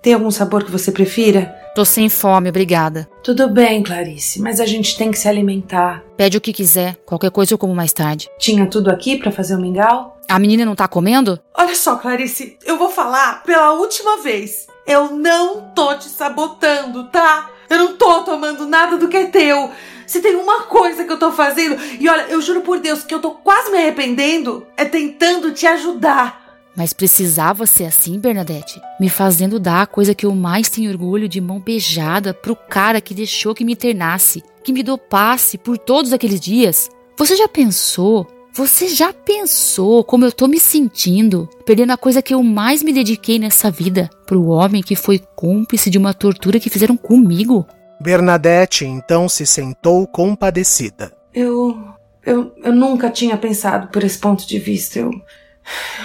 Tem 0.00 0.14
algum 0.14 0.30
sabor 0.30 0.64
que 0.64 0.70
você 0.70 0.90
prefira? 0.90 1.54
Tô 1.74 1.84
sem 1.84 2.08
fome, 2.08 2.48
obrigada. 2.48 3.06
Tudo 3.22 3.46
bem, 3.50 3.82
Clarice, 3.82 4.40
mas 4.40 4.58
a 4.58 4.64
gente 4.64 4.96
tem 4.96 5.10
que 5.10 5.18
se 5.18 5.28
alimentar. 5.28 6.02
Pede 6.16 6.38
o 6.38 6.40
que 6.40 6.54
quiser, 6.54 6.96
qualquer 7.04 7.30
coisa 7.30 7.52
eu 7.52 7.58
como 7.58 7.74
mais 7.74 7.92
tarde. 7.92 8.30
Tinha 8.38 8.66
tudo 8.66 8.90
aqui 8.90 9.18
pra 9.18 9.30
fazer 9.30 9.54
o 9.54 9.60
mingau? 9.60 10.18
A 10.26 10.38
menina 10.38 10.64
não 10.64 10.74
tá 10.74 10.88
comendo? 10.88 11.38
Olha 11.54 11.74
só, 11.76 11.96
Clarice, 11.96 12.56
eu 12.64 12.78
vou 12.78 12.88
falar 12.88 13.42
pela 13.42 13.74
última 13.74 14.22
vez. 14.22 14.66
Eu 14.86 15.10
não 15.14 15.60
tô 15.74 15.94
te 15.94 16.08
sabotando, 16.08 17.04
tá? 17.08 17.50
Eu 17.70 17.78
não 17.78 17.96
tô 17.96 18.24
tomando 18.24 18.66
nada 18.66 18.98
do 18.98 19.08
que 19.08 19.16
é 19.16 19.26
teu. 19.26 19.70
Se 20.04 20.20
tem 20.20 20.34
uma 20.34 20.62
coisa 20.62 21.04
que 21.04 21.12
eu 21.12 21.18
tô 21.18 21.30
fazendo, 21.30 21.80
e 22.00 22.08
olha, 22.08 22.22
eu 22.22 22.42
juro 22.42 22.62
por 22.62 22.80
Deus 22.80 23.04
que 23.04 23.14
eu 23.14 23.20
tô 23.20 23.30
quase 23.30 23.70
me 23.70 23.78
arrependendo, 23.78 24.66
é 24.76 24.84
tentando 24.84 25.52
te 25.52 25.68
ajudar. 25.68 26.40
Mas 26.76 26.92
precisava 26.92 27.66
ser 27.66 27.84
assim, 27.84 28.18
Bernadette? 28.18 28.80
Me 28.98 29.08
fazendo 29.08 29.60
dar 29.60 29.82
a 29.82 29.86
coisa 29.86 30.14
que 30.14 30.26
eu 30.26 30.34
mais 30.34 30.68
tenho 30.68 30.90
orgulho 30.90 31.28
de 31.28 31.40
mão 31.40 31.60
beijada 31.60 32.34
pro 32.34 32.56
cara 32.56 33.00
que 33.00 33.14
deixou 33.14 33.54
que 33.54 33.64
me 33.64 33.72
internasse, 33.72 34.42
que 34.64 34.72
me 34.72 34.82
dopasse 34.82 35.56
por 35.56 35.78
todos 35.78 36.12
aqueles 36.12 36.40
dias. 36.40 36.90
Você 37.16 37.36
já 37.36 37.46
pensou? 37.46 38.26
Você 38.52 38.88
já 38.88 39.12
pensou 39.12 40.02
como 40.02 40.24
eu 40.24 40.32
tô 40.32 40.48
me 40.48 40.58
sentindo, 40.58 41.48
perdendo 41.64 41.92
a 41.92 41.96
coisa 41.96 42.20
que 42.20 42.34
eu 42.34 42.42
mais 42.42 42.82
me 42.82 42.92
dediquei 42.92 43.38
nessa 43.38 43.70
vida 43.70 44.10
pro 44.26 44.46
homem 44.46 44.82
que 44.82 44.96
foi 44.96 45.20
cúmplice 45.36 45.88
de 45.88 45.96
uma 45.96 46.12
tortura 46.12 46.58
que 46.58 46.68
fizeram 46.68 46.96
comigo? 46.96 47.64
Bernadette 48.00 48.84
então 48.84 49.28
se 49.28 49.46
sentou 49.46 50.06
compadecida. 50.06 51.12
Eu. 51.32 51.78
Eu, 52.26 52.52
eu 52.62 52.72
nunca 52.74 53.08
tinha 53.08 53.36
pensado 53.36 53.88
por 53.88 54.04
esse 54.04 54.18
ponto 54.18 54.46
de 54.46 54.58
vista. 54.58 54.98
Eu. 54.98 55.10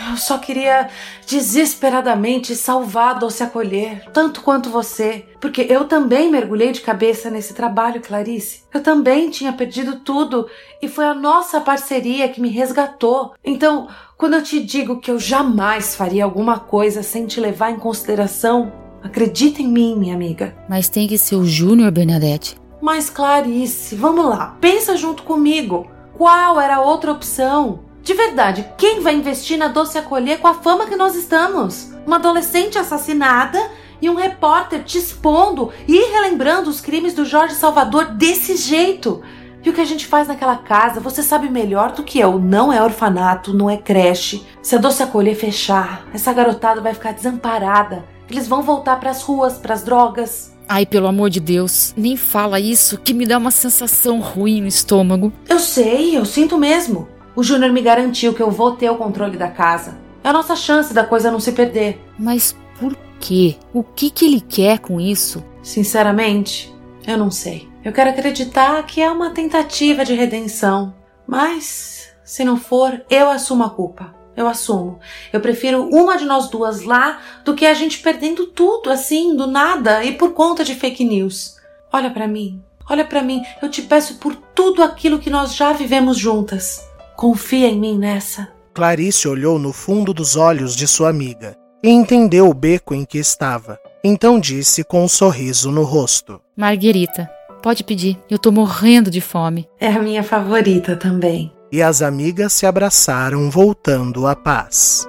Eu 0.09 0.17
só 0.17 0.37
queria 0.37 0.89
desesperadamente 1.27 2.55
salvar 2.55 3.17
Doce 3.17 3.43
Acolher, 3.43 4.05
tanto 4.11 4.41
quanto 4.41 4.69
você. 4.69 5.25
Porque 5.39 5.65
eu 5.69 5.85
também 5.85 6.29
mergulhei 6.29 6.71
de 6.71 6.81
cabeça 6.81 7.29
nesse 7.29 7.53
trabalho, 7.53 8.01
Clarice. 8.01 8.63
Eu 8.73 8.83
também 8.83 9.29
tinha 9.29 9.53
perdido 9.53 9.99
tudo 9.99 10.47
e 10.81 10.87
foi 10.87 11.05
a 11.05 11.13
nossa 11.13 11.59
parceria 11.61 12.29
que 12.29 12.41
me 12.41 12.49
resgatou. 12.49 13.33
Então, 13.43 13.87
quando 14.17 14.35
eu 14.35 14.43
te 14.43 14.61
digo 14.61 14.99
que 14.99 15.09
eu 15.09 15.19
jamais 15.19 15.95
faria 15.95 16.23
alguma 16.23 16.59
coisa 16.59 17.01
sem 17.01 17.25
te 17.25 17.39
levar 17.39 17.71
em 17.71 17.79
consideração, 17.79 18.71
acredita 19.01 19.61
em 19.61 19.67
mim, 19.67 19.95
minha 19.95 20.15
amiga. 20.15 20.55
Mas 20.69 20.89
tem 20.89 21.07
que 21.07 21.17
ser 21.17 21.35
o 21.35 21.45
Júnior, 21.45 21.91
Bernadette. 21.91 22.57
Mas, 22.81 23.09
Clarice, 23.09 23.95
vamos 23.95 24.25
lá, 24.25 24.57
pensa 24.59 24.95
junto 24.95 25.23
comigo. 25.23 25.89
Qual 26.13 26.61
era 26.61 26.77
a 26.77 26.81
outra 26.81 27.11
opção? 27.11 27.84
De 28.05 28.13
verdade, 28.13 28.69
quem 28.77 28.99
vai 28.99 29.15
investir 29.15 29.57
na 29.57 29.67
Doce 29.67 29.97
Acolher 29.97 30.37
com 30.37 30.47
a 30.47 30.53
fama 30.53 30.85
que 30.85 30.95
nós 30.95 31.15
estamos? 31.15 31.91
Uma 32.05 32.17
adolescente 32.17 32.77
assassinada 32.77 33.59
e 33.99 34.07
um 34.07 34.13
repórter 34.13 34.83
te 34.83 34.99
expondo 34.99 35.71
e 35.87 36.11
relembrando 36.11 36.69
os 36.69 36.79
crimes 36.79 37.15
do 37.15 37.25
Jorge 37.25 37.55
Salvador 37.55 38.11
desse 38.11 38.57
jeito. 38.57 39.23
E 39.63 39.71
o 39.71 39.73
que 39.73 39.81
a 39.81 39.85
gente 39.85 40.05
faz 40.05 40.27
naquela 40.27 40.57
casa, 40.57 40.99
você 40.99 41.23
sabe 41.23 41.49
melhor 41.49 41.93
do 41.93 42.03
que 42.03 42.19
eu. 42.19 42.37
Não 42.37 42.71
é 42.71 42.79
orfanato, 42.79 43.55
não 43.55 43.67
é 43.67 43.75
creche. 43.75 44.45
Se 44.61 44.75
a 44.75 44.77
Doce 44.77 45.01
Acolher 45.01 45.35
fechar, 45.35 46.05
essa 46.13 46.31
garotada 46.31 46.81
vai 46.81 46.93
ficar 46.93 47.11
desamparada. 47.11 48.05
Eles 48.29 48.47
vão 48.47 48.61
voltar 48.61 48.99
para 48.99 49.09
as 49.09 49.23
ruas, 49.23 49.57
para 49.57 49.73
as 49.73 49.83
drogas. 49.83 50.55
Ai, 50.69 50.85
pelo 50.85 51.07
amor 51.07 51.31
de 51.31 51.39
Deus, 51.39 51.91
nem 51.97 52.15
fala 52.15 52.59
isso 52.59 52.99
que 52.99 53.15
me 53.15 53.25
dá 53.25 53.39
uma 53.39 53.49
sensação 53.49 54.19
ruim 54.19 54.61
no 54.61 54.67
estômago. 54.67 55.33
Eu 55.49 55.59
sei, 55.59 56.15
eu 56.15 56.23
sinto 56.23 56.55
mesmo. 56.55 57.14
O 57.35 57.43
Júnior 57.43 57.71
me 57.71 57.81
garantiu 57.81 58.33
que 58.33 58.41
eu 58.41 58.49
vou 58.49 58.77
ter 58.77 58.89
o 58.89 58.95
controle 58.95 59.37
da 59.37 59.49
casa. 59.49 59.97
É 60.23 60.29
a 60.29 60.33
nossa 60.33 60.55
chance 60.55 60.93
da 60.93 61.03
coisa 61.03 61.29
não 61.29 61.39
se 61.39 61.51
perder. 61.51 62.01
Mas 62.17 62.55
por 62.79 62.95
quê? 63.19 63.57
O 63.73 63.83
que, 63.83 64.09
que 64.09 64.25
ele 64.25 64.39
quer 64.39 64.79
com 64.79 65.01
isso? 65.01 65.43
Sinceramente, 65.61 66.73
eu 67.05 67.17
não 67.17 67.29
sei. 67.29 67.67
Eu 67.83 67.91
quero 67.91 68.09
acreditar 68.09 68.81
que 68.83 69.01
é 69.01 69.11
uma 69.11 69.31
tentativa 69.31 70.05
de 70.05 70.13
redenção. 70.13 70.95
Mas, 71.27 72.09
se 72.23 72.45
não 72.45 72.55
for, 72.55 73.03
eu 73.09 73.29
assumo 73.29 73.65
a 73.65 73.69
culpa. 73.69 74.15
Eu 74.35 74.47
assumo. 74.47 74.99
Eu 75.31 75.41
prefiro 75.41 75.89
uma 75.89 76.17
de 76.17 76.25
nós 76.25 76.49
duas 76.49 76.83
lá 76.83 77.21
do 77.43 77.53
que 77.53 77.65
a 77.65 77.73
gente 77.73 77.99
perdendo 77.99 78.47
tudo 78.47 78.89
assim, 78.89 79.35
do 79.35 79.45
nada 79.45 80.03
e 80.03 80.13
por 80.13 80.33
conta 80.33 80.63
de 80.63 80.73
fake 80.73 81.03
news. 81.03 81.57
Olha 81.91 82.09
para 82.09 82.27
mim. 82.27 82.63
Olha 82.89 83.03
para 83.03 83.21
mim. 83.21 83.43
Eu 83.61 83.69
te 83.69 83.81
peço 83.81 84.15
por 84.15 84.35
tudo 84.35 84.81
aquilo 84.81 85.19
que 85.19 85.29
nós 85.29 85.53
já 85.53 85.73
vivemos 85.73 86.17
juntas. 86.17 86.81
Confia 87.15 87.69
em 87.69 87.79
mim 87.79 87.97
nessa. 87.97 88.49
Clarice 88.73 89.27
olhou 89.27 89.57
no 89.57 89.71
fundo 89.71 90.13
dos 90.13 90.35
olhos 90.35 90.75
de 90.75 90.85
sua 90.85 91.09
amiga 91.09 91.55
e 91.81 91.89
entendeu 91.89 92.49
o 92.49 92.53
beco 92.53 92.93
em 92.93 93.05
que 93.05 93.17
estava. 93.17 93.79
Então 94.03 94.37
disse 94.37 94.83
com 94.83 95.03
um 95.03 95.07
sorriso 95.07 95.71
no 95.71 95.83
rosto: 95.83 96.41
Marguerita, 96.57 97.29
pode 97.63 97.83
pedir, 97.83 98.19
eu 98.29 98.37
tô 98.37 98.51
morrendo 98.51 99.09
de 99.09 99.21
fome. 99.21 99.67
É 99.79 99.87
a 99.87 100.01
minha 100.01 100.23
favorita 100.23 100.95
também. 100.95 101.53
E 101.71 101.81
as 101.81 102.01
amigas 102.01 102.51
se 102.51 102.65
abraçaram, 102.65 103.49
voltando 103.49 104.27
à 104.27 104.35
paz. 104.35 105.07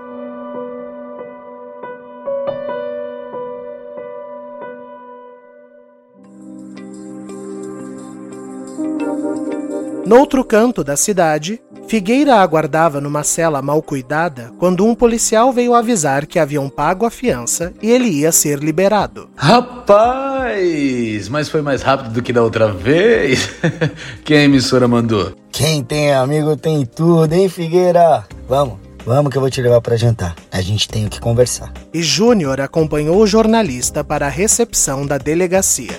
Noutro 10.06 10.44
canto 10.44 10.84
da 10.84 10.96
cidade, 10.96 11.60
Figueira 11.88 12.36
aguardava 12.36 13.00
numa 13.00 13.22
cela 13.22 13.62
mal 13.62 13.80
cuidada 13.80 14.52
quando 14.58 14.84
um 14.84 14.94
policial 14.94 15.52
veio 15.52 15.72
avisar 15.72 16.26
que 16.26 16.38
haviam 16.38 16.68
pago 16.68 17.06
a 17.06 17.10
fiança 17.10 17.72
e 17.80 17.90
ele 17.90 18.08
ia 18.08 18.32
ser 18.32 18.58
liberado. 18.58 19.28
Rapaz, 19.36 21.28
mas 21.28 21.48
foi 21.48 21.62
mais 21.62 21.82
rápido 21.82 22.10
do 22.10 22.22
que 22.22 22.32
da 22.32 22.42
outra 22.42 22.72
vez. 22.72 23.50
Quem 24.24 24.38
a 24.38 24.44
emissora 24.44 24.88
mandou? 24.88 25.32
Quem 25.52 25.82
tem 25.84 26.12
amigo 26.12 26.56
tem 26.56 26.84
tudo, 26.84 27.32
hein, 27.32 27.48
Figueira? 27.48 28.24
Vamos. 28.48 28.78
Vamos 29.06 29.30
que 29.30 29.38
eu 29.38 29.40
vou 29.40 29.48
te 29.48 29.62
levar 29.62 29.80
para 29.80 29.96
jantar. 29.96 30.34
A 30.50 30.60
gente 30.60 30.88
tem 30.88 31.06
o 31.06 31.08
que 31.08 31.20
conversar. 31.20 31.72
E 31.94 32.02
Júnior 32.02 32.60
acompanhou 32.60 33.18
o 33.18 33.26
jornalista 33.26 34.02
para 34.02 34.26
a 34.26 34.28
recepção 34.28 35.06
da 35.06 35.16
delegacia. 35.16 35.96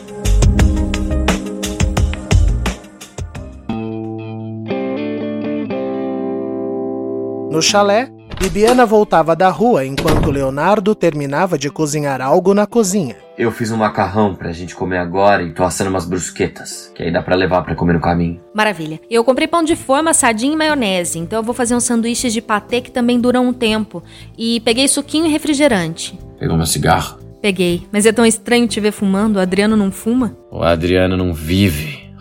No 7.49 7.61
chalé, 7.61 8.11
Bibiana 8.39 8.85
voltava 8.85 9.35
da 9.35 9.49
rua 9.49 9.85
enquanto 9.85 10.29
Leonardo 10.29 10.93
terminava 10.93 11.57
de 11.57 11.69
cozinhar 11.69 12.21
algo 12.21 12.53
na 12.53 12.67
cozinha. 12.67 13.15
Eu 13.37 13.51
fiz 13.51 13.71
um 13.71 13.77
macarrão 13.77 14.35
pra 14.35 14.51
gente 14.51 14.75
comer 14.75 14.97
agora 14.97 15.41
e 15.43 15.53
tô 15.53 15.63
assando 15.63 15.89
umas 15.89 16.05
brusquetas, 16.05 16.91
que 16.93 17.03
aí 17.03 17.11
dá 17.11 17.21
pra 17.21 17.35
levar 17.35 17.63
pra 17.63 17.73
comer 17.73 17.93
no 17.93 18.01
caminho. 18.01 18.39
Maravilha. 18.53 18.99
Eu 19.09 19.23
comprei 19.23 19.47
pão 19.47 19.63
de 19.63 19.75
forma, 19.75 20.13
sardinha 20.13 20.53
e 20.53 20.57
maionese, 20.57 21.19
então 21.19 21.39
eu 21.39 21.43
vou 21.43 21.53
fazer 21.53 21.73
uns 21.73 21.83
sanduíches 21.85 22.33
de 22.33 22.41
patê 22.41 22.81
que 22.81 22.91
também 22.91 23.19
duram 23.19 23.47
um 23.47 23.53
tempo. 23.53 24.03
E 24.37 24.59
peguei 24.59 24.87
suquinho 24.87 25.25
e 25.25 25.31
refrigerante. 25.31 26.19
Pegou 26.37 26.57
meu 26.57 26.65
cigarro? 26.65 27.19
Peguei, 27.41 27.87
mas 27.91 28.05
é 28.05 28.11
tão 28.11 28.25
estranho 28.25 28.67
te 28.67 28.79
ver 28.79 28.91
fumando, 28.91 29.37
o 29.37 29.39
Adriano 29.39 29.77
não 29.77 29.91
fuma? 29.91 30.35
O 30.51 30.63
Adriano 30.63 31.15
não 31.15 31.33
vive. 31.33 32.11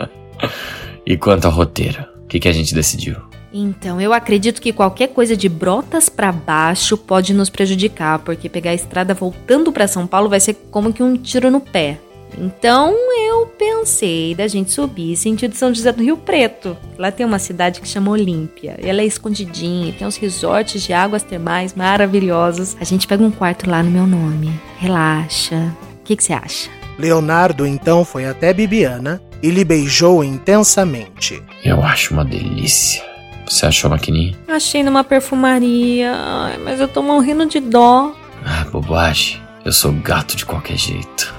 e 1.06 1.16
quanto 1.16 1.46
ao 1.46 1.52
roteiro, 1.52 2.04
o 2.22 2.26
que, 2.26 2.38
que 2.38 2.48
a 2.48 2.52
gente 2.52 2.74
decidiu? 2.74 3.29
Então, 3.52 4.00
eu 4.00 4.12
acredito 4.12 4.60
que 4.62 4.72
qualquer 4.72 5.08
coisa 5.08 5.36
de 5.36 5.48
brotas 5.48 6.08
para 6.08 6.30
baixo 6.30 6.96
pode 6.96 7.34
nos 7.34 7.50
prejudicar, 7.50 8.20
porque 8.20 8.48
pegar 8.48 8.70
a 8.70 8.74
estrada 8.74 9.12
voltando 9.12 9.72
para 9.72 9.88
São 9.88 10.06
Paulo 10.06 10.28
vai 10.28 10.40
ser 10.40 10.54
como 10.70 10.92
que 10.92 11.02
um 11.02 11.16
tiro 11.16 11.50
no 11.50 11.60
pé. 11.60 11.98
Então, 12.38 12.94
eu 13.26 13.46
pensei 13.46 14.34
da 14.34 14.46
gente 14.46 14.70
subir 14.70 15.16
sentido 15.16 15.54
São 15.54 15.74
José 15.74 15.92
do 15.92 16.02
Rio 16.02 16.16
Preto. 16.16 16.76
Lá 16.96 17.10
tem 17.10 17.26
uma 17.26 17.38
cidade 17.38 17.80
que 17.80 17.88
chama 17.88 18.10
Olímpia. 18.10 18.78
Ela 18.82 19.02
é 19.02 19.04
escondidinha, 19.04 19.92
tem 19.92 20.06
uns 20.06 20.16
resorts 20.16 20.82
de 20.82 20.92
águas 20.92 21.22
termais 21.22 21.74
maravilhosos. 21.74 22.76
A 22.80 22.84
gente 22.84 23.06
pega 23.06 23.22
um 23.22 23.30
quarto 23.30 23.68
lá 23.68 23.82
no 23.82 23.90
meu 23.90 24.06
nome. 24.06 24.52
Relaxa. 24.78 25.74
O 26.00 26.04
que 26.04 26.22
você 26.22 26.32
acha? 26.32 26.70
Leonardo 26.98 27.66
então 27.66 28.04
foi 28.04 28.26
até 28.26 28.52
Bibiana 28.52 29.20
e 29.42 29.50
lhe 29.50 29.64
beijou 29.64 30.22
intensamente. 30.22 31.42
Eu 31.64 31.82
acho 31.82 32.12
uma 32.12 32.24
delícia. 32.24 33.09
Você 33.50 33.66
achou 33.66 33.88
a 33.88 33.90
maquininha? 33.90 34.32
Achei 34.46 34.80
numa 34.84 35.02
perfumaria, 35.02 36.14
Ai, 36.14 36.56
mas 36.58 36.78
eu 36.78 36.86
tô 36.86 37.02
morrendo 37.02 37.44
de 37.46 37.58
dó. 37.58 38.14
Ah, 38.46 38.64
bobagem. 38.70 39.42
Eu 39.64 39.72
sou 39.72 39.92
gato 39.92 40.36
de 40.36 40.46
qualquer 40.46 40.76
jeito. 40.76 41.34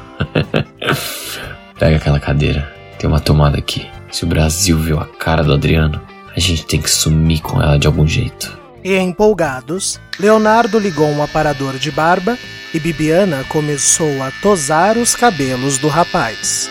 Pega 1.79 1.95
aquela 1.95 2.19
cadeira. 2.19 2.69
Tem 2.99 3.09
uma 3.09 3.21
tomada 3.21 3.57
aqui. 3.57 3.87
Se 4.11 4.25
o 4.25 4.27
Brasil 4.27 4.77
viu 4.77 4.99
a 4.99 5.05
cara 5.05 5.41
do 5.41 5.53
Adriano, 5.53 6.01
a 6.35 6.39
gente 6.39 6.65
tem 6.65 6.81
que 6.81 6.91
sumir 6.91 7.41
com 7.41 7.61
ela 7.61 7.79
de 7.79 7.87
algum 7.87 8.05
jeito. 8.05 8.59
E 8.83 8.93
empolgados, 8.97 9.97
Leonardo 10.19 10.77
ligou 10.79 11.07
um 11.07 11.23
aparador 11.23 11.79
de 11.79 11.91
barba 11.91 12.37
e 12.73 12.79
Bibiana 12.79 13.45
começou 13.47 14.21
a 14.21 14.31
tosar 14.41 14.97
os 14.97 15.15
cabelos 15.15 15.77
do 15.77 15.87
rapaz. 15.87 16.69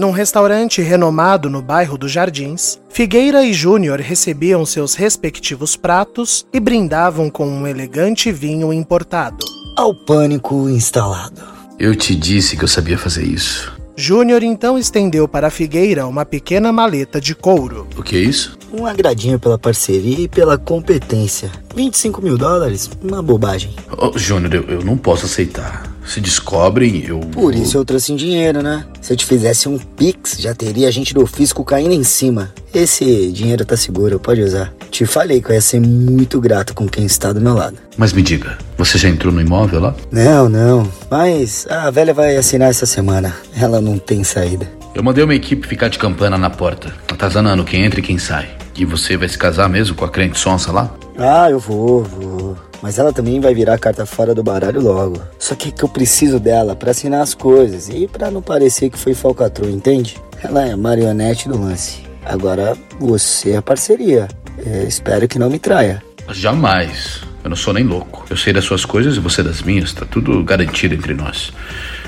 Num 0.00 0.12
restaurante 0.12 0.80
renomado 0.80 1.50
no 1.50 1.60
bairro 1.60 1.98
dos 1.98 2.10
Jardins, 2.10 2.80
Figueira 2.88 3.44
e 3.44 3.52
Júnior 3.52 4.00
recebiam 4.00 4.64
seus 4.64 4.94
respectivos 4.94 5.76
pratos 5.76 6.46
e 6.54 6.58
brindavam 6.58 7.28
com 7.28 7.46
um 7.46 7.66
elegante 7.66 8.32
vinho 8.32 8.72
importado. 8.72 9.44
Ao 9.76 9.94
pânico 9.94 10.70
instalado. 10.70 11.42
Eu 11.78 11.94
te 11.94 12.16
disse 12.16 12.56
que 12.56 12.64
eu 12.64 12.68
sabia 12.68 12.96
fazer 12.96 13.24
isso. 13.24 13.78
Júnior 13.94 14.42
então 14.42 14.78
estendeu 14.78 15.28
para 15.28 15.50
Figueira 15.50 16.06
uma 16.06 16.24
pequena 16.24 16.72
maleta 16.72 17.20
de 17.20 17.34
couro. 17.34 17.86
O 17.94 18.02
que 18.02 18.16
é 18.16 18.20
isso? 18.20 18.56
Um 18.72 18.86
agradinho 18.86 19.38
pela 19.38 19.58
parceria 19.58 20.20
e 20.20 20.28
pela 20.28 20.56
competência. 20.56 21.50
25 21.76 22.22
mil 22.22 22.38
dólares? 22.38 22.88
Uma 23.02 23.20
bobagem. 23.20 23.76
Oh, 23.98 24.16
Júnior, 24.16 24.54
eu, 24.54 24.62
eu 24.62 24.82
não 24.82 24.96
posso 24.96 25.26
aceitar. 25.26 25.89
Se 26.10 26.20
descobrem, 26.20 27.04
eu. 27.06 27.20
Por 27.20 27.54
isso 27.54 27.78
eu 27.78 27.84
trouxe 27.84 28.12
em 28.12 28.16
dinheiro, 28.16 28.64
né? 28.64 28.84
Se 29.00 29.12
eu 29.12 29.16
te 29.16 29.24
fizesse 29.24 29.68
um 29.68 29.78
pix, 29.78 30.38
já 30.40 30.52
teria 30.52 30.90
gente 30.90 31.14
do 31.14 31.24
fisco 31.24 31.62
caindo 31.64 31.92
em 31.94 32.02
cima. 32.02 32.52
Esse 32.74 33.30
dinheiro 33.30 33.64
tá 33.64 33.76
seguro, 33.76 34.18
pode 34.18 34.42
usar. 34.42 34.74
Te 34.90 35.06
falei 35.06 35.40
que 35.40 35.50
eu 35.50 35.54
ia 35.54 35.60
ser 35.60 35.80
muito 35.80 36.40
grato 36.40 36.74
com 36.74 36.88
quem 36.88 37.06
está 37.06 37.32
do 37.32 37.40
meu 37.40 37.54
lado. 37.54 37.76
Mas 37.96 38.12
me 38.12 38.22
diga, 38.22 38.58
você 38.76 38.98
já 38.98 39.08
entrou 39.08 39.32
no 39.32 39.40
imóvel 39.40 39.78
lá? 39.78 39.94
Não, 40.10 40.48
não. 40.48 40.90
Mas 41.08 41.64
a 41.70 41.88
velha 41.92 42.12
vai 42.12 42.36
assinar 42.36 42.70
essa 42.70 42.86
semana. 42.86 43.32
Ela 43.56 43.80
não 43.80 43.96
tem 43.96 44.24
saída. 44.24 44.68
Eu 44.92 45.04
mandei 45.04 45.22
uma 45.22 45.34
equipe 45.36 45.64
ficar 45.68 45.86
de 45.86 45.98
campana 46.00 46.36
na 46.36 46.50
porta, 46.50 46.92
atazanando 47.08 47.62
quem 47.62 47.84
entra 47.84 48.00
e 48.00 48.02
quem 48.02 48.18
sai. 48.18 48.50
E 48.80 48.84
você 48.86 49.14
vai 49.14 49.28
se 49.28 49.36
casar 49.36 49.68
mesmo 49.68 49.94
com 49.94 50.06
a 50.06 50.08
crente 50.08 50.38
sonsa 50.38 50.72
lá? 50.72 50.90
Ah, 51.18 51.50
eu 51.50 51.58
vou, 51.58 52.02
vou. 52.02 52.56
Mas 52.80 52.98
ela 52.98 53.12
também 53.12 53.38
vai 53.38 53.54
virar 53.54 53.76
carta 53.76 54.06
fora 54.06 54.34
do 54.34 54.42
baralho 54.42 54.80
logo. 54.80 55.20
Só 55.38 55.54
que 55.54 55.68
é 55.68 55.70
que 55.70 55.82
eu 55.82 55.88
preciso 55.90 56.40
dela 56.40 56.74
para 56.74 56.92
assinar 56.92 57.20
as 57.20 57.34
coisas 57.34 57.90
e 57.90 58.08
para 58.08 58.30
não 58.30 58.40
parecer 58.40 58.88
que 58.88 58.96
foi 58.96 59.12
falcatrua, 59.12 59.70
entende? 59.70 60.16
Ela 60.42 60.66
é 60.66 60.74
marionete 60.74 61.46
do 61.46 61.60
lance. 61.60 61.98
Agora 62.24 62.74
você 62.98 63.50
é 63.50 63.56
a 63.58 63.62
parceria. 63.62 64.28
É, 64.64 64.84
espero 64.84 65.28
que 65.28 65.38
não 65.38 65.50
me 65.50 65.58
traia. 65.58 66.02
Jamais. 66.30 67.20
Eu 67.44 67.50
não 67.50 67.56
sou 67.58 67.74
nem 67.74 67.84
louco. 67.84 68.24
Eu 68.30 68.36
sei 68.38 68.54
das 68.54 68.64
suas 68.64 68.86
coisas 68.86 69.18
e 69.18 69.20
você 69.20 69.42
das 69.42 69.60
minhas. 69.60 69.92
Tá 69.92 70.06
tudo 70.06 70.42
garantido 70.42 70.94
entre 70.94 71.12
nós. 71.12 71.52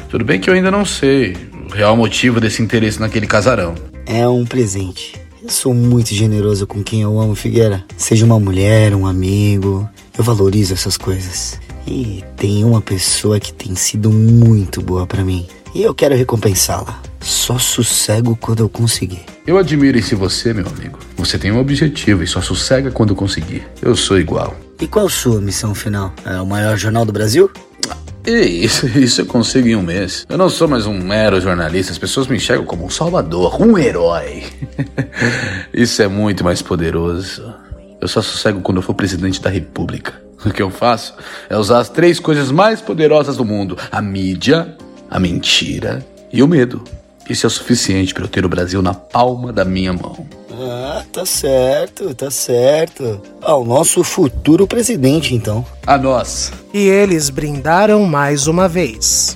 Tudo 0.08 0.24
bem 0.24 0.40
que 0.40 0.48
eu 0.48 0.54
ainda 0.54 0.70
não 0.70 0.86
sei 0.86 1.36
o 1.70 1.74
real 1.74 1.94
motivo 1.94 2.40
desse 2.40 2.62
interesse 2.62 2.98
naquele 2.98 3.26
casarão. 3.26 3.74
É 4.06 4.26
um 4.26 4.46
presente. 4.46 5.21
Eu 5.43 5.51
sou 5.51 5.74
muito 5.74 6.14
generoso 6.14 6.68
com 6.68 6.84
quem 6.84 7.03
eu 7.03 7.20
amo, 7.20 7.34
Figueira. 7.34 7.84
Seja 7.97 8.24
uma 8.24 8.38
mulher, 8.38 8.95
um 8.95 9.09
amigo. 9.09 9.88
Eu 10.16 10.22
valorizo 10.22 10.72
essas 10.72 10.97
coisas. 10.97 11.59
E 11.84 12.22
tem 12.36 12.62
uma 12.64 12.80
pessoa 12.80 13.40
que 13.40 13.53
tem 13.53 13.74
sido 13.74 14.09
muito 14.09 14.80
boa 14.80 15.05
para 15.05 15.24
mim. 15.24 15.49
E 15.74 15.82
eu 15.82 15.93
quero 15.93 16.14
recompensá-la. 16.14 17.03
Só 17.18 17.59
sossego 17.59 18.36
quando 18.36 18.61
eu 18.61 18.68
conseguir. 18.68 19.24
Eu 19.45 19.59
admiro 19.59 19.99
em 19.99 20.03
si 20.03 20.14
você, 20.14 20.55
meu 20.55 20.66
amigo. 20.68 21.01
Você 21.16 21.36
tem 21.36 21.51
um 21.51 21.59
objetivo 21.59 22.22
e 22.22 22.26
só 22.28 22.40
sossega 22.40 22.93
quando 22.93 23.12
conseguir. 23.12 23.66
Eu 23.80 23.97
sou 23.97 24.20
igual. 24.20 24.57
E 24.80 24.86
qual 24.86 25.09
sua 25.09 25.40
missão 25.40 25.74
final? 25.74 26.12
É 26.24 26.40
o 26.40 26.47
maior 26.47 26.76
jornal 26.76 27.05
do 27.05 27.12
Brasil? 27.12 27.51
E 28.26 28.64
isso, 28.64 28.86
isso 28.98 29.20
eu 29.22 29.26
consigo 29.26 29.68
em 29.68 29.76
um 29.76 29.82
mês. 29.82 30.26
Eu 30.28 30.38
não 30.38 30.48
sou 30.48 30.68
mais 30.68 30.86
um 30.86 30.98
mero 30.98 31.40
jornalista, 31.40 31.92
as 31.92 31.98
pessoas 31.98 32.26
me 32.26 32.36
enxergam 32.36 32.64
como 32.64 32.84
um 32.84 32.90
salvador, 32.90 33.60
um 33.60 33.76
herói. 33.76 34.44
isso 35.74 36.02
é 36.02 36.08
muito 36.08 36.44
mais 36.44 36.62
poderoso. 36.62 37.52
Eu 38.00 38.08
só 38.08 38.22
sossego 38.22 38.60
quando 38.60 38.78
eu 38.78 38.82
for 38.82 38.94
presidente 38.94 39.40
da 39.40 39.50
república. 39.50 40.20
O 40.44 40.50
que 40.50 40.60
eu 40.60 40.70
faço 40.70 41.14
é 41.48 41.56
usar 41.56 41.78
as 41.78 41.88
três 41.88 42.18
coisas 42.18 42.50
mais 42.50 42.80
poderosas 42.80 43.36
do 43.36 43.44
mundo: 43.44 43.78
a 43.92 44.02
mídia, 44.02 44.76
a 45.08 45.20
mentira 45.20 46.04
e 46.32 46.42
o 46.42 46.48
medo. 46.48 46.82
Isso 47.28 47.46
é 47.46 47.48
o 47.48 47.50
suficiente 47.50 48.12
para 48.12 48.24
eu 48.24 48.28
ter 48.28 48.44
o 48.44 48.48
Brasil 48.48 48.82
na 48.82 48.94
palma 48.94 49.52
da 49.52 49.64
minha 49.64 49.92
mão. 49.92 50.26
Ah, 50.50 51.02
tá 51.12 51.24
certo, 51.24 52.14
tá 52.14 52.30
certo. 52.30 53.20
Ah, 53.40 53.56
o 53.56 53.64
nosso 53.64 54.04
futuro 54.04 54.66
presidente, 54.66 55.34
então. 55.34 55.64
A 55.86 55.96
nós. 55.96 56.52
E 56.74 56.78
eles 56.78 57.30
brindaram 57.30 58.04
mais 58.04 58.46
uma 58.46 58.68
vez. 58.68 59.34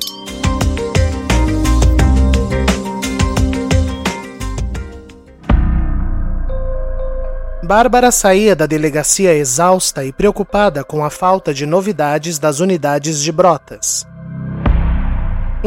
Bárbara 7.66 8.12
saía 8.12 8.54
da 8.54 8.64
delegacia 8.64 9.34
exausta 9.34 10.04
e 10.04 10.12
preocupada 10.12 10.84
com 10.84 11.04
a 11.04 11.10
falta 11.10 11.52
de 11.52 11.66
novidades 11.66 12.38
das 12.38 12.60
unidades 12.60 13.20
de 13.20 13.32
Brotas. 13.32 14.06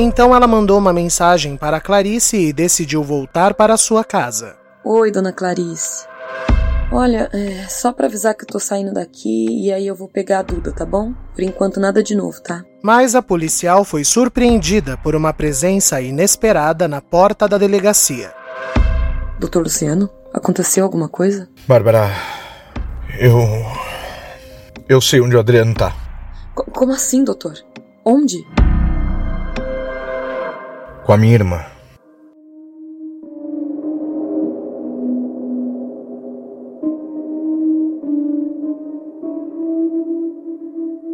Então 0.02 0.34
ela 0.34 0.48
mandou 0.48 0.78
uma 0.78 0.94
mensagem 0.94 1.58
para 1.58 1.82
Clarice 1.82 2.38
e 2.38 2.54
decidiu 2.54 3.04
voltar 3.04 3.54
para 3.54 3.76
sua 3.76 4.02
casa. 4.02 4.56
Oi, 4.82 5.12
dona 5.12 5.34
Clarice. 5.34 6.08
Olha, 6.90 7.30
é 7.34 7.68
só 7.68 7.92
para 7.92 8.06
avisar 8.06 8.34
que 8.34 8.46
eu 8.46 8.48
tô 8.48 8.62
saindo 8.62 8.94
daqui 8.94 9.66
e 9.66 9.74
aí 9.74 9.86
eu 9.86 9.94
vou 9.94 10.08
pegar 10.08 10.40
a 10.40 10.42
Duda, 10.42 10.72
tá 10.72 10.86
bom? 10.86 11.14
Por 11.36 11.44
enquanto 11.44 11.82
nada 11.82 12.02
de 12.02 12.16
novo, 12.16 12.42
tá? 12.42 12.64
Mas 12.82 13.14
a 13.14 13.22
policial 13.22 13.84
foi 13.84 14.06
surpreendida 14.06 14.96
por 14.96 15.18
uma 15.18 15.34
presença 15.34 16.00
inesperada 16.00 16.88
na 16.88 17.02
porta 17.02 17.46
da 17.46 17.58
delegacia. 17.58 18.34
Doutor 19.38 19.64
Luciano, 19.64 20.10
aconteceu 20.34 20.86
alguma 20.86 21.10
coisa? 21.10 21.50
Bárbara, 21.68 22.10
eu. 23.20 23.38
Eu 24.88 25.02
sei 25.02 25.20
onde 25.20 25.36
o 25.36 25.40
Adriano 25.42 25.76
tá. 25.76 25.90
C 25.92 26.64
como 26.72 26.94
assim, 26.94 27.22
doutor? 27.22 27.56
Onde? 28.06 28.48
Com 31.10 31.14
a 31.14 31.18
minha 31.18 31.34
irmã. 31.34 31.66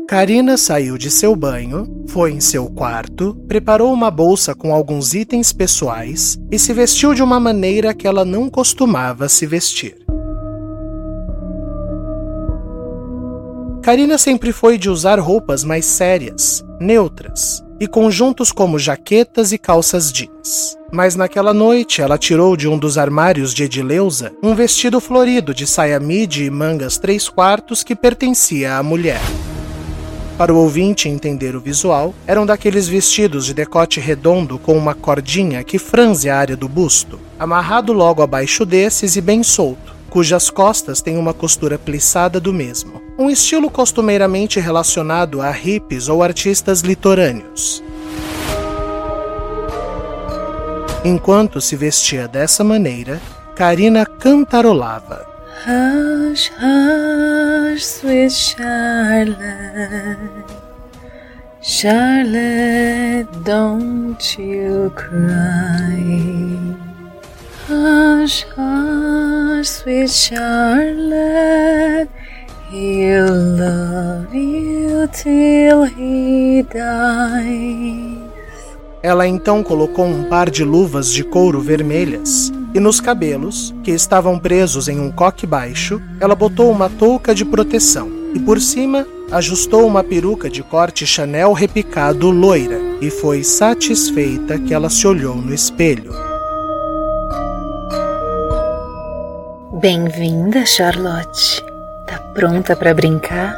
Karina 0.06 0.58
saiu 0.58 0.98
de 0.98 1.10
seu 1.10 1.34
banho, 1.34 2.04
foi 2.10 2.34
em 2.34 2.41
seu 2.41 2.70
quarto, 2.70 3.36
preparou 3.48 3.93
uma 3.93 4.12
bolsa 4.12 4.54
com 4.54 4.74
alguns 4.74 5.14
itens 5.14 5.54
pessoais 5.54 6.38
e 6.52 6.60
se 6.60 6.74
vestiu 6.74 7.14
de 7.14 7.24
uma 7.24 7.39
maneira 7.39 7.93
que 7.93 8.06
ela 8.06 8.26
não 8.26 8.50
costumava 8.50 9.30
se 9.30 9.46
vestir. 9.46 9.96
Karina 13.82 14.18
sempre 14.18 14.52
foi 14.52 14.78
de 14.78 14.89
usar 14.89 15.22
roupas 15.22 15.64
mais 15.64 15.86
sérias, 15.86 16.66
neutras, 16.82 17.64
e 17.80 17.88
conjuntos 17.88 18.52
como 18.52 18.80
jaquetas 18.80 19.52
e 19.52 19.58
calças 19.58 20.12
jeans. 20.12 20.78
Mas 20.92 21.16
naquela 21.16 21.54
noite 21.54 22.02
ela 22.02 22.18
tirou 22.18 22.56
de 22.56 22.68
um 22.68 22.78
dos 22.78 22.98
armários 22.98 23.54
de 23.54 23.64
Edileuza 23.64 24.32
um 24.42 24.56
vestido 24.56 25.00
florido 25.00 25.54
de 25.54 25.68
saia 25.68 26.00
midi 26.00 26.46
e 26.46 26.50
mangas 26.50 26.98
três 26.98 27.28
quartos 27.28 27.84
que 27.84 27.96
pertencia 27.96 28.78
à 28.78 28.84
mulher. 28.84 29.22
Para 30.38 30.54
o 30.54 30.58
ouvinte 30.58 31.08
entender 31.08 31.56
o 31.56 31.62
visual, 31.62 32.14
eram 32.28 32.46
daqueles 32.46 32.90
vestidos 32.90 33.46
de 33.46 33.54
decote 33.54 34.02
redondo 34.02 34.60
com 34.60 34.78
uma 34.78 34.94
cordinha 34.94 35.64
que 35.64 35.80
franze 35.80 36.30
a 36.30 36.38
área 36.38 36.58
do 36.58 36.68
busto, 36.68 37.18
amarrado 37.40 37.94
logo 37.94 38.22
abaixo 38.22 38.66
desses 38.66 39.16
e 39.16 39.22
bem 39.22 39.44
solto, 39.44 39.95
cujas 40.16 40.49
costas 40.49 41.01
têm 41.01 41.18
uma 41.18 41.34
costura 41.34 41.78
plissada 41.78 42.39
do 42.39 42.53
mesmo. 42.53 43.01
Um 43.20 43.30
estilo 43.30 43.70
costumeiramente 43.70 44.61
relacionado 44.61 45.41
a 45.41 45.51
hippies 45.51 46.07
ou 46.07 46.24
artistas 46.24 46.80
litorâneos. 46.80 47.84
Enquanto 51.03 51.59
se 51.59 51.76
vestia 51.76 52.30
dessa 52.30 52.63
maneira, 52.63 53.22
Karina 53.57 54.05
cantarolava. 54.05 55.28
Hush, 55.68 56.49
hush, 56.61 57.84
sweet 57.84 58.32
Charlotte. 58.32 59.36
Charlotte, 61.61 63.28
don't 63.43 64.41
you 64.41 64.89
cry. 64.95 66.85
Hush, 67.68 68.45
hush, 68.55 69.68
sweet 69.68 70.11
Charlotte. 70.11 72.07
He'll 72.70 73.57
love 73.57 74.36
you 74.36 75.07
till 75.07 75.86
he 75.86 76.63
dies. 76.63 78.26
Ela 79.01 79.28
então 79.28 79.63
colocou 79.63 80.05
um 80.05 80.26
par 80.26 80.51
de 80.51 80.63
luvas 80.63 81.11
de 81.11 81.24
couro 81.24 81.59
vermelhas 81.59 82.51
e 82.76 82.80
nos 82.80 82.99
cabelos, 82.99 83.74
que 83.84 83.91
estavam 83.91 84.38
presos 84.38 84.88
em 84.88 84.99
um 84.99 85.11
coque 85.11 85.47
baixo, 85.47 85.99
ela 86.20 86.36
botou 86.36 86.70
uma 86.70 86.89
touca 86.89 87.34
de 87.34 87.45
proteção 87.45 88.11
e 88.36 88.39
por 88.39 88.61
cima 88.61 89.07
ajustou 89.32 89.88
uma 89.88 90.03
peruca 90.03 90.49
de 90.49 90.61
corte 90.61 91.07
Chanel 91.07 91.51
repicado 91.53 92.30
loira. 92.30 92.80
e 93.01 93.09
foi 93.09 93.43
satisfeita 93.43 94.59
que 94.59 94.74
ela 94.74 94.89
se 94.89 95.07
olhou 95.07 95.36
no 95.36 95.53
espelho. 95.53 96.35
Bem-vinda, 99.82 100.66
Charlotte. 100.66 101.62
Tá 102.08 102.18
pronta 102.34 102.78
para 102.78 102.94
brincar? 102.94 103.54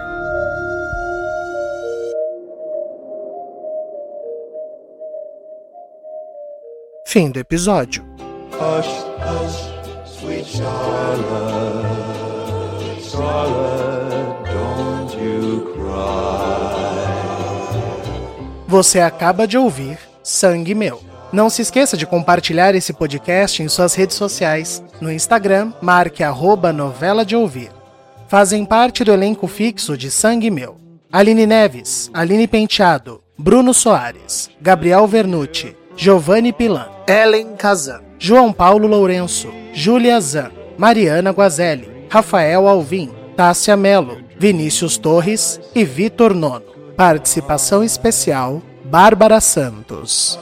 Fim 7.06 7.30
do 7.30 7.40
episódio. 7.40 8.04
Hush, 8.54 9.06
hush, 9.22 9.70
sweet 10.06 10.46
Charlotte, 10.58 11.88
Charlotte, 13.04 14.50
don't 14.52 15.16
you 15.24 15.72
cry. 15.76 16.58
Você 18.68 19.00
acaba 19.00 19.48
de 19.48 19.56
ouvir 19.56 20.00
Sangue 20.24 20.74
Meu. 20.74 21.00
Não 21.32 21.50
se 21.50 21.62
esqueça 21.62 21.98
de 21.98 22.06
compartilhar 22.06 22.74
esse 22.74 22.94
podcast 22.94 23.62
em 23.62 23.68
suas 23.68 23.94
redes 23.94 24.16
sociais. 24.16 24.82
No 25.02 25.12
Instagram, 25.12 25.74
marque 25.82 26.24
arroba 26.24 26.72
novela 26.72 27.26
de 27.26 27.36
ouvir. 27.36 27.70
Fazem 28.30 28.64
parte 28.66 29.04
do 29.04 29.12
elenco 29.12 29.48
fixo 29.48 29.98
de 29.98 30.10
Sangue 30.10 30.50
Meu. 30.50 30.78
Aline 31.12 31.46
Neves, 31.46 32.10
Aline 32.14 32.48
Penteado, 32.48 33.22
Bruno 33.38 33.74
Soares, 33.74 34.50
Gabriel 34.62 35.08
Vernucci, 35.08 35.76
Giovanni 35.96 36.52
Pilan, 36.52 36.88
Ellen 37.08 37.56
Kazan, 37.56 38.02
João 38.20 38.52
Paulo 38.52 38.88
Lourenço, 38.88 39.50
Júlia 39.74 40.20
Zan, 40.20 40.52
Mariana 40.78 41.32
Guazelli, 41.32 41.90
Rafael 42.10 42.68
Alvim, 42.68 43.10
Tássia 43.36 43.78
Melo, 43.78 44.18
Vinícius 44.38 44.98
Torres 44.98 45.60
e 45.74 45.84
Vitor 45.84 46.34
Nono. 46.34 46.66
Participação 46.96 47.84
especial, 47.84 48.62
Bárbara 48.84 49.40
Santos. 49.40 50.38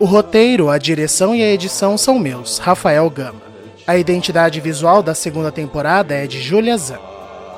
O 0.00 0.04
roteiro, 0.04 0.70
a 0.70 0.78
direção 0.78 1.34
e 1.34 1.42
a 1.42 1.50
edição 1.50 1.98
são 1.98 2.20
meus, 2.20 2.58
Rafael 2.58 3.10
Gama. 3.10 3.42
A 3.84 3.96
identidade 3.96 4.60
visual 4.60 5.02
da 5.02 5.12
segunda 5.12 5.50
temporada 5.50 6.14
é 6.14 6.24
de 6.24 6.40
Júlia 6.40 6.78
Zan. 6.78 7.00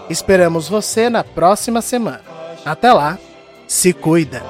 Esperamos 0.09 0.66
você 0.66 1.11
na 1.11 1.22
próxima 1.22 1.82
semana. 1.82 2.22
Até 2.64 2.93
lá, 2.95 3.18
se 3.68 3.93
cuida! 3.93 4.43